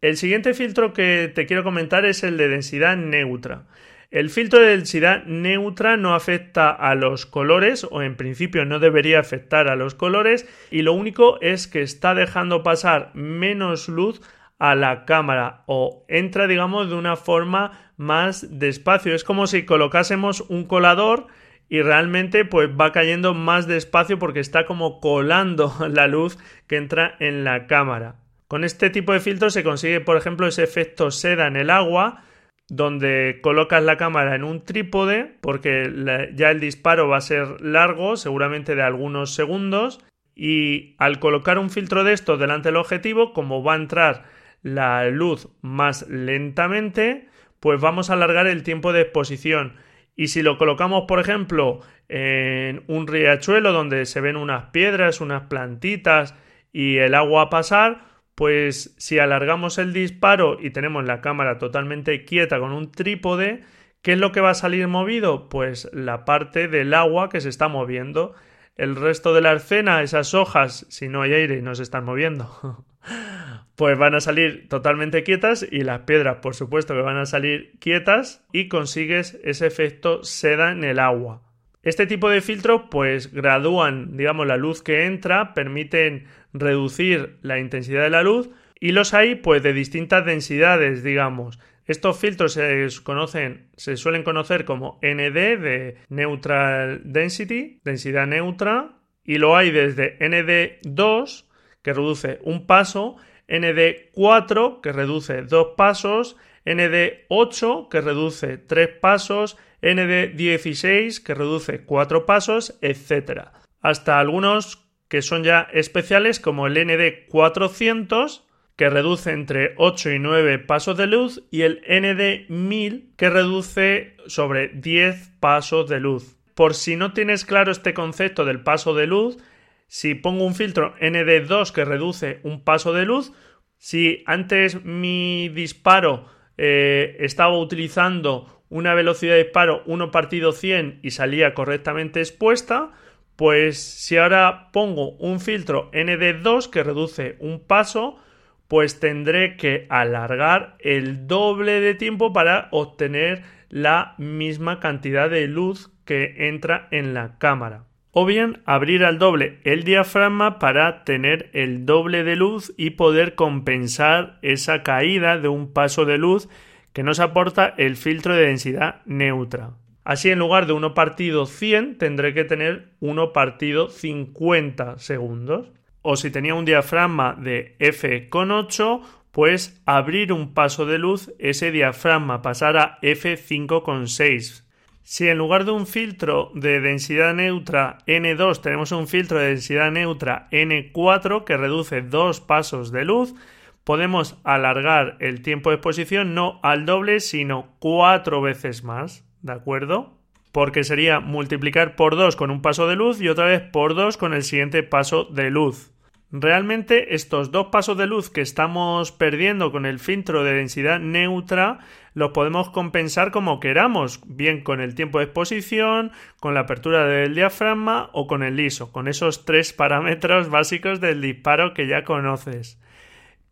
El 0.00 0.16
siguiente 0.16 0.54
filtro 0.54 0.92
que 0.92 1.32
te 1.34 1.46
quiero 1.46 1.64
comentar 1.64 2.04
es 2.04 2.22
el 2.22 2.36
de 2.36 2.48
densidad 2.48 2.96
neutra. 2.96 3.66
El 4.14 4.30
filtro 4.30 4.60
de 4.60 4.68
densidad 4.68 5.24
neutra 5.24 5.96
no 5.96 6.14
afecta 6.14 6.70
a 6.70 6.94
los 6.94 7.26
colores 7.26 7.84
o 7.90 8.00
en 8.00 8.14
principio 8.14 8.64
no 8.64 8.78
debería 8.78 9.18
afectar 9.18 9.66
a 9.66 9.74
los 9.74 9.96
colores 9.96 10.48
y 10.70 10.82
lo 10.82 10.92
único 10.92 11.40
es 11.40 11.66
que 11.66 11.82
está 11.82 12.14
dejando 12.14 12.62
pasar 12.62 13.10
menos 13.14 13.88
luz 13.88 14.22
a 14.60 14.76
la 14.76 15.04
cámara 15.04 15.64
o 15.66 16.04
entra 16.06 16.46
digamos 16.46 16.90
de 16.90 16.94
una 16.94 17.16
forma 17.16 17.92
más 17.96 18.56
despacio. 18.56 19.16
Es 19.16 19.24
como 19.24 19.48
si 19.48 19.64
colocásemos 19.64 20.42
un 20.42 20.62
colador 20.62 21.26
y 21.68 21.82
realmente 21.82 22.44
pues 22.44 22.70
va 22.70 22.92
cayendo 22.92 23.34
más 23.34 23.66
despacio 23.66 24.20
porque 24.20 24.38
está 24.38 24.64
como 24.64 25.00
colando 25.00 25.74
la 25.90 26.06
luz 26.06 26.38
que 26.68 26.76
entra 26.76 27.16
en 27.18 27.42
la 27.42 27.66
cámara. 27.66 28.14
Con 28.46 28.62
este 28.62 28.90
tipo 28.90 29.12
de 29.12 29.18
filtro 29.18 29.50
se 29.50 29.64
consigue 29.64 30.00
por 30.00 30.16
ejemplo 30.16 30.46
ese 30.46 30.62
efecto 30.62 31.10
seda 31.10 31.48
en 31.48 31.56
el 31.56 31.68
agua 31.68 32.22
donde 32.68 33.40
colocas 33.42 33.82
la 33.82 33.96
cámara 33.96 34.34
en 34.34 34.44
un 34.44 34.64
trípode 34.64 35.36
porque 35.40 35.92
ya 36.34 36.50
el 36.50 36.60
disparo 36.60 37.08
va 37.08 37.18
a 37.18 37.22
ser 37.22 37.60
largo, 37.60 38.16
seguramente 38.16 38.74
de 38.74 38.82
algunos 38.82 39.34
segundos, 39.34 40.00
y 40.34 40.96
al 40.98 41.20
colocar 41.20 41.58
un 41.58 41.70
filtro 41.70 42.04
de 42.04 42.12
estos 42.12 42.38
delante 42.38 42.68
del 42.68 42.76
objetivo, 42.76 43.32
como 43.32 43.62
va 43.62 43.74
a 43.74 43.76
entrar 43.76 44.24
la 44.62 45.08
luz 45.08 45.48
más 45.60 46.08
lentamente, 46.08 47.28
pues 47.60 47.80
vamos 47.80 48.10
a 48.10 48.14
alargar 48.14 48.46
el 48.46 48.62
tiempo 48.62 48.92
de 48.92 49.02
exposición. 49.02 49.74
Y 50.16 50.28
si 50.28 50.42
lo 50.42 50.58
colocamos, 50.58 51.04
por 51.06 51.20
ejemplo, 51.20 51.80
en 52.08 52.82
un 52.86 53.06
riachuelo 53.06 53.72
donde 53.72 54.06
se 54.06 54.20
ven 54.20 54.36
unas 54.36 54.66
piedras, 54.66 55.20
unas 55.20 55.42
plantitas 55.44 56.34
y 56.72 56.96
el 56.96 57.14
agua 57.14 57.42
a 57.42 57.50
pasar, 57.50 58.13
pues 58.34 58.94
si 58.98 59.18
alargamos 59.18 59.78
el 59.78 59.92
disparo 59.92 60.58
y 60.60 60.70
tenemos 60.70 61.04
la 61.04 61.20
cámara 61.20 61.58
totalmente 61.58 62.24
quieta 62.24 62.58
con 62.58 62.72
un 62.72 62.90
trípode, 62.90 63.62
¿qué 64.02 64.12
es 64.12 64.18
lo 64.18 64.32
que 64.32 64.40
va 64.40 64.50
a 64.50 64.54
salir 64.54 64.88
movido? 64.88 65.48
Pues 65.48 65.88
la 65.92 66.24
parte 66.24 66.68
del 66.68 66.94
agua 66.94 67.28
que 67.28 67.40
se 67.40 67.48
está 67.48 67.68
moviendo. 67.68 68.34
El 68.76 68.96
resto 68.96 69.32
de 69.34 69.40
la 69.40 69.52
escena, 69.52 70.02
esas 70.02 70.34
hojas, 70.34 70.86
si 70.88 71.08
no 71.08 71.22
hay 71.22 71.32
aire, 71.32 71.62
no 71.62 71.76
se 71.76 71.84
están 71.84 72.04
moviendo. 72.04 72.84
pues 73.76 73.98
van 73.98 74.14
a 74.14 74.20
salir 74.20 74.68
totalmente 74.68 75.22
quietas 75.22 75.64
y 75.68 75.84
las 75.84 76.00
piedras, 76.00 76.38
por 76.42 76.54
supuesto, 76.54 76.94
que 76.94 77.02
van 77.02 77.16
a 77.16 77.26
salir 77.26 77.78
quietas 77.78 78.44
y 78.52 78.68
consigues 78.68 79.38
ese 79.44 79.66
efecto 79.66 80.24
seda 80.24 80.72
en 80.72 80.82
el 80.82 80.98
agua. 80.98 81.42
Este 81.84 82.06
tipo 82.06 82.30
de 82.30 82.40
filtros 82.40 82.82
pues 82.90 83.32
gradúan, 83.32 84.16
digamos, 84.16 84.46
la 84.46 84.56
luz 84.56 84.82
que 84.82 85.04
entra, 85.04 85.54
permiten 85.54 86.26
reducir 86.52 87.36
la 87.42 87.58
intensidad 87.58 88.02
de 88.02 88.10
la 88.10 88.22
luz 88.22 88.50
y 88.80 88.92
los 88.92 89.14
hay 89.14 89.36
pues 89.36 89.62
de 89.62 89.72
distintas 89.72 90.24
densidades, 90.24 91.04
digamos. 91.04 91.58
Estos 91.86 92.18
filtros 92.18 92.54
se 92.54 92.88
conocen, 93.02 93.68
se 93.76 93.98
suelen 93.98 94.22
conocer 94.22 94.64
como 94.64 94.98
ND 95.02 95.60
de 95.60 95.96
Neutral 96.08 97.02
Density, 97.04 97.80
densidad 97.84 98.26
neutra, 98.26 98.96
y 99.22 99.36
lo 99.36 99.56
hay 99.56 99.70
desde 99.70 100.18
ND2 100.18 101.44
que 101.82 101.92
reduce 101.92 102.38
un 102.42 102.66
paso, 102.66 103.16
ND4 103.48 104.80
que 104.80 104.92
reduce 104.92 105.42
dos 105.42 105.68
pasos, 105.76 106.36
ND8 106.64 107.88
que 107.88 108.00
reduce 108.00 108.56
tres 108.56 108.88
pasos, 108.88 109.58
ND16 109.84 111.22
que 111.22 111.34
reduce 111.34 111.84
4 111.84 112.26
pasos, 112.26 112.78
etc. 112.80 113.48
Hasta 113.80 114.18
algunos 114.18 114.84
que 115.08 115.22
son 115.22 115.44
ya 115.44 115.68
especiales 115.72 116.40
como 116.40 116.66
el 116.66 116.76
ND400 116.76 118.42
que 118.76 118.90
reduce 118.90 119.30
entre 119.30 119.74
8 119.76 120.12
y 120.12 120.18
9 120.18 120.58
pasos 120.58 120.96
de 120.96 121.06
luz 121.06 121.44
y 121.50 121.62
el 121.62 121.82
ND1000 121.84 123.14
que 123.16 123.30
reduce 123.30 124.16
sobre 124.26 124.68
10 124.68 125.30
pasos 125.38 125.88
de 125.88 126.00
luz. 126.00 126.36
Por 126.54 126.74
si 126.74 126.96
no 126.96 127.12
tienes 127.12 127.44
claro 127.44 127.70
este 127.70 127.94
concepto 127.94 128.44
del 128.44 128.62
paso 128.62 128.94
de 128.94 129.06
luz, 129.06 129.38
si 129.86 130.14
pongo 130.14 130.44
un 130.44 130.54
filtro 130.54 130.96
ND2 130.98 131.70
que 131.72 131.84
reduce 131.84 132.40
un 132.42 132.64
paso 132.64 132.92
de 132.92 133.04
luz, 133.04 133.32
si 133.78 134.24
antes 134.26 134.84
mi 134.84 135.48
disparo 135.50 136.26
eh, 136.56 137.16
estaba 137.20 137.58
utilizando 137.58 138.63
una 138.74 138.92
velocidad 138.94 139.34
de 139.34 139.44
disparo 139.44 139.84
1 139.86 140.10
partido 140.10 140.50
100 140.50 140.98
y 141.00 141.12
salía 141.12 141.54
correctamente 141.54 142.18
expuesta, 142.18 142.90
pues 143.36 143.80
si 143.80 144.16
ahora 144.16 144.70
pongo 144.72 145.10
un 145.12 145.38
filtro 145.38 145.92
ND2 145.92 146.70
que 146.70 146.82
reduce 146.82 147.36
un 147.38 147.60
paso, 147.60 148.18
pues 148.66 148.98
tendré 148.98 149.56
que 149.56 149.86
alargar 149.90 150.74
el 150.80 151.28
doble 151.28 151.80
de 151.80 151.94
tiempo 151.94 152.32
para 152.32 152.66
obtener 152.72 153.44
la 153.68 154.16
misma 154.18 154.80
cantidad 154.80 155.30
de 155.30 155.46
luz 155.46 155.92
que 156.04 156.48
entra 156.48 156.88
en 156.90 157.14
la 157.14 157.38
cámara. 157.38 157.84
O 158.10 158.26
bien 158.26 158.60
abrir 158.64 159.04
al 159.04 159.20
doble 159.20 159.60
el 159.62 159.84
diafragma 159.84 160.58
para 160.58 161.04
tener 161.04 161.48
el 161.52 161.86
doble 161.86 162.24
de 162.24 162.34
luz 162.34 162.74
y 162.76 162.90
poder 162.90 163.36
compensar 163.36 164.40
esa 164.42 164.82
caída 164.82 165.38
de 165.38 165.46
un 165.46 165.72
paso 165.72 166.04
de 166.06 166.18
luz 166.18 166.48
que 166.94 167.02
nos 167.02 167.20
aporta 167.20 167.74
el 167.76 167.96
filtro 167.96 168.34
de 168.34 168.46
densidad 168.46 169.02
neutra. 169.04 169.72
Así 170.04 170.30
en 170.30 170.38
lugar 170.38 170.66
de 170.66 170.74
1 170.74 170.94
partido 170.94 171.44
100 171.44 171.98
tendré 171.98 172.32
que 172.32 172.44
tener 172.44 172.92
1 173.00 173.32
partido 173.32 173.90
50 173.90 174.98
segundos. 174.98 175.72
O 176.02 176.16
si 176.16 176.30
tenía 176.30 176.54
un 176.54 176.64
diafragma 176.64 177.34
de 177.34 177.76
f8, 177.78 179.02
pues 179.32 179.82
abrir 179.86 180.32
un 180.32 180.54
paso 180.54 180.86
de 180.86 180.98
luz, 180.98 181.32
ese 181.38 181.72
diafragma 181.72 182.42
pasar 182.42 182.76
a 182.76 183.00
f5,6. 183.00 184.62
Si 185.02 185.28
en 185.28 185.36
lugar 185.36 185.64
de 185.64 185.72
un 185.72 185.86
filtro 185.86 186.50
de 186.54 186.80
densidad 186.80 187.34
neutra 187.34 187.98
N2 188.06 188.62
tenemos 188.62 188.92
un 188.92 189.08
filtro 189.08 189.38
de 189.38 189.48
densidad 189.48 189.90
neutra 189.90 190.48
N4 190.50 191.44
que 191.44 191.56
reduce 191.56 192.02
dos 192.02 192.40
pasos 192.40 192.92
de 192.92 193.04
luz, 193.04 193.34
podemos 193.84 194.40
alargar 194.44 195.16
el 195.20 195.42
tiempo 195.42 195.70
de 195.70 195.76
exposición 195.76 196.34
no 196.34 196.58
al 196.62 196.86
doble, 196.86 197.20
sino 197.20 197.76
cuatro 197.78 198.40
veces 198.40 198.82
más, 198.82 199.24
¿de 199.42 199.52
acuerdo? 199.52 200.18
Porque 200.52 200.84
sería 200.84 201.20
multiplicar 201.20 201.94
por 201.94 202.16
dos 202.16 202.36
con 202.36 202.50
un 202.50 202.62
paso 202.62 202.88
de 202.88 202.96
luz 202.96 203.20
y 203.20 203.28
otra 203.28 203.44
vez 203.44 203.60
por 203.60 203.94
dos 203.94 204.16
con 204.16 204.32
el 204.32 204.42
siguiente 204.42 204.82
paso 204.82 205.24
de 205.24 205.50
luz. 205.50 205.90
Realmente 206.36 207.14
estos 207.14 207.52
dos 207.52 207.66
pasos 207.66 207.96
de 207.96 208.06
luz 208.06 208.28
que 208.28 208.40
estamos 208.40 209.12
perdiendo 209.12 209.70
con 209.70 209.86
el 209.86 210.00
filtro 210.00 210.42
de 210.42 210.54
densidad 210.54 210.98
neutra 210.98 211.78
los 212.12 212.30
podemos 212.30 212.70
compensar 212.70 213.30
como 213.30 213.60
queramos, 213.60 214.20
bien 214.26 214.62
con 214.62 214.80
el 214.80 214.94
tiempo 214.96 215.18
de 215.18 215.26
exposición, 215.26 216.10
con 216.40 216.54
la 216.54 216.60
apertura 216.60 217.04
del 217.06 217.34
diafragma 217.34 218.10
o 218.12 218.26
con 218.26 218.42
el 218.42 218.58
ISO, 218.58 218.90
con 218.90 219.06
esos 219.06 219.44
tres 219.44 219.72
parámetros 219.72 220.48
básicos 220.48 221.00
del 221.00 221.20
disparo 221.20 221.74
que 221.74 221.86
ya 221.86 222.02
conoces 222.02 222.80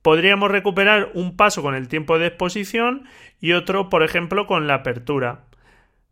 podríamos 0.03 0.51
recuperar 0.51 1.11
un 1.15 1.37
paso 1.37 1.63
con 1.63 1.75
el 1.75 1.89
tiempo 1.89 2.19
de 2.19 2.27
exposición 2.27 3.05
y 3.41 3.53
otro, 3.53 3.89
por 3.89 4.03
ejemplo, 4.03 4.47
con 4.47 4.67
la 4.67 4.75
apertura. 4.75 5.45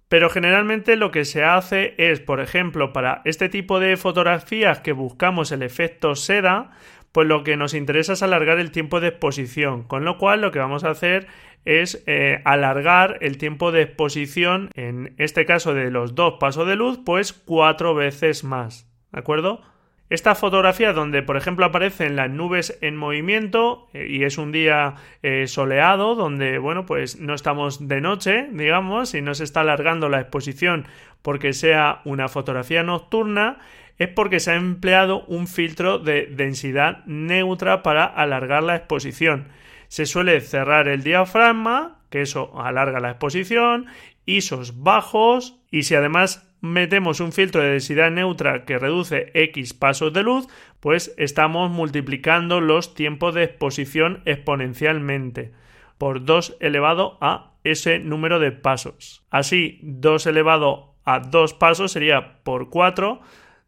Pero 0.09 0.29
generalmente 0.29 0.97
lo 0.97 1.13
que 1.13 1.25
se 1.25 1.45
hace 1.45 1.95
es, 1.99 2.19
por 2.19 2.41
ejemplo, 2.41 2.93
para 2.93 3.23
este 3.25 3.49
tipo 3.49 3.79
de 3.79 3.97
fotografías 3.97 4.81
que 4.81 4.93
buscamos 4.93 5.53
el 5.53 5.63
efecto 5.63 6.17
seda, 6.17 6.73
pues 7.13 7.29
lo 7.29 7.45
que 7.45 7.57
nos 7.57 7.75
interesa 7.75 8.15
es 8.15 8.23
alargar 8.23 8.59
el 8.59 8.73
tiempo 8.73 9.01
de 9.01 9.09
exposición, 9.09 9.85
con 9.85 10.05
lo 10.05 10.19
cual 10.19 10.41
lo 10.41 10.51
que 10.51 10.59
vamos 10.59 10.83
a 10.85 10.91
hacer 10.91 11.29
es 11.65 12.03
eh, 12.07 12.41
alargar 12.45 13.19
el 13.21 13.39
tiempo 13.39 13.71
de 13.71 13.83
exposición, 13.83 14.71
en 14.75 15.15
este 15.19 15.45
caso 15.45 15.75
de 15.75 15.91
los 15.91 16.15
dos 16.15 16.35
pasos 16.41 16.67
de 16.67 16.77
luz, 16.77 16.99
pues 17.05 17.33
cuatro 17.33 17.95
veces 17.95 18.45
más. 18.45 18.91
¿De 19.13 19.21
acuerdo? 19.21 19.63
Esta 20.11 20.35
fotografía 20.35 20.93
donde, 20.93 21.23
por 21.23 21.37
ejemplo, 21.37 21.65
aparecen 21.65 22.17
las 22.17 22.29
nubes 22.29 22.77
en 22.81 22.97
movimiento 22.97 23.89
eh, 23.95 24.09
y 24.11 24.25
es 24.25 24.39
un 24.39 24.51
día 24.51 24.97
eh, 25.23 25.47
soleado 25.47 26.17
donde, 26.17 26.59
bueno, 26.59 26.85
pues 26.85 27.21
no 27.21 27.33
estamos 27.33 27.87
de 27.87 28.01
noche, 28.01 28.49
digamos, 28.51 29.15
y 29.15 29.23
no 29.23 29.35
se 29.35 29.45
está 29.45 29.61
alargando 29.61 30.09
la 30.09 30.21
exposición 30.21 30.87
porque 31.23 31.53
sea 31.53 32.01
una 32.05 32.29
fotografía 32.29 32.83
nocturna, 32.83 33.59
es 33.99 34.09
porque 34.09 34.41
se 34.41 34.51
ha 34.51 34.57
empleado 34.57 35.25
un 35.27 35.47
filtro 35.47 35.99
de 35.99 36.27
densidad 36.27 37.05
neutra 37.07 37.85
para 37.85 38.05
alargar 38.05 38.65
la 38.65 38.75
exposición. 38.75 39.49
Se 39.87 40.07
suele 40.07 40.41
cerrar 40.41 40.89
el 40.89 41.05
diafragma 41.05 42.01
que 42.11 42.23
eso 42.23 42.61
alarga 42.61 42.99
la 43.01 43.11
exposición, 43.11 43.87
ISOs 44.27 44.83
bajos 44.83 45.61
y 45.71 45.85
si 45.85 45.95
además 45.95 46.50
metemos 46.61 47.21
un 47.21 47.33
filtro 47.33 47.63
de 47.63 47.71
densidad 47.71 48.11
neutra 48.11 48.65
que 48.65 48.79
reduce 48.79 49.31
X 49.35 49.75
pasos 49.75 50.13
de 50.13 50.23
luz, 50.23 50.49
pues 50.81 51.15
estamos 51.17 51.71
multiplicando 51.71 52.61
los 52.61 52.95
tiempos 52.95 53.35
de 53.35 53.45
exposición 53.45 54.23
exponencialmente 54.25 55.53
por 55.99 56.25
2 56.25 56.57
elevado 56.61 57.19
a 57.21 57.53
ese 57.65 57.99
número 57.99 58.39
de 58.39 58.53
pasos. 58.53 59.23
Así, 59.31 59.79
2 59.83 60.27
elevado 60.27 60.95
a 61.05 61.21
2 61.21 61.55
pasos 61.55 61.93
sería 61.93 62.43
por 62.43 62.71
4, 62.71 63.21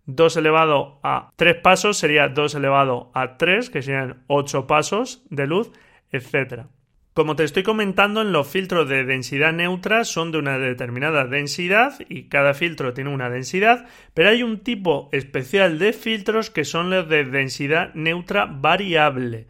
2 0.06 0.36
elevado 0.36 0.98
a 1.02 1.30
3 1.36 1.56
pasos 1.56 1.98
sería 1.98 2.28
2 2.28 2.54
elevado 2.54 3.10
a 3.14 3.36
3, 3.36 3.70
que 3.70 3.82
serían 3.82 4.24
8 4.28 4.66
pasos 4.66 5.22
de 5.28 5.46
luz, 5.46 5.70
etc. 6.10 6.66
Como 7.14 7.36
te 7.36 7.44
estoy 7.44 7.62
comentando, 7.62 8.22
en 8.22 8.32
los 8.32 8.48
filtros 8.48 8.88
de 8.88 9.04
densidad 9.04 9.52
neutra 9.52 10.04
son 10.04 10.32
de 10.32 10.38
una 10.38 10.58
determinada 10.58 11.26
densidad 11.26 12.00
y 12.08 12.22
cada 12.24 12.54
filtro 12.54 12.94
tiene 12.94 13.10
una 13.10 13.28
densidad, 13.28 13.86
pero 14.14 14.30
hay 14.30 14.42
un 14.42 14.60
tipo 14.60 15.10
especial 15.12 15.78
de 15.78 15.92
filtros 15.92 16.48
que 16.48 16.64
son 16.64 16.88
los 16.88 17.06
de 17.10 17.26
densidad 17.26 17.92
neutra 17.92 18.46
variable. 18.46 19.46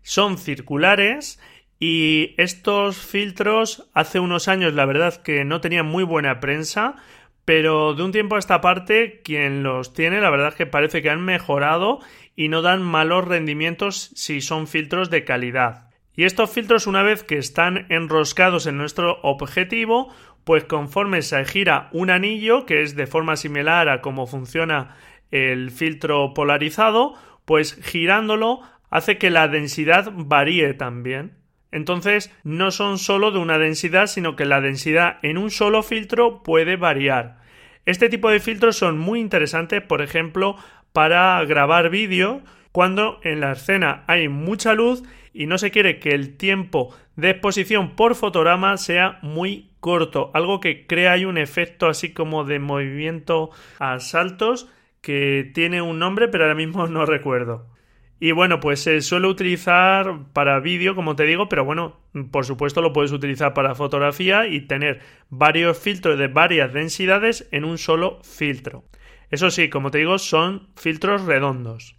Son 0.00 0.38
circulares 0.38 1.38
y 1.78 2.34
estos 2.38 2.96
filtros 2.96 3.90
hace 3.92 4.18
unos 4.18 4.48
años 4.48 4.72
la 4.72 4.86
verdad 4.86 5.22
que 5.22 5.44
no 5.44 5.60
tenían 5.60 5.84
muy 5.84 6.04
buena 6.04 6.40
prensa, 6.40 6.96
pero 7.44 7.92
de 7.92 8.02
un 8.02 8.12
tiempo 8.12 8.36
a 8.36 8.38
esta 8.38 8.62
parte 8.62 9.20
quien 9.22 9.62
los 9.62 9.92
tiene 9.92 10.22
la 10.22 10.30
verdad 10.30 10.54
que 10.54 10.64
parece 10.64 11.02
que 11.02 11.10
han 11.10 11.22
mejorado 11.22 12.00
y 12.34 12.48
no 12.48 12.62
dan 12.62 12.82
malos 12.82 13.28
rendimientos 13.28 14.10
si 14.14 14.40
son 14.40 14.66
filtros 14.66 15.10
de 15.10 15.24
calidad. 15.24 15.83
Y 16.16 16.24
estos 16.24 16.50
filtros, 16.50 16.86
una 16.86 17.02
vez 17.02 17.24
que 17.24 17.38
están 17.38 17.86
enroscados 17.88 18.66
en 18.66 18.76
nuestro 18.76 19.18
objetivo, 19.22 20.14
pues 20.44 20.64
conforme 20.64 21.22
se 21.22 21.44
gira 21.44 21.88
un 21.92 22.10
anillo, 22.10 22.66
que 22.66 22.82
es 22.82 22.94
de 22.94 23.06
forma 23.06 23.36
similar 23.36 23.88
a 23.88 24.00
cómo 24.00 24.26
funciona 24.26 24.96
el 25.30 25.70
filtro 25.70 26.32
polarizado, 26.34 27.14
pues 27.44 27.80
girándolo 27.82 28.60
hace 28.90 29.18
que 29.18 29.30
la 29.30 29.48
densidad 29.48 30.12
varíe 30.14 30.74
también. 30.74 31.38
Entonces, 31.72 32.32
no 32.44 32.70
son 32.70 32.98
solo 32.98 33.32
de 33.32 33.38
una 33.38 33.58
densidad, 33.58 34.06
sino 34.06 34.36
que 34.36 34.44
la 34.44 34.60
densidad 34.60 35.18
en 35.22 35.38
un 35.38 35.50
solo 35.50 35.82
filtro 35.82 36.44
puede 36.44 36.76
variar. 36.76 37.38
Este 37.86 38.08
tipo 38.08 38.30
de 38.30 38.38
filtros 38.38 38.76
son 38.76 38.98
muy 38.98 39.18
interesantes, 39.18 39.82
por 39.82 40.00
ejemplo, 40.00 40.56
para 40.92 41.44
grabar 41.44 41.90
vídeo 41.90 42.42
cuando 42.70 43.18
en 43.24 43.40
la 43.40 43.52
escena 43.52 44.04
hay 44.06 44.28
mucha 44.28 44.74
luz 44.74 45.02
y 45.34 45.46
no 45.46 45.58
se 45.58 45.70
quiere 45.70 45.98
que 45.98 46.10
el 46.10 46.36
tiempo 46.36 46.94
de 47.16 47.30
exposición 47.30 47.96
por 47.96 48.14
fotograma 48.14 48.76
sea 48.76 49.18
muy 49.22 49.72
corto, 49.80 50.30
algo 50.32 50.60
que 50.60 50.86
crea 50.86 51.12
ahí 51.12 51.24
un 51.24 51.36
efecto 51.36 51.88
así 51.88 52.14
como 52.14 52.44
de 52.44 52.60
movimiento 52.60 53.50
a 53.78 53.98
saltos 53.98 54.70
que 55.00 55.50
tiene 55.52 55.82
un 55.82 55.98
nombre 55.98 56.28
pero 56.28 56.44
ahora 56.44 56.54
mismo 56.54 56.86
no 56.88 57.04
recuerdo. 57.04 57.66
Y 58.20 58.32
bueno, 58.32 58.60
pues 58.60 58.80
se 58.80 59.02
suele 59.02 59.26
utilizar 59.26 60.20
para 60.32 60.60
vídeo, 60.60 60.94
como 60.94 61.16
te 61.16 61.24
digo, 61.24 61.48
pero 61.48 61.64
bueno, 61.64 62.00
por 62.30 62.46
supuesto 62.46 62.80
lo 62.80 62.92
puedes 62.92 63.12
utilizar 63.12 63.52
para 63.52 63.74
fotografía 63.74 64.46
y 64.46 64.62
tener 64.62 65.00
varios 65.28 65.76
filtros 65.78 66.18
de 66.18 66.28
varias 66.28 66.72
densidades 66.72 67.48
en 67.50 67.64
un 67.64 67.76
solo 67.76 68.20
filtro. 68.22 68.84
Eso 69.30 69.50
sí, 69.50 69.68
como 69.68 69.90
te 69.90 69.98
digo, 69.98 70.18
son 70.18 70.68
filtros 70.76 71.26
redondos. 71.26 71.96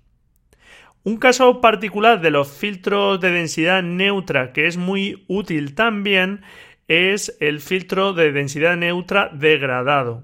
Un 1.06 1.18
caso 1.18 1.62
particular 1.62 2.20
de 2.20 2.32
los 2.32 2.52
filtros 2.52 3.22
de 3.22 3.30
densidad 3.30 3.84
neutra 3.84 4.52
que 4.54 4.66
es 4.66 4.76
muy 4.76 5.24
útil 5.28 5.76
también 5.76 6.42
es 6.88 7.38
el 7.40 7.62
filtro 7.62 8.14
de 8.14 8.32
densidad 8.32 8.76
neutra 8.76 9.30
degradado. 9.32 10.24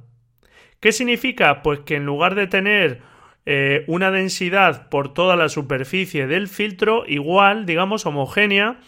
¿Qué 0.80 0.92
significa? 0.92 1.62
Pues 1.62 1.82
que 1.82 1.98
en 1.98 2.08
lugar 2.08 2.34
de 2.34 2.48
tener 2.48 3.04
eh, 3.46 3.84
una 3.86 4.10
densidad 4.10 4.90
por 4.90 5.14
toda 5.14 5.36
la 5.36 5.50
superficie 5.50 6.26
del 6.26 6.48
filtro 6.48 7.04
igual, 7.06 7.68
digamos, 7.68 8.08
homogénea, 8.08 8.80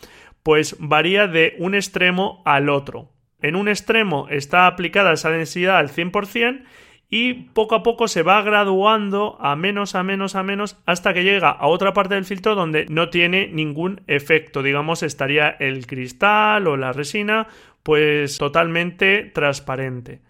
pues 0.41 0.75
varía 0.79 1.27
de 1.27 1.55
un 1.59 1.75
extremo 1.75 2.41
al 2.43 2.69
otro. 2.69 3.11
En 3.39 3.55
un 3.55 3.67
extremo 3.67 4.27
está 4.31 4.65
aplicada 4.65 5.13
esa 5.13 5.29
densidad 5.29 5.77
al 5.77 5.91
100% 5.91 6.63
y 7.15 7.35
poco 7.35 7.75
a 7.75 7.83
poco 7.83 8.07
se 8.07 8.23
va 8.23 8.41
graduando 8.41 9.37
a 9.39 9.55
menos, 9.55 9.93
a 9.93 10.01
menos, 10.01 10.33
a 10.33 10.41
menos, 10.41 10.81
hasta 10.87 11.13
que 11.13 11.23
llega 11.23 11.51
a 11.51 11.67
otra 11.67 11.93
parte 11.93 12.15
del 12.15 12.25
filtro 12.25 12.55
donde 12.55 12.87
no 12.89 13.09
tiene 13.09 13.49
ningún 13.49 14.01
efecto. 14.07 14.63
Digamos, 14.63 15.03
estaría 15.03 15.49
el 15.49 15.85
cristal 15.85 16.67
o 16.67 16.75
la 16.75 16.91
resina, 16.91 17.45
pues 17.83 18.39
totalmente 18.39 19.25
transparente. 19.25 20.21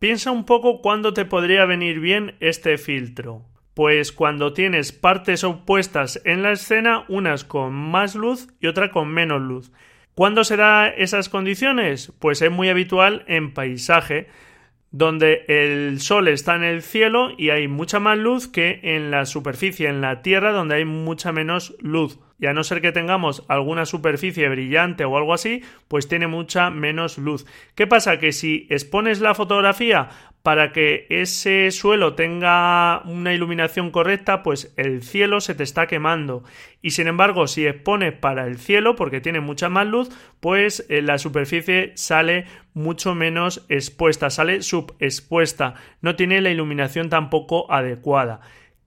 Piensa 0.00 0.32
un 0.32 0.44
poco 0.44 0.82
cuándo 0.82 1.14
te 1.14 1.24
podría 1.24 1.66
venir 1.66 2.00
bien 2.00 2.34
este 2.40 2.78
filtro. 2.78 3.42
Pues 3.72 4.10
cuando 4.10 4.52
tienes 4.52 4.90
partes 4.90 5.44
opuestas 5.44 6.20
en 6.24 6.42
la 6.42 6.50
escena, 6.50 7.04
unas 7.06 7.44
con 7.44 7.74
más 7.74 8.16
luz 8.16 8.48
y 8.60 8.66
otra 8.66 8.90
con 8.90 9.06
menos 9.06 9.40
luz. 9.40 9.70
¿Cuándo 10.16 10.42
se 10.42 10.56
da 10.56 10.88
esas 10.88 11.28
condiciones? 11.28 12.12
Pues 12.18 12.42
es 12.42 12.50
muy 12.50 12.70
habitual 12.70 13.24
en 13.28 13.54
paisaje 13.54 14.26
donde 14.92 15.44
el 15.48 16.00
sol 16.00 16.28
está 16.28 16.54
en 16.54 16.64
el 16.64 16.82
cielo 16.82 17.30
y 17.36 17.50
hay 17.50 17.66
mucha 17.66 17.98
más 17.98 18.18
luz 18.18 18.46
que 18.46 18.78
en 18.82 19.10
la 19.10 19.24
superficie, 19.24 19.88
en 19.88 20.02
la 20.02 20.22
tierra, 20.22 20.52
donde 20.52 20.76
hay 20.76 20.84
mucha 20.84 21.32
menos 21.32 21.74
luz. 21.80 22.18
Y 22.42 22.46
a 22.46 22.52
no 22.52 22.64
ser 22.64 22.80
que 22.80 22.90
tengamos 22.90 23.44
alguna 23.46 23.86
superficie 23.86 24.48
brillante 24.48 25.04
o 25.04 25.16
algo 25.16 25.32
así, 25.32 25.62
pues 25.86 26.08
tiene 26.08 26.26
mucha 26.26 26.70
menos 26.70 27.16
luz. 27.16 27.46
¿Qué 27.76 27.86
pasa? 27.86 28.18
Que 28.18 28.32
si 28.32 28.66
expones 28.68 29.20
la 29.20 29.36
fotografía 29.36 30.08
para 30.42 30.72
que 30.72 31.06
ese 31.08 31.70
suelo 31.70 32.14
tenga 32.14 33.02
una 33.04 33.32
iluminación 33.32 33.92
correcta, 33.92 34.42
pues 34.42 34.74
el 34.76 35.04
cielo 35.04 35.40
se 35.40 35.54
te 35.54 35.62
está 35.62 35.86
quemando. 35.86 36.42
Y 36.80 36.90
sin 36.90 37.06
embargo, 37.06 37.46
si 37.46 37.64
expones 37.64 38.12
para 38.12 38.48
el 38.48 38.58
cielo, 38.58 38.96
porque 38.96 39.20
tiene 39.20 39.38
mucha 39.38 39.68
más 39.68 39.86
luz, 39.86 40.10
pues 40.40 40.84
eh, 40.88 41.00
la 41.00 41.18
superficie 41.18 41.92
sale 41.94 42.46
mucho 42.74 43.14
menos 43.14 43.64
expuesta, 43.68 44.30
sale 44.30 44.62
subexpuesta, 44.62 45.74
no 46.00 46.16
tiene 46.16 46.40
la 46.40 46.50
iluminación 46.50 47.08
tampoco 47.08 47.70
adecuada. 47.70 48.40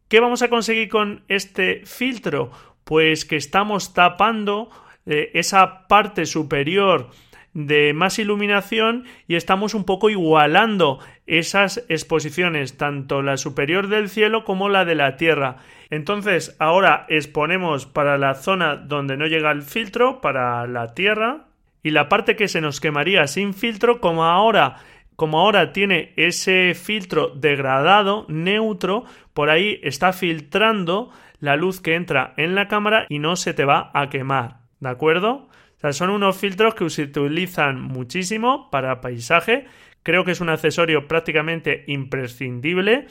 ¿Qué 0.10 0.20
vamos 0.20 0.42
a 0.42 0.50
conseguir 0.50 0.90
con 0.90 1.24
este 1.30 1.84
filtro? 1.86 2.52
Pues 2.86 3.26
que 3.26 3.36
estamos 3.36 3.94
tapando 3.94 4.70
eh, 5.06 5.32
esa 5.34 5.88
parte 5.88 6.26
superior 6.26 7.10
de 7.54 7.94
más 7.94 8.20
iluminación 8.20 9.06
y 9.28 9.36
estamos 9.36 9.74
un 9.74 9.86
poco 9.86 10.10
igualando 10.10 11.00
esas 11.26 11.84
exposiciones, 11.90 12.78
tanto 12.78 13.22
la 13.22 13.38
superior 13.38 13.88
del 13.88 14.10
cielo 14.10 14.44
como 14.44 14.70
la 14.70 14.86
de 14.86 14.96
la 14.96 15.18
Tierra. 15.18 15.58
Entonces, 15.90 16.56
ahora 16.60 17.06
exponemos 17.10 17.86
para 17.86 18.18
la 18.18 18.36
zona 18.36 18.76
donde 18.76 19.18
no 19.18 19.26
llega 19.26 19.52
el 19.52 19.62
filtro, 19.62 20.22
para 20.22 20.68
la 20.68 20.94
Tierra, 20.94 21.48
y 21.82 21.92
la 21.92 22.10
parte 22.10 22.36
que 22.36 22.48
se 22.48 22.62
nos 22.62 22.82
quemaría 22.82 23.26
sin 23.28 23.54
filtro, 23.54 24.00
como 24.02 24.26
ahora 24.26 24.78
como 25.16 25.40
ahora 25.40 25.72
tiene 25.72 26.12
ese 26.18 26.74
filtro 26.74 27.30
degradado, 27.30 28.26
neutro, 28.28 29.06
por 29.34 29.50
ahí 29.50 29.80
está 29.82 30.12
filtrando 30.12 31.10
la 31.46 31.56
luz 31.56 31.80
que 31.80 31.96
entra 31.96 32.34
en 32.38 32.56
la 32.56 32.68
cámara 32.68 33.06
y 33.08 33.20
no 33.20 33.36
se 33.36 33.54
te 33.54 33.64
va 33.64 33.92
a 33.94 34.10
quemar. 34.10 34.58
¿De 34.80 34.90
acuerdo? 34.90 35.48
son 35.92 36.10
unos 36.10 36.38
filtros 36.38 36.74
que 36.74 36.90
se 36.90 37.04
utilizan 37.04 37.80
muchísimo 37.80 38.70
para 38.72 39.02
paisaje. 39.02 39.66
Creo 40.04 40.24
que 40.26 40.32
es 40.32 40.42
un 40.42 40.50
accesorio 40.50 41.08
prácticamente 41.08 41.84
imprescindible 41.88 43.08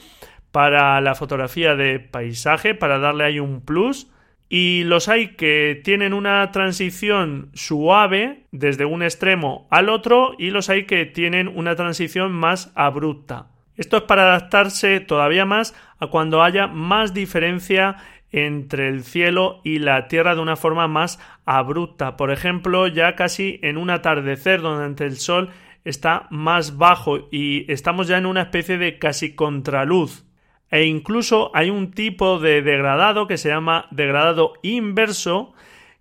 para 0.51 0.99
la 1.01 1.15
fotografía 1.15 1.75
de 1.75 1.99
paisaje, 1.99 2.75
para 2.75 2.99
darle 2.99 3.25
ahí 3.25 3.39
un 3.39 3.61
plus. 3.61 4.11
Y 4.47 4.83
los 4.83 5.09
hay 5.09 5.35
que 5.35 5.81
tienen 5.83 6.13
una 6.13 6.51
transición 6.51 7.49
suave 7.53 8.45
desde 8.51 8.85
un 8.85 9.03
extremo 9.03 9.67
al 9.71 9.89
otro 9.89 10.35
y 10.37 10.51
los 10.51 10.69
hay 10.69 10.85
que 10.85 11.05
tienen 11.05 11.47
una 11.47 11.75
transición 11.75 12.31
más 12.31 12.71
abrupta. 12.75 13.47
Esto 13.75 13.97
es 13.97 14.03
para 14.03 14.23
adaptarse 14.23 15.01
todavía 15.01 15.45
más 15.45 15.75
a 15.99 16.07
cuando 16.07 16.43
haya 16.43 16.67
más 16.67 17.13
diferencia 17.13 17.97
entre 18.35 18.89
el 18.89 19.03
cielo 19.05 19.61
y 19.63 19.79
la 19.79 20.09
tierra 20.09 20.35
de 20.35 20.41
una 20.41 20.57
forma 20.57 20.89
más 20.89 21.19
abrupta. 21.45 22.17
Por 22.17 22.31
ejemplo, 22.31 22.87
ya 22.87 23.15
casi 23.15 23.59
en 23.63 23.77
un 23.77 23.89
atardecer 23.89 24.61
donde 24.61 25.05
el 25.05 25.15
sol 25.17 25.51
está 25.85 26.27
más 26.31 26.75
bajo 26.77 27.29
y 27.31 27.71
estamos 27.71 28.09
ya 28.09 28.17
en 28.17 28.25
una 28.25 28.41
especie 28.41 28.77
de 28.77 28.99
casi 28.99 29.35
contraluz. 29.35 30.25
E 30.69 30.83
incluso 30.83 31.49
hay 31.53 31.69
un 31.69 31.91
tipo 31.91 32.39
de 32.39 32.61
degradado 32.61 33.25
que 33.25 33.37
se 33.37 33.47
llama 33.47 33.87
degradado 33.91 34.53
inverso, 34.63 35.53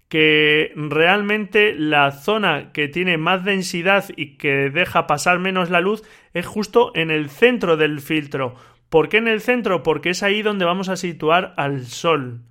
que 0.09 0.73
realmente 0.75 1.75
la 1.77 2.11
zona 2.11 2.73
que 2.73 2.88
tiene 2.88 3.16
más 3.16 3.44
densidad 3.44 4.07
y 4.16 4.37
que 4.38 4.70
deja 4.70 5.07
pasar 5.07 5.38
menos 5.38 5.70
la 5.70 5.81
luz 5.81 6.03
es 6.33 6.47
justo 6.47 6.90
en 6.97 7.12
el 7.12 7.31
centro 7.31 7.77
del 7.77 8.01
filtro. 8.01 8.57
¿Por 8.94 9.09
qué 9.09 9.16
en 9.16 9.26
el 9.26 9.40
centro? 9.40 9.83
Porque 9.83 10.11
es 10.11 10.22
ahí 10.22 10.42
donde 10.42 10.64
vamos 10.64 10.88
a 10.88 10.94
situar 10.94 11.52
al 11.57 11.85
Sol. 11.85 12.42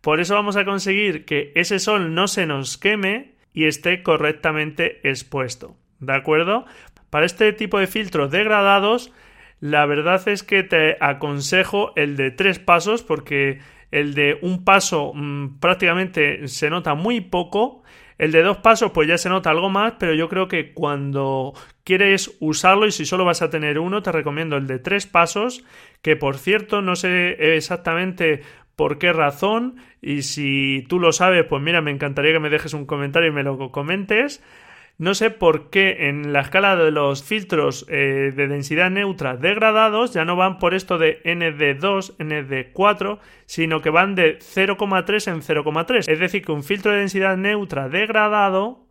Por 0.00 0.20
eso 0.20 0.36
vamos 0.36 0.54
a 0.54 0.64
conseguir 0.64 1.24
que 1.24 1.50
ese 1.56 1.80
Sol 1.80 2.14
no 2.14 2.28
se 2.28 2.46
nos 2.46 2.78
queme 2.78 3.32
y 3.52 3.64
esté 3.64 4.04
correctamente 4.04 5.00
expuesto. 5.02 5.74
¿De 5.98 6.14
acuerdo? 6.14 6.66
Para 7.10 7.26
este 7.26 7.52
tipo 7.52 7.80
de 7.80 7.88
filtros 7.88 8.30
degradados, 8.30 9.12
la 9.58 9.86
verdad 9.86 10.22
es 10.28 10.44
que 10.44 10.62
te 10.62 10.96
aconsejo 11.00 11.90
el 11.96 12.16
de 12.16 12.30
tres 12.30 12.60
pasos 12.60 13.02
porque 13.02 13.58
el 13.90 14.14
de 14.14 14.38
un 14.40 14.62
paso 14.62 15.10
mm, 15.12 15.58
prácticamente 15.58 16.46
se 16.46 16.70
nota 16.70 16.94
muy 16.94 17.22
poco. 17.22 17.77
El 18.18 18.32
de 18.32 18.42
dos 18.42 18.58
pasos 18.58 18.90
pues 18.92 19.08
ya 19.08 19.16
se 19.16 19.28
nota 19.28 19.50
algo 19.50 19.70
más, 19.70 19.94
pero 19.98 20.12
yo 20.12 20.28
creo 20.28 20.48
que 20.48 20.74
cuando 20.74 21.54
quieres 21.84 22.36
usarlo 22.40 22.86
y 22.86 22.92
si 22.92 23.06
solo 23.06 23.24
vas 23.24 23.42
a 23.42 23.50
tener 23.50 23.78
uno, 23.78 24.02
te 24.02 24.12
recomiendo 24.12 24.56
el 24.56 24.66
de 24.66 24.80
tres 24.80 25.06
pasos, 25.06 25.64
que 26.02 26.16
por 26.16 26.36
cierto 26.36 26.82
no 26.82 26.96
sé 26.96 27.54
exactamente 27.56 28.42
por 28.74 28.98
qué 28.98 29.12
razón 29.12 29.76
y 30.02 30.22
si 30.22 30.84
tú 30.88 30.98
lo 30.98 31.12
sabes, 31.12 31.44
pues 31.48 31.62
mira, 31.62 31.80
me 31.80 31.90
encantaría 31.90 32.32
que 32.32 32.40
me 32.40 32.50
dejes 32.50 32.74
un 32.74 32.86
comentario 32.86 33.30
y 33.30 33.34
me 33.34 33.42
lo 33.42 33.70
comentes. 33.70 34.42
No 34.98 35.14
sé 35.14 35.30
por 35.30 35.70
qué 35.70 36.08
en 36.08 36.32
la 36.32 36.40
escala 36.40 36.74
de 36.74 36.90
los 36.90 37.22
filtros 37.22 37.86
eh, 37.88 38.32
de 38.34 38.48
densidad 38.48 38.90
neutra 38.90 39.36
degradados 39.36 40.12
ya 40.12 40.24
no 40.24 40.34
van 40.34 40.58
por 40.58 40.74
esto 40.74 40.98
de 40.98 41.22
ND2, 41.22 42.16
ND4, 42.16 43.20
sino 43.46 43.80
que 43.80 43.90
van 43.90 44.16
de 44.16 44.40
0,3 44.40 45.32
en 45.32 45.40
0,3. 45.40 46.08
Es 46.08 46.18
decir, 46.18 46.44
que 46.44 46.50
un 46.50 46.64
filtro 46.64 46.90
de 46.90 46.98
densidad 46.98 47.36
neutra 47.36 47.88
degradado 47.88 48.88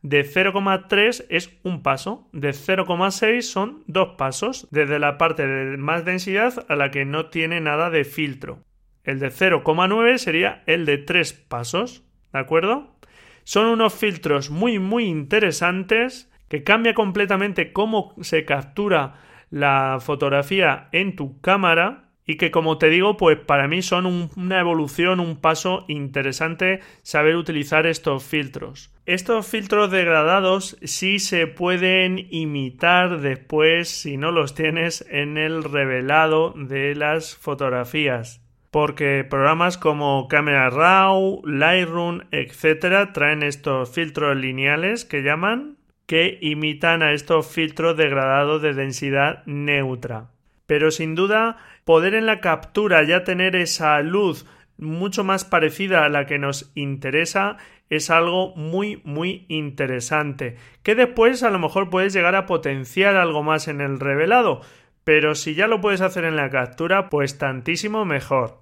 de 0.00 0.24
0,3 0.24 1.26
es 1.28 1.50
un 1.62 1.82
paso, 1.82 2.26
de 2.32 2.50
0,6 2.50 3.42
son 3.42 3.84
dos 3.86 4.14
pasos, 4.16 4.66
desde 4.70 4.98
la 4.98 5.18
parte 5.18 5.46
de 5.46 5.76
más 5.76 6.06
densidad 6.06 6.64
a 6.70 6.74
la 6.74 6.90
que 6.90 7.04
no 7.04 7.26
tiene 7.26 7.60
nada 7.60 7.90
de 7.90 8.04
filtro. 8.04 8.60
El 9.04 9.18
de 9.18 9.28
0,9 9.28 10.16
sería 10.16 10.62
el 10.64 10.86
de 10.86 10.96
tres 10.96 11.34
pasos, 11.34 12.02
¿de 12.32 12.38
acuerdo? 12.38 12.96
Son 13.44 13.66
unos 13.66 13.94
filtros 13.94 14.50
muy 14.50 14.78
muy 14.78 15.04
interesantes 15.04 16.30
que 16.48 16.64
cambia 16.64 16.94
completamente 16.94 17.72
cómo 17.72 18.14
se 18.20 18.44
captura 18.44 19.14
la 19.50 19.98
fotografía 20.00 20.88
en 20.92 21.16
tu 21.16 21.40
cámara 21.40 22.10
y 22.26 22.36
que 22.36 22.50
como 22.50 22.78
te 22.78 22.90
digo 22.90 23.16
pues 23.16 23.38
para 23.38 23.66
mí 23.66 23.82
son 23.82 24.30
una 24.36 24.60
evolución, 24.60 25.20
un 25.20 25.40
paso 25.40 25.84
interesante 25.88 26.80
saber 27.02 27.36
utilizar 27.36 27.86
estos 27.86 28.22
filtros. 28.24 28.92
Estos 29.06 29.48
filtros 29.48 29.90
degradados 29.90 30.76
sí 30.82 31.18
se 31.18 31.46
pueden 31.46 32.28
imitar 32.30 33.20
después 33.20 33.88
si 33.88 34.16
no 34.16 34.30
los 34.30 34.54
tienes 34.54 35.04
en 35.10 35.38
el 35.38 35.64
revelado 35.64 36.54
de 36.56 36.94
las 36.94 37.36
fotografías 37.36 38.40
porque 38.70 39.26
programas 39.28 39.78
como 39.78 40.28
Camera 40.28 40.70
Raw, 40.70 41.42
Lightroom, 41.44 42.20
etc. 42.30 43.12
traen 43.12 43.42
estos 43.42 43.90
filtros 43.90 44.36
lineales 44.36 45.04
que 45.04 45.22
llaman 45.22 45.76
que 46.06 46.38
imitan 46.40 47.02
a 47.02 47.12
estos 47.12 47.46
filtros 47.46 47.96
degradados 47.96 48.62
de 48.62 48.74
densidad 48.74 49.44
neutra. 49.46 50.30
Pero 50.66 50.90
sin 50.90 51.14
duda, 51.14 51.58
poder 51.84 52.14
en 52.14 52.26
la 52.26 52.40
captura 52.40 53.02
ya 53.02 53.24
tener 53.24 53.56
esa 53.56 54.00
luz 54.02 54.46
mucho 54.76 55.24
más 55.24 55.44
parecida 55.44 56.04
a 56.04 56.08
la 56.08 56.26
que 56.26 56.38
nos 56.38 56.72
interesa 56.74 57.58
es 57.90 58.08
algo 58.08 58.54
muy 58.56 59.02
muy 59.04 59.44
interesante 59.48 60.56
que 60.82 60.94
después 60.94 61.42
a 61.42 61.50
lo 61.50 61.58
mejor 61.58 61.90
puedes 61.90 62.12
llegar 62.12 62.34
a 62.34 62.46
potenciar 62.46 63.16
algo 63.16 63.42
más 63.42 63.68
en 63.68 63.80
el 63.80 64.00
revelado 64.00 64.62
pero 65.10 65.34
si 65.34 65.56
ya 65.56 65.66
lo 65.66 65.80
puedes 65.80 66.02
hacer 66.02 66.22
en 66.22 66.36
la 66.36 66.50
captura, 66.50 67.10
pues 67.10 67.36
tantísimo 67.36 68.04
mejor. 68.04 68.60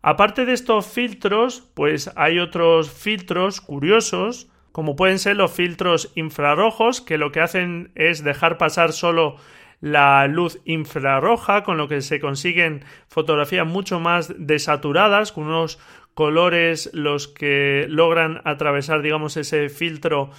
Aparte 0.00 0.46
de 0.46 0.54
estos 0.54 0.86
filtros, 0.86 1.70
pues 1.74 2.10
hay 2.16 2.38
otros 2.38 2.90
filtros 2.90 3.60
curiosos, 3.60 4.50
como 4.72 4.96
pueden 4.96 5.18
ser 5.18 5.36
los 5.36 5.52
filtros 5.52 6.12
infrarrojos, 6.14 7.02
que 7.02 7.18
lo 7.18 7.30
que 7.30 7.42
hacen 7.42 7.92
es 7.94 8.24
dejar 8.24 8.56
pasar 8.56 8.94
solo 8.94 9.36
la 9.82 10.26
luz 10.28 10.62
infrarroja, 10.64 11.62
con 11.62 11.76
lo 11.76 11.88
que 11.88 12.00
se 12.00 12.20
consiguen 12.20 12.82
fotografías 13.08 13.66
mucho 13.66 14.00
más 14.00 14.32
desaturadas, 14.38 15.30
con 15.30 15.44
unos 15.44 15.78
colores 16.14 16.88
los 16.94 17.28
que 17.28 17.84
logran 17.90 18.40
atravesar, 18.44 19.02
digamos, 19.02 19.36
ese 19.36 19.68
filtro 19.68 20.30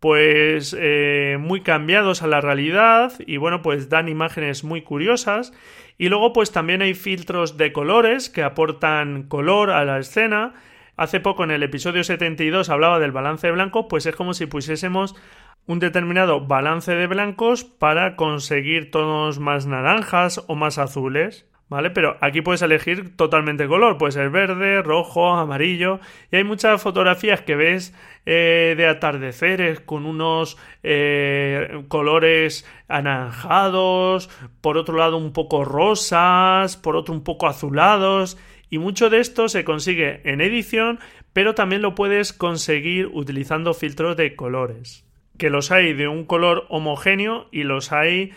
pues 0.00 0.76
eh, 0.78 1.38
muy 1.40 1.62
cambiados 1.62 2.22
a 2.22 2.26
la 2.26 2.40
realidad 2.40 3.12
y 3.26 3.36
bueno 3.38 3.62
pues 3.62 3.88
dan 3.88 4.08
imágenes 4.08 4.64
muy 4.64 4.82
curiosas. 4.82 5.52
Y 5.96 6.08
luego 6.08 6.32
pues 6.32 6.52
también 6.52 6.82
hay 6.82 6.94
filtros 6.94 7.56
de 7.56 7.72
colores 7.72 8.28
que 8.28 8.42
aportan 8.42 9.24
color 9.24 9.70
a 9.70 9.84
la 9.84 9.98
escena. 9.98 10.54
Hace 10.96 11.20
poco 11.20 11.44
en 11.44 11.50
el 11.50 11.62
episodio 11.62 12.04
72 12.04 12.68
hablaba 12.68 12.98
del 12.98 13.12
balance 13.12 13.46
de 13.46 13.52
blancos 13.52 13.86
pues 13.88 14.06
es 14.06 14.14
como 14.14 14.34
si 14.34 14.46
pusiésemos 14.46 15.14
un 15.66 15.78
determinado 15.78 16.46
balance 16.46 16.94
de 16.94 17.06
blancos 17.06 17.64
para 17.64 18.16
conseguir 18.16 18.90
tonos 18.90 19.38
más 19.38 19.66
naranjas 19.66 20.44
o 20.46 20.54
más 20.54 20.78
azules 20.78 21.46
¿vale? 21.68 21.90
Pero 21.90 22.16
aquí 22.20 22.40
puedes 22.40 22.62
elegir 22.62 23.16
totalmente 23.16 23.66
color, 23.66 23.98
puede 23.98 24.12
ser 24.12 24.30
verde, 24.30 24.82
rojo, 24.82 25.34
amarillo, 25.34 26.00
y 26.30 26.36
hay 26.36 26.44
muchas 26.44 26.82
fotografías 26.82 27.40
que 27.42 27.56
ves 27.56 27.94
eh, 28.26 28.74
de 28.76 28.86
atardeceres 28.86 29.80
con 29.80 30.06
unos 30.06 30.56
eh, 30.82 31.84
colores 31.88 32.66
anaranjados, 32.88 34.30
por 34.60 34.78
otro 34.78 34.96
lado 34.96 35.16
un 35.16 35.32
poco 35.32 35.64
rosas, 35.64 36.76
por 36.76 36.96
otro 36.96 37.14
un 37.14 37.24
poco 37.24 37.46
azulados, 37.46 38.38
y 38.70 38.78
mucho 38.78 39.10
de 39.10 39.20
esto 39.20 39.48
se 39.48 39.64
consigue 39.64 40.20
en 40.24 40.40
edición, 40.40 40.98
pero 41.32 41.54
también 41.54 41.82
lo 41.82 41.94
puedes 41.94 42.32
conseguir 42.32 43.06
utilizando 43.12 43.74
filtros 43.74 44.16
de 44.16 44.36
colores, 44.36 45.04
que 45.38 45.50
los 45.50 45.70
hay 45.70 45.92
de 45.94 46.08
un 46.08 46.24
color 46.24 46.66
homogéneo 46.68 47.48
y 47.50 47.64
los 47.64 47.92
hay 47.92 48.32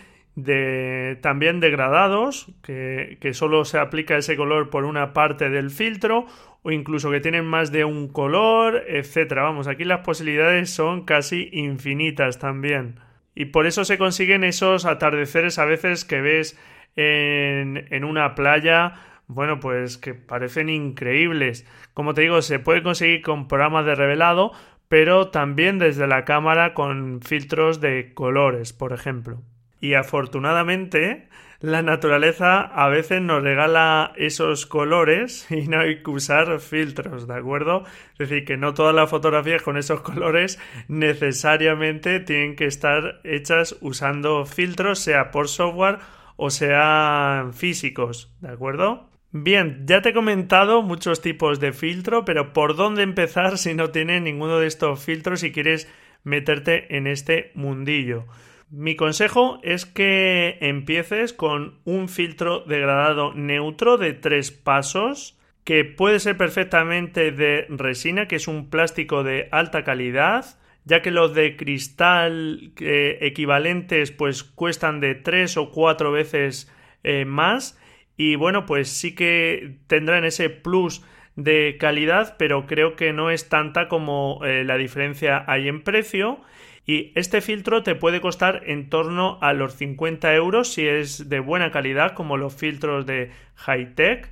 también 1.22 1.60
degradados, 1.60 2.48
que, 2.62 3.18
que, 3.20 3.34
solo 3.34 3.66
se 3.66 3.80
aplica 3.80 4.18
ese 4.18 4.36
color 4.38 4.70
por 4.70 4.86
una 4.86 5.14
parte 5.14 5.50
del 5.50 5.72
filtro, 5.72 6.28
o 6.62 6.72
incluso 6.72 7.10
que 7.10 7.20
tienen 7.20 7.46
más 7.46 7.72
de 7.72 7.86
un 7.86 8.08
color, 8.08 8.84
etcétera. 8.88 9.44
Vamos, 9.44 9.68
aquí 9.68 9.84
las 9.84 10.02
posibilidades 10.02 10.70
son 10.70 11.06
casi 11.06 11.50
infinitas 11.54 12.40
también. 12.40 13.00
Y 13.34 13.46
por 13.46 13.66
eso 13.66 13.86
se 13.86 13.98
consiguen 13.98 14.44
esos 14.44 14.86
atardeceres 14.86 15.60
a 15.60 15.66
veces 15.66 16.06
que 16.06 16.22
ves 16.22 16.60
en, 16.96 17.88
en 17.90 18.04
una 18.04 18.36
playa, 18.36 18.94
bueno, 19.28 19.60
pues 19.60 19.98
que 19.98 20.14
parecen 20.14 20.70
increíbles. 20.70 21.66
Como 21.94 22.14
te 22.14 22.22
digo, 22.22 22.42
se 22.42 22.60
puede 22.60 22.84
conseguir 22.84 23.22
con 23.22 23.48
programas 23.48 23.86
de 23.86 23.96
revelado, 23.96 24.52
pero 24.88 25.30
también 25.30 25.80
desde 25.80 26.08
la 26.08 26.26
cámara 26.26 26.74
con 26.74 27.22
filtros 27.22 27.82
de 27.82 28.14
colores, 28.14 28.74
por 28.74 28.94
ejemplo. 28.94 29.42
Y 29.80 29.94
afortunadamente 29.94 31.28
la 31.60 31.82
naturaleza 31.82 32.62
a 32.62 32.88
veces 32.88 33.20
nos 33.22 33.42
regala 33.42 34.14
esos 34.16 34.68
colores 34.68 35.48
y 35.52 35.68
no 35.68 35.80
hay 35.80 36.04
que 36.04 36.12
usar 36.12 36.60
filtros, 36.60 37.28
¿de 37.28 37.34
acuerdo? 37.34 37.84
Es 38.14 38.30
decir, 38.30 38.46
que 38.46 38.58
no 38.58 38.74
todas 38.74 38.94
las 38.94 39.10
fotografías 39.10 39.64
con 39.64 39.78
esos 39.78 40.02
colores 40.02 40.60
necesariamente 40.88 42.20
tienen 42.20 42.56
que 42.56 42.66
estar 42.66 43.22
hechas 43.24 43.76
usando 43.82 44.46
filtros, 44.46 45.00
sea 45.00 45.32
por 45.32 45.48
software 45.48 46.00
o 46.36 46.52
sean 46.52 47.54
físicos, 47.54 48.32
¿de 48.42 48.50
acuerdo? 48.50 49.10
Bien, 49.32 49.84
ya 49.86 50.02
te 50.02 50.10
he 50.10 50.14
comentado 50.14 50.84
muchos 50.84 51.22
tipos 51.22 51.60
de 51.60 51.74
filtro, 51.74 52.24
pero 52.24 52.54
¿por 52.54 52.76
dónde 52.76 53.04
empezar 53.04 53.58
si 53.58 53.74
no 53.74 53.90
tienes 53.90 54.22
ninguno 54.22 54.60
de 54.60 54.68
estos 54.68 55.04
filtros 55.04 55.44
y 55.44 55.52
quieres 55.52 55.92
meterte 56.24 56.96
en 56.96 57.08
este 57.08 57.52
mundillo? 57.56 58.26
Mi 58.70 58.98
consejo 58.98 59.60
es 59.64 59.86
que 59.86 60.58
empieces 60.60 61.32
con 61.32 61.80
un 61.86 62.10
filtro 62.10 62.62
degradado 62.62 63.34
neutro 63.34 63.98
de 63.98 64.12
tres 64.14 64.52
pasos 64.52 65.40
que 65.64 65.86
puede 65.86 66.20
ser 66.20 66.36
perfectamente 66.36 67.32
de 67.32 67.66
resina, 67.70 68.28
que 68.28 68.36
es 68.36 68.48
un 68.48 68.70
plástico 68.70 69.24
de 69.24 69.48
alta 69.52 69.86
calidad, 69.86 70.60
ya 70.84 71.02
que 71.02 71.12
los 71.12 71.34
de 71.34 71.56
cristal 71.56 72.74
eh, 72.80 73.18
equivalentes 73.22 74.12
pues 74.12 74.44
cuestan 74.44 75.00
de 75.00 75.16
tres 75.16 75.56
o 75.56 75.72
cuatro 75.72 76.12
veces 76.12 76.70
eh, 77.04 77.24
más. 77.24 77.80
Y 78.18 78.36
bueno 78.36 78.66
pues 78.66 78.90
sí 78.90 79.16
que 79.16 79.78
tendrán 79.88 80.26
ese 80.26 80.50
plus 80.50 81.06
de 81.38 81.78
calidad 81.80 82.36
pero 82.38 82.66
creo 82.66 82.96
que 82.98 83.14
no 83.14 83.30
es 83.30 83.48
tanta 83.48 83.88
como 83.88 84.44
eh, 84.44 84.64
la 84.66 84.76
diferencia 84.76 85.46
hay 85.48 85.68
en 85.68 85.84
precio 85.84 86.42
y 86.90 87.12
este 87.16 87.42
filtro 87.42 87.84
te 87.84 87.96
puede 87.96 88.22
costar 88.22 88.62
en 88.66 88.90
torno 88.90 89.38
a 89.42 89.52
los 89.52 89.76
50 89.76 90.34
euros 90.34 90.72
si 90.72 90.88
es 90.88 91.28
de 91.28 91.42
buena 91.42 91.70
calidad, 91.70 92.14
como 92.14 92.38
los 92.38 92.56
filtros 92.56 93.06
de 93.06 93.30
Hightech, 93.58 94.32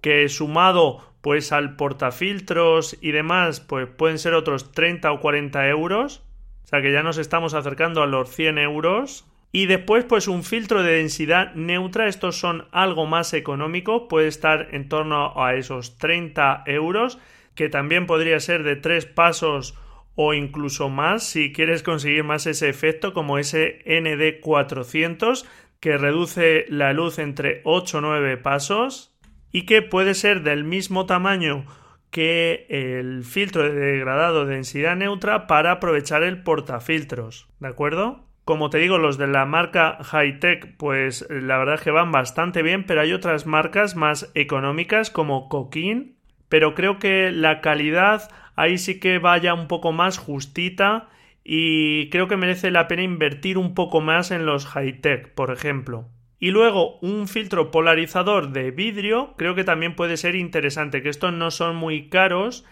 que 0.00 0.28
sumado 0.28 1.02
pues 1.20 1.50
al 1.50 1.74
portafiltros 1.74 2.96
y 3.00 3.10
demás, 3.10 3.58
pues 3.58 3.88
pueden 3.88 4.20
ser 4.20 4.34
otros 4.34 4.70
30 4.70 5.10
o 5.10 5.20
40 5.20 5.66
euros. 5.66 6.22
O 6.64 6.68
sea 6.68 6.80
que 6.80 6.92
ya 6.92 7.02
nos 7.02 7.18
estamos 7.18 7.54
acercando 7.54 8.04
a 8.04 8.06
los 8.06 8.30
100 8.30 8.58
euros. 8.58 9.24
Y 9.50 9.66
después, 9.66 10.04
pues 10.04 10.28
un 10.28 10.44
filtro 10.44 10.84
de 10.84 10.98
densidad 10.98 11.54
neutra, 11.54 12.06
estos 12.06 12.38
son 12.38 12.66
algo 12.70 13.06
más 13.06 13.34
económicos, 13.34 14.02
puede 14.08 14.28
estar 14.28 14.68
en 14.70 14.88
torno 14.88 15.42
a 15.42 15.54
esos 15.54 15.98
30 15.98 16.62
euros, 16.66 17.18
que 17.56 17.68
también 17.68 18.06
podría 18.06 18.38
ser 18.38 18.62
de 18.62 18.76
tres 18.76 19.06
pasos 19.06 19.76
o 20.16 20.34
incluso 20.34 20.88
más 20.88 21.22
si 21.22 21.52
quieres 21.52 21.84
conseguir 21.84 22.24
más 22.24 22.46
ese 22.46 22.68
efecto 22.68 23.12
como 23.12 23.38
ese 23.38 23.84
ND400 23.84 25.46
que 25.78 25.98
reduce 25.98 26.64
la 26.68 26.92
luz 26.92 27.18
entre 27.18 27.60
8 27.64 27.98
o 27.98 28.00
9 28.00 28.36
pasos 28.38 29.16
y 29.52 29.66
que 29.66 29.82
puede 29.82 30.14
ser 30.14 30.42
del 30.42 30.64
mismo 30.64 31.06
tamaño 31.06 31.66
que 32.10 32.66
el 32.70 33.24
filtro 33.24 33.62
de 33.62 33.74
degradado 33.74 34.46
de 34.46 34.54
densidad 34.54 34.96
neutra 34.96 35.46
para 35.46 35.72
aprovechar 35.72 36.22
el 36.22 36.42
portafiltros, 36.42 37.48
¿de 37.60 37.68
acuerdo? 37.68 38.24
Como 38.44 38.70
te 38.70 38.78
digo, 38.78 38.96
los 38.96 39.18
de 39.18 39.26
la 39.26 39.44
marca 39.44 39.98
Hightech, 40.02 40.76
pues 40.76 41.26
la 41.28 41.58
verdad 41.58 41.74
es 41.74 41.80
que 41.82 41.90
van 41.90 42.12
bastante 42.12 42.62
bien, 42.62 42.86
pero 42.86 43.00
hay 43.00 43.12
otras 43.12 43.44
marcas 43.44 43.96
más 43.96 44.30
económicas 44.34 45.10
como 45.10 45.48
Coquin, 45.48 46.16
pero 46.48 46.74
creo 46.74 46.98
que 46.98 47.32
la 47.32 47.60
calidad 47.60 48.30
ahí 48.56 48.78
sí 48.78 48.98
que 48.98 49.18
vaya 49.18 49.54
un 49.54 49.68
poco 49.68 49.92
más 49.92 50.18
justita 50.18 51.08
y 51.44 52.10
creo 52.10 52.26
que 52.26 52.36
merece 52.36 52.72
la 52.72 52.88
pena 52.88 53.02
invertir 53.02 53.58
un 53.58 53.74
poco 53.74 54.00
más 54.00 54.32
en 54.32 54.46
los 54.46 54.66
high-tech, 54.66 55.32
por 55.34 55.52
ejemplo. 55.52 56.08
Y 56.38 56.50
luego 56.50 56.98
un 56.98 57.28
filtro 57.28 57.70
polarizador 57.70 58.50
de 58.50 58.70
vidrio 58.70 59.34
creo 59.38 59.54
que 59.54 59.64
también 59.64 59.94
puede 59.94 60.16
ser 60.16 60.34
interesante, 60.34 61.02
que 61.02 61.08
estos 61.08 61.32
no 61.32 61.50
son 61.50 61.76
muy 61.76 62.08
caros 62.08 62.64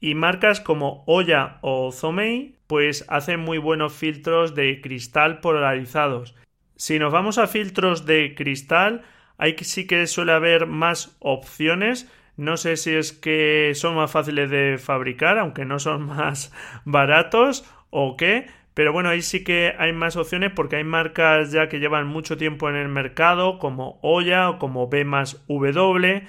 y 0.00 0.14
marcas 0.14 0.60
como 0.60 1.04
Oya 1.06 1.58
o 1.60 1.92
Zomei 1.92 2.56
pues 2.66 3.04
hacen 3.08 3.40
muy 3.40 3.58
buenos 3.58 3.92
filtros 3.92 4.54
de 4.54 4.80
cristal 4.80 5.40
polarizados. 5.40 6.34
Si 6.74 6.98
nos 6.98 7.12
vamos 7.12 7.38
a 7.38 7.46
filtros 7.46 8.06
de 8.06 8.34
cristal, 8.34 9.02
ahí 9.36 9.54
sí 9.60 9.86
que 9.86 10.06
suele 10.06 10.32
haber 10.32 10.66
más 10.66 11.16
opciones, 11.20 12.10
no 12.36 12.56
sé 12.56 12.76
si 12.76 12.94
es 12.94 13.12
que 13.12 13.72
son 13.74 13.96
más 13.96 14.10
fáciles 14.10 14.50
de 14.50 14.78
fabricar, 14.78 15.38
aunque 15.38 15.64
no 15.64 15.78
son 15.78 16.06
más 16.06 16.52
baratos 16.84 17.64
o 17.90 18.16
qué. 18.16 18.46
Pero 18.74 18.92
bueno, 18.92 19.10
ahí 19.10 19.20
sí 19.20 19.44
que 19.44 19.74
hay 19.78 19.92
más 19.92 20.16
opciones 20.16 20.50
porque 20.54 20.76
hay 20.76 20.84
marcas 20.84 21.52
ya 21.52 21.68
que 21.68 21.78
llevan 21.78 22.06
mucho 22.06 22.38
tiempo 22.38 22.70
en 22.70 22.76
el 22.76 22.88
mercado, 22.88 23.58
como 23.58 23.98
Oya 24.02 24.48
o 24.48 24.58
como 24.58 24.88
B 24.88 25.04
más 25.04 25.44
W, 25.46 26.22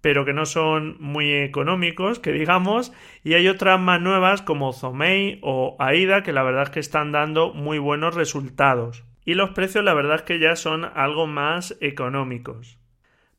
pero 0.00 0.24
que 0.24 0.32
no 0.32 0.46
son 0.46 0.96
muy 1.00 1.32
económicos, 1.32 2.20
que 2.20 2.32
digamos, 2.32 2.92
y 3.24 3.34
hay 3.34 3.48
otras 3.48 3.80
más 3.80 4.00
nuevas 4.00 4.40
como 4.40 4.72
Zomei 4.72 5.40
o 5.42 5.76
Aida 5.80 6.22
que 6.22 6.32
la 6.32 6.44
verdad 6.44 6.64
es 6.64 6.70
que 6.70 6.80
están 6.80 7.10
dando 7.12 7.52
muy 7.52 7.78
buenos 7.78 8.14
resultados. 8.14 9.04
Y 9.24 9.34
los 9.34 9.50
precios 9.50 9.84
la 9.84 9.94
verdad 9.94 10.16
es 10.16 10.22
que 10.22 10.38
ya 10.38 10.56
son 10.56 10.84
algo 10.84 11.26
más 11.26 11.76
económicos. 11.80 12.79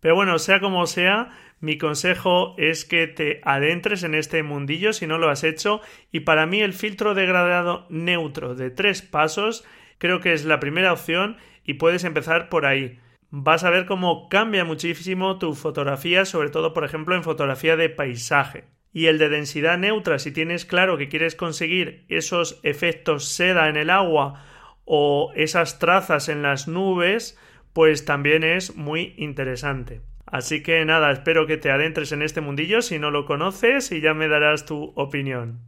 Pero 0.01 0.15
bueno, 0.15 0.37
sea 0.39 0.59
como 0.59 0.85
sea, 0.87 1.29
mi 1.61 1.77
consejo 1.77 2.55
es 2.57 2.83
que 2.85 3.07
te 3.07 3.39
adentres 3.43 4.03
en 4.03 4.15
este 4.15 4.43
mundillo 4.43 4.93
si 4.93 5.07
no 5.07 5.19
lo 5.19 5.29
has 5.29 5.43
hecho 5.43 5.79
y 6.11 6.21
para 6.21 6.47
mí 6.47 6.61
el 6.61 6.73
filtro 6.73 7.13
degradado 7.13 7.85
neutro 7.89 8.55
de 8.55 8.71
tres 8.71 9.03
pasos 9.03 9.63
creo 9.99 10.19
que 10.19 10.33
es 10.33 10.43
la 10.43 10.59
primera 10.59 10.91
opción 10.91 11.37
y 11.63 11.75
puedes 11.75 12.03
empezar 12.03 12.49
por 12.49 12.65
ahí. 12.65 12.99
Vas 13.29 13.63
a 13.63 13.69
ver 13.69 13.85
cómo 13.85 14.27
cambia 14.27 14.65
muchísimo 14.65 15.37
tu 15.37 15.53
fotografía, 15.53 16.25
sobre 16.25 16.49
todo 16.49 16.73
por 16.73 16.83
ejemplo 16.83 17.15
en 17.15 17.23
fotografía 17.23 17.77
de 17.77 17.89
paisaje. 17.89 18.65
Y 18.91 19.05
el 19.05 19.19
de 19.19 19.29
densidad 19.29 19.77
neutra, 19.77 20.19
si 20.19 20.31
tienes 20.31 20.65
claro 20.65 20.97
que 20.97 21.07
quieres 21.07 21.35
conseguir 21.35 22.05
esos 22.09 22.59
efectos 22.63 23.29
seda 23.29 23.69
en 23.69 23.77
el 23.77 23.91
agua 23.91 24.43
o 24.83 25.31
esas 25.35 25.79
trazas 25.79 26.27
en 26.27 26.41
las 26.41 26.67
nubes, 26.67 27.39
pues 27.73 28.05
también 28.05 28.43
es 28.43 28.75
muy 28.75 29.13
interesante. 29.17 30.01
Así 30.25 30.63
que 30.63 30.85
nada, 30.85 31.11
espero 31.11 31.45
que 31.45 31.57
te 31.57 31.71
adentres 31.71 32.11
en 32.11 32.21
este 32.21 32.41
mundillo 32.41 32.81
si 32.81 32.99
no 32.99 33.11
lo 33.11 33.25
conoces 33.25 33.91
y 33.91 33.99
ya 33.99 34.13
me 34.13 34.27
darás 34.27 34.65
tu 34.65 34.93
opinión. 34.95 35.59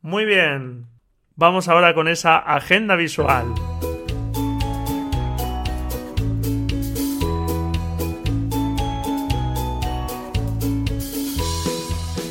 Muy 0.00 0.24
bien, 0.24 0.86
vamos 1.36 1.68
ahora 1.68 1.94
con 1.94 2.08
esa 2.08 2.36
agenda 2.36 2.96
visual. 2.96 3.46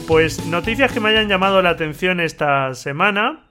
Pues 0.08 0.46
noticias 0.46 0.92
que 0.92 1.00
me 1.00 1.08
hayan 1.08 1.30
llamado 1.30 1.62
la 1.62 1.70
atención 1.70 2.20
esta 2.20 2.74
semana. 2.74 3.46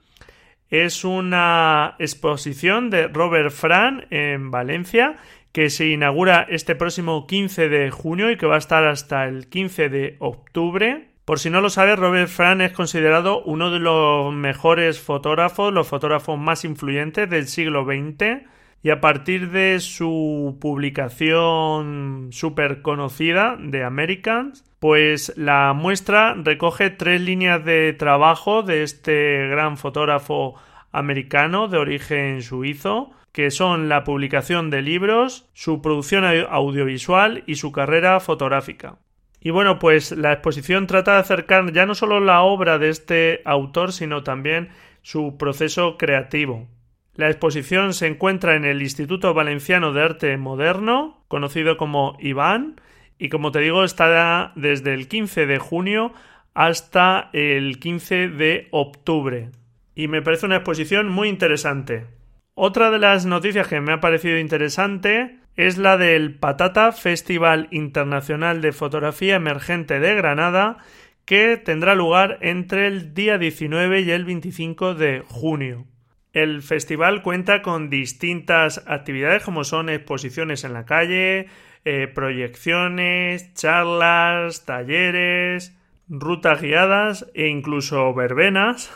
Es 0.69 1.05
una 1.05 1.97
exposición 1.99 2.91
de 2.91 3.09
Robert 3.09 3.51
Fran 3.51 4.07
en 4.11 4.51
Valencia 4.51 5.17
que 5.53 5.71
se 5.71 5.89
inaugura 5.89 6.47
este 6.49 6.75
próximo 6.75 7.27
15 7.27 7.69
de 7.69 7.91
junio 7.91 8.31
y 8.31 8.37
que 8.37 8.47
va 8.47 8.55
a 8.57 8.59
estar 8.59 8.85
hasta 8.85 9.27
el 9.27 9.49
15 9.49 9.89
de 9.89 10.17
octubre. 10.21 11.09
Por 11.25 11.39
si 11.39 11.51
no 11.51 11.61
lo 11.61 11.71
sabes, 11.71 11.99
Robert 11.99 12.29
Fran 12.29 12.61
es 12.61 12.73
considerado 12.73 13.43
uno 13.43 13.71
de 13.71 13.79
los 13.79 14.33
mejores 14.35 15.01
fotógrafos, 15.01 15.73
los 15.73 15.89
fotógrafos 15.89 16.39
más 16.39 16.65
influyentes 16.65 17.29
del 17.29 17.47
siglo 17.47 17.85
XX. 17.85 18.49
Y 18.83 18.91
a 18.91 19.01
partir 19.01 19.51
de 19.51 19.79
su 19.81 20.57
publicación 20.61 22.31
súper 22.33 22.81
conocida 22.81 23.57
de 23.61 23.85
Americans, 23.85 24.65
pues 24.79 25.35
la 25.37 25.75
muestra 25.75 26.35
recoge 26.35 26.89
tres 26.89 27.21
líneas 27.21 27.63
de 27.63 27.93
trabajo 27.93 28.63
de 28.63 28.83
este 28.83 29.49
gran 29.49 29.77
fotógrafo 29.77 30.55
americano 30.93 31.69
de 31.69 31.77
origen 31.77 32.41
suizo, 32.41 33.11
que 33.41 33.51
son 33.51 33.89
la 33.89 34.05
publicación 34.05 34.69
de 34.69 34.83
libros, 34.83 35.49
su 35.55 35.81
producción 35.81 36.27
audiovisual 36.27 37.43
y 37.47 37.55
su 37.55 37.73
carrera 37.73 38.21
fotográfica. 38.21 38.99
Y 39.41 39.49
bueno, 39.49 39.79
pues 39.79 40.13
la 40.13 40.35
exposición 40.35 40.87
trata 40.87 41.15
de 41.15 41.21
acercar 41.21 41.73
ya 41.73 41.87
no 41.87 41.95
solo 41.95 42.21
la 42.21 42.43
obra 42.43 42.79
de 42.79 42.91
este 42.91 43.41
autor, 43.47 43.95
sino 43.95 44.23
también 44.25 44.69
su 45.01 45.39
proceso 45.39 45.97
creativo. 45.97 46.69
La 47.15 47.31
exposición 47.31 47.95
se 47.95 48.09
encuentra 48.09 48.57
en 48.57 48.67
el 48.67 48.83
Instituto 48.83 49.33
Valenciano 49.33 49.95
de 49.95 50.03
Arte 50.03 50.37
Moderno, 50.37 51.25
conocido 51.27 51.79
como 51.79 52.19
IBAN, 52.21 52.79
y 53.19 53.31
como 53.31 53.53
te 53.53 53.61
digo, 53.61 53.85
está 53.85 54.53
desde 54.55 54.93
el 54.93 55.09
15 55.09 55.47
de 55.47 55.59
junio 55.59 56.13
hasta 56.53 57.31
el 57.33 57.79
15 57.79 58.29
de 58.29 58.69
octubre. 58.71 59.49
Y 59.95 60.09
me 60.09 60.21
parece 60.21 60.45
una 60.45 60.57
exposición 60.57 61.09
muy 61.09 61.31
interesante. 61.31 62.20
Otra 62.63 62.91
de 62.91 62.99
las 62.99 63.25
noticias 63.25 63.69
que 63.69 63.81
me 63.81 63.95
ha 63.95 64.01
parecido 64.01 64.37
interesante 64.37 65.39
es 65.57 65.79
la 65.79 65.97
del 65.97 66.35
Patata 66.35 66.93
Festival 66.93 67.69
Internacional 67.71 68.61
de 68.61 68.73
Fotografía 68.73 69.37
Emergente 69.37 69.99
de 69.99 70.15
Granada, 70.15 70.77
que 71.25 71.57
tendrá 71.57 71.95
lugar 71.95 72.37
entre 72.43 72.87
el 72.87 73.15
día 73.15 73.39
19 73.39 74.03
y 74.03 74.11
el 74.11 74.27
25 74.27 74.93
de 74.95 75.25
junio. 75.27 75.87
El 76.35 76.61
festival 76.61 77.23
cuenta 77.23 77.63
con 77.63 77.89
distintas 77.89 78.85
actividades 78.87 79.43
como 79.43 79.65
son 79.65 79.89
exposiciones 79.89 80.63
en 80.63 80.75
la 80.75 80.85
calle, 80.85 81.47
eh, 81.87 82.09
proyecciones, 82.15 83.55
charlas, 83.55 84.67
talleres, 84.67 85.80
rutas 86.11 86.61
guiadas 86.61 87.31
e 87.35 87.47
incluso 87.49 88.13
verbenas. 88.13 88.93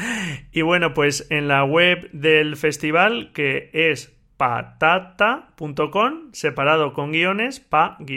y 0.52 0.62
bueno, 0.62 0.94
pues 0.94 1.26
en 1.30 1.48
la 1.48 1.64
web 1.64 2.08
del 2.12 2.56
festival, 2.56 3.32
que 3.32 3.70
es 3.72 4.16
patata.com, 4.36 6.32
separado 6.32 6.92
con 6.92 7.10
guiones, 7.10 7.58
pa-ta-ta.com, 7.58 8.16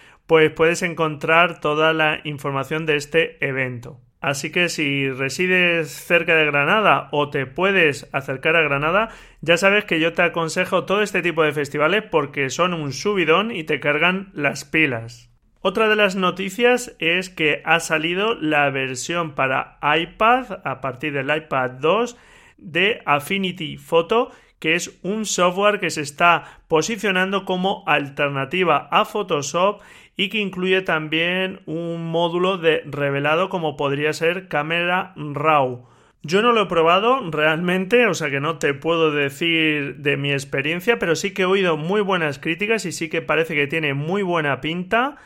pues 0.26 0.50
puedes 0.52 0.82
encontrar 0.82 1.60
toda 1.60 1.92
la 1.92 2.20
información 2.22 2.86
de 2.86 2.96
este 2.96 3.44
evento. 3.44 4.00
Así 4.20 4.50
que 4.50 4.68
si 4.68 5.10
resides 5.10 5.90
cerca 5.90 6.34
de 6.34 6.44
Granada 6.44 7.08
o 7.12 7.30
te 7.30 7.46
puedes 7.46 8.08
acercar 8.12 8.56
a 8.56 8.62
Granada, 8.62 9.10
ya 9.40 9.56
sabes 9.56 9.84
que 9.84 10.00
yo 10.00 10.12
te 10.12 10.22
aconsejo 10.22 10.84
todo 10.84 11.02
este 11.02 11.22
tipo 11.22 11.44
de 11.44 11.52
festivales 11.52 12.02
porque 12.10 12.50
son 12.50 12.74
un 12.74 12.92
subidón 12.92 13.52
y 13.52 13.62
te 13.62 13.78
cargan 13.78 14.30
las 14.32 14.64
pilas. 14.64 15.27
Otra 15.60 15.88
de 15.88 15.96
las 15.96 16.14
noticias 16.14 16.94
es 17.00 17.30
que 17.30 17.62
ha 17.64 17.80
salido 17.80 18.34
la 18.36 18.70
versión 18.70 19.32
para 19.32 19.78
iPad 19.82 20.60
a 20.64 20.80
partir 20.80 21.12
del 21.12 21.36
iPad 21.36 21.72
2 21.80 22.16
de 22.58 23.02
Affinity 23.04 23.76
Photo, 23.76 24.30
que 24.60 24.74
es 24.74 25.00
un 25.02 25.26
software 25.26 25.80
que 25.80 25.90
se 25.90 26.02
está 26.02 26.60
posicionando 26.68 27.44
como 27.44 27.82
alternativa 27.88 28.88
a 28.92 29.04
Photoshop 29.04 29.80
y 30.16 30.28
que 30.28 30.38
incluye 30.38 30.82
también 30.82 31.60
un 31.66 32.08
módulo 32.08 32.58
de 32.58 32.82
revelado 32.86 33.48
como 33.48 33.76
podría 33.76 34.12
ser 34.12 34.46
Camera 34.46 35.12
RAW. 35.16 35.86
Yo 36.22 36.40
no 36.40 36.52
lo 36.52 36.62
he 36.62 36.66
probado 36.66 37.20
realmente, 37.30 38.06
o 38.06 38.14
sea 38.14 38.30
que 38.30 38.40
no 38.40 38.58
te 38.58 38.74
puedo 38.74 39.10
decir 39.10 39.96
de 39.96 40.16
mi 40.16 40.32
experiencia, 40.32 41.00
pero 41.00 41.16
sí 41.16 41.32
que 41.32 41.42
he 41.42 41.46
oído 41.46 41.76
muy 41.76 42.00
buenas 42.00 42.38
críticas 42.38 42.84
y 42.84 42.92
sí 42.92 43.08
que 43.08 43.22
parece 43.22 43.56
que 43.56 43.66
tiene 43.66 43.94
muy 43.94 44.22
buena 44.22 44.60
pinta 44.60 45.16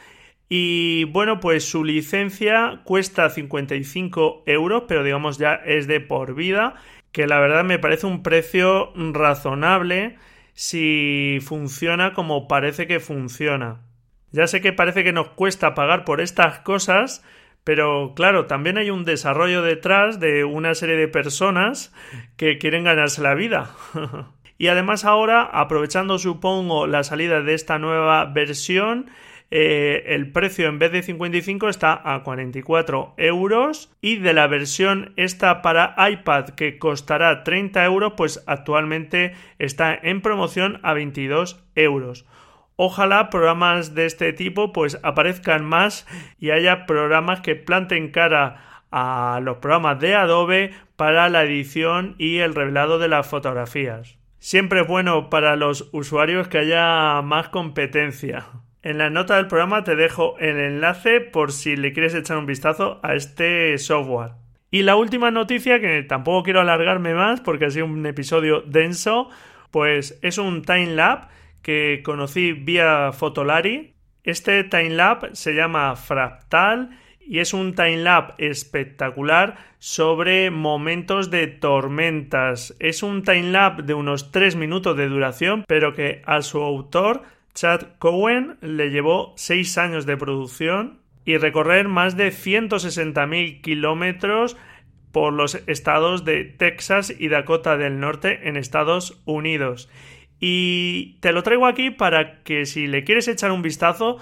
y 0.54 1.04
bueno, 1.04 1.40
pues 1.40 1.64
su 1.64 1.82
licencia 1.82 2.82
cuesta 2.84 3.30
55 3.30 4.42
euros, 4.44 4.82
pero 4.86 5.02
digamos 5.02 5.38
ya 5.38 5.54
es 5.54 5.86
de 5.86 5.98
por 6.00 6.34
vida, 6.34 6.74
que 7.10 7.26
la 7.26 7.40
verdad 7.40 7.64
me 7.64 7.78
parece 7.78 8.06
un 8.06 8.22
precio 8.22 8.92
razonable 8.94 10.18
si 10.52 11.38
funciona 11.40 12.12
como 12.12 12.48
parece 12.48 12.86
que 12.86 13.00
funciona. 13.00 13.80
Ya 14.30 14.46
sé 14.46 14.60
que 14.60 14.74
parece 14.74 15.04
que 15.04 15.14
nos 15.14 15.30
cuesta 15.30 15.72
pagar 15.72 16.04
por 16.04 16.20
estas 16.20 16.58
cosas, 16.58 17.24
Pero 17.64 18.12
claro, 18.14 18.44
también 18.44 18.76
hay 18.76 18.90
un 18.90 19.04
desarrollo 19.04 19.62
detrás 19.62 20.20
de 20.20 20.44
una 20.44 20.74
serie 20.74 20.96
de 20.96 21.08
personas 21.08 21.94
que 22.36 22.58
quieren 22.58 22.84
ganarse 22.84 23.22
la 23.22 23.34
vida. 23.34 23.70
y 24.58 24.66
además 24.66 25.06
ahora, 25.06 25.44
aprovechando 25.44 26.18
supongo 26.18 26.86
la 26.86 27.04
salida 27.04 27.40
de 27.40 27.54
esta 27.54 27.78
nueva 27.78 28.26
versión, 28.26 29.06
eh, 29.54 30.14
el 30.14 30.32
precio 30.32 30.66
en 30.66 30.78
vez 30.78 30.92
de 30.92 31.02
55 31.02 31.68
está 31.68 32.00
a 32.14 32.22
44 32.22 33.12
euros 33.18 33.94
y 34.00 34.16
de 34.16 34.32
la 34.32 34.46
versión 34.46 35.12
esta 35.16 35.60
para 35.60 35.94
iPad 36.10 36.46
que 36.56 36.78
costará 36.78 37.44
30 37.44 37.84
euros 37.84 38.14
pues 38.16 38.42
actualmente 38.46 39.34
está 39.58 39.94
en 39.94 40.22
promoción 40.22 40.80
a 40.82 40.94
22 40.94 41.62
euros. 41.74 42.24
Ojalá 42.76 43.28
programas 43.28 43.94
de 43.94 44.06
este 44.06 44.32
tipo 44.32 44.72
pues 44.72 44.98
aparezcan 45.02 45.66
más 45.66 46.06
y 46.38 46.50
haya 46.50 46.86
programas 46.86 47.42
que 47.42 47.54
planten 47.54 48.10
cara 48.10 48.84
a 48.90 49.38
los 49.42 49.58
programas 49.58 50.00
de 50.00 50.14
Adobe 50.14 50.72
para 50.96 51.28
la 51.28 51.42
edición 51.42 52.14
y 52.16 52.38
el 52.38 52.54
revelado 52.54 52.98
de 52.98 53.08
las 53.08 53.26
fotografías. 53.26 54.16
Siempre 54.38 54.80
es 54.80 54.86
bueno 54.86 55.28
para 55.28 55.56
los 55.56 55.90
usuarios 55.92 56.48
que 56.48 56.56
haya 56.56 57.20
más 57.20 57.50
competencia. 57.50 58.46
En 58.84 58.98
la 58.98 59.10
nota 59.10 59.36
del 59.36 59.46
programa 59.46 59.84
te 59.84 59.94
dejo 59.94 60.36
el 60.38 60.58
enlace 60.58 61.20
por 61.20 61.52
si 61.52 61.76
le 61.76 61.92
quieres 61.92 62.14
echar 62.14 62.36
un 62.36 62.46
vistazo 62.46 62.98
a 63.04 63.14
este 63.14 63.78
software. 63.78 64.32
Y 64.72 64.82
la 64.82 64.96
última 64.96 65.30
noticia, 65.30 65.80
que 65.80 66.02
tampoco 66.02 66.42
quiero 66.42 66.60
alargarme 66.60 67.14
más 67.14 67.40
porque 67.40 67.66
ha 67.66 67.70
sido 67.70 67.86
un 67.86 68.04
episodio 68.06 68.62
denso, 68.62 69.28
pues 69.70 70.18
es 70.22 70.36
un 70.38 70.62
timelapse 70.62 71.28
que 71.62 72.02
conocí 72.04 72.52
vía 72.52 73.12
Fotolari. 73.12 73.94
Este 74.24 74.64
timelapse 74.64 75.36
se 75.36 75.54
llama 75.54 75.94
Fractal 75.94 76.90
y 77.20 77.38
es 77.38 77.54
un 77.54 77.76
timelapse 77.76 78.34
espectacular 78.48 79.58
sobre 79.78 80.50
momentos 80.50 81.30
de 81.30 81.46
tormentas. 81.46 82.74
Es 82.80 83.04
un 83.04 83.22
timelapse 83.22 83.84
de 83.84 83.94
unos 83.94 84.32
3 84.32 84.56
minutos 84.56 84.96
de 84.96 85.08
duración, 85.08 85.64
pero 85.68 85.92
que 85.92 86.22
a 86.26 86.42
su 86.42 86.60
autor 86.60 87.22
Chad 87.54 87.88
Cohen 87.98 88.56
le 88.60 88.90
llevó 88.90 89.34
seis 89.36 89.78
años 89.78 90.06
de 90.06 90.16
producción 90.16 91.00
y 91.24 91.36
recorrer 91.36 91.88
más 91.88 92.16
de 92.16 92.28
160.000 92.28 93.60
kilómetros 93.60 94.56
por 95.12 95.32
los 95.32 95.54
estados 95.66 96.24
de 96.24 96.44
Texas 96.44 97.14
y 97.16 97.28
Dakota 97.28 97.76
del 97.76 98.00
Norte 98.00 98.48
en 98.48 98.56
Estados 98.56 99.22
Unidos. 99.24 99.88
Y 100.40 101.18
te 101.20 101.32
lo 101.32 101.42
traigo 101.42 101.66
aquí 101.66 101.90
para 101.90 102.42
que 102.42 102.66
si 102.66 102.86
le 102.86 103.04
quieres 103.04 103.28
echar 103.28 103.52
un 103.52 103.62
vistazo, 103.62 104.16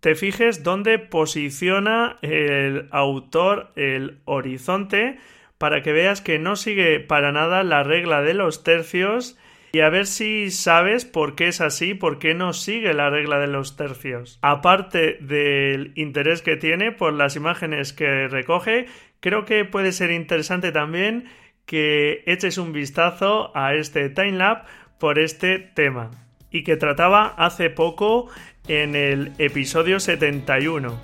te 0.00 0.14
fijes 0.14 0.62
dónde 0.62 0.98
posiciona 0.98 2.18
el 2.20 2.88
autor 2.92 3.72
el 3.74 4.20
horizonte 4.26 5.18
para 5.58 5.82
que 5.82 5.92
veas 5.92 6.20
que 6.20 6.38
no 6.38 6.56
sigue 6.56 7.00
para 7.00 7.32
nada 7.32 7.64
la 7.64 7.82
regla 7.82 8.20
de 8.20 8.34
los 8.34 8.62
tercios 8.62 9.38
y 9.74 9.80
a 9.80 9.88
ver 9.88 10.06
si 10.06 10.52
sabes 10.52 11.04
por 11.04 11.34
qué 11.34 11.48
es 11.48 11.60
así, 11.60 11.94
por 11.94 12.20
qué 12.20 12.32
no 12.32 12.52
sigue 12.52 12.94
la 12.94 13.10
regla 13.10 13.40
de 13.40 13.48
los 13.48 13.76
tercios. 13.76 14.38
Aparte 14.40 15.18
del 15.20 15.90
interés 15.96 16.42
que 16.42 16.56
tiene 16.56 16.92
por 16.92 17.12
las 17.12 17.34
imágenes 17.34 17.92
que 17.92 18.28
recoge, 18.28 18.86
creo 19.18 19.44
que 19.44 19.64
puede 19.64 19.90
ser 19.90 20.12
interesante 20.12 20.70
también 20.70 21.24
que 21.66 22.22
eches 22.26 22.56
un 22.56 22.72
vistazo 22.72 23.50
a 23.56 23.74
este 23.74 24.10
timelapse 24.10 24.70
por 25.00 25.18
este 25.18 25.58
tema 25.58 26.12
y 26.52 26.62
que 26.62 26.76
trataba 26.76 27.34
hace 27.36 27.68
poco 27.68 28.28
en 28.68 28.94
el 28.94 29.32
episodio 29.38 29.98
71. 29.98 30.96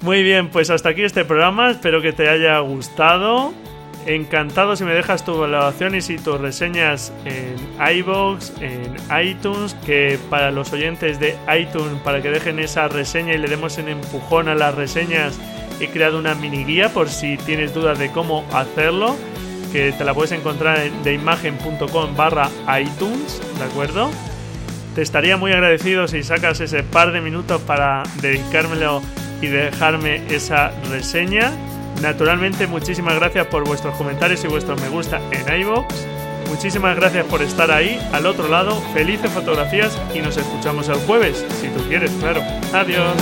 Muy 0.00 0.24
bien, 0.24 0.48
pues 0.48 0.70
hasta 0.70 0.88
aquí 0.88 1.02
este 1.02 1.24
programa, 1.24 1.70
espero 1.70 2.02
que 2.02 2.12
te 2.12 2.28
haya 2.28 2.58
gustado 2.58 3.54
Encantado 4.06 4.74
si 4.74 4.84
me 4.84 4.94
dejas 4.94 5.24
tu 5.24 5.38
valoraciones 5.38 6.10
y 6.10 6.16
tus 6.16 6.40
reseñas 6.40 7.12
en 7.24 7.54
iBox, 7.98 8.52
en 8.60 8.96
iTunes, 9.24 9.74
que 9.86 10.18
para 10.28 10.50
los 10.50 10.72
oyentes 10.72 11.20
de 11.20 11.36
iTunes, 11.56 12.00
para 12.02 12.20
que 12.20 12.30
dejen 12.30 12.58
esa 12.58 12.88
reseña 12.88 13.34
y 13.34 13.38
le 13.38 13.48
demos 13.48 13.78
un 13.78 13.88
empujón 13.88 14.48
a 14.48 14.56
las 14.56 14.74
reseñas, 14.74 15.38
he 15.80 15.88
creado 15.88 16.18
una 16.18 16.34
mini 16.34 16.64
guía 16.64 16.88
por 16.88 17.08
si 17.08 17.36
tienes 17.36 17.74
dudas 17.74 17.98
de 17.98 18.10
cómo 18.10 18.44
hacerlo, 18.52 19.14
que 19.72 19.92
te 19.92 20.04
la 20.04 20.14
puedes 20.14 20.32
encontrar 20.32 20.80
en 20.80 21.02
deimagen.com 21.04 22.16
barra 22.16 22.50
iTunes, 22.80 23.40
¿de 23.58 23.64
acuerdo? 23.64 24.10
Te 24.96 25.02
estaría 25.02 25.36
muy 25.36 25.52
agradecido 25.52 26.08
si 26.08 26.24
sacas 26.24 26.60
ese 26.60 26.82
par 26.82 27.12
de 27.12 27.20
minutos 27.20 27.60
para 27.62 28.02
dedicármelo 28.20 29.00
y 29.40 29.46
dejarme 29.46 30.22
esa 30.28 30.72
reseña 30.90 31.52
Naturalmente, 32.00 32.66
muchísimas 32.66 33.14
gracias 33.16 33.46
por 33.46 33.64
vuestros 33.64 33.94
comentarios 33.96 34.42
y 34.44 34.48
vuestros 34.48 34.80
me 34.80 34.88
gusta 34.88 35.20
en 35.30 35.60
iVoox. 35.60 35.94
Muchísimas 36.48 36.96
gracias 36.96 37.24
por 37.26 37.40
estar 37.42 37.70
ahí, 37.70 37.98
al 38.12 38.26
otro 38.26 38.48
lado. 38.48 38.80
Felices 38.92 39.30
fotografías 39.30 39.98
y 40.14 40.18
nos 40.18 40.36
escuchamos 40.36 40.88
el 40.88 40.96
jueves, 41.06 41.44
si 41.60 41.68
tú 41.68 41.82
quieres, 41.88 42.10
claro. 42.20 42.42
Adiós. 42.72 43.16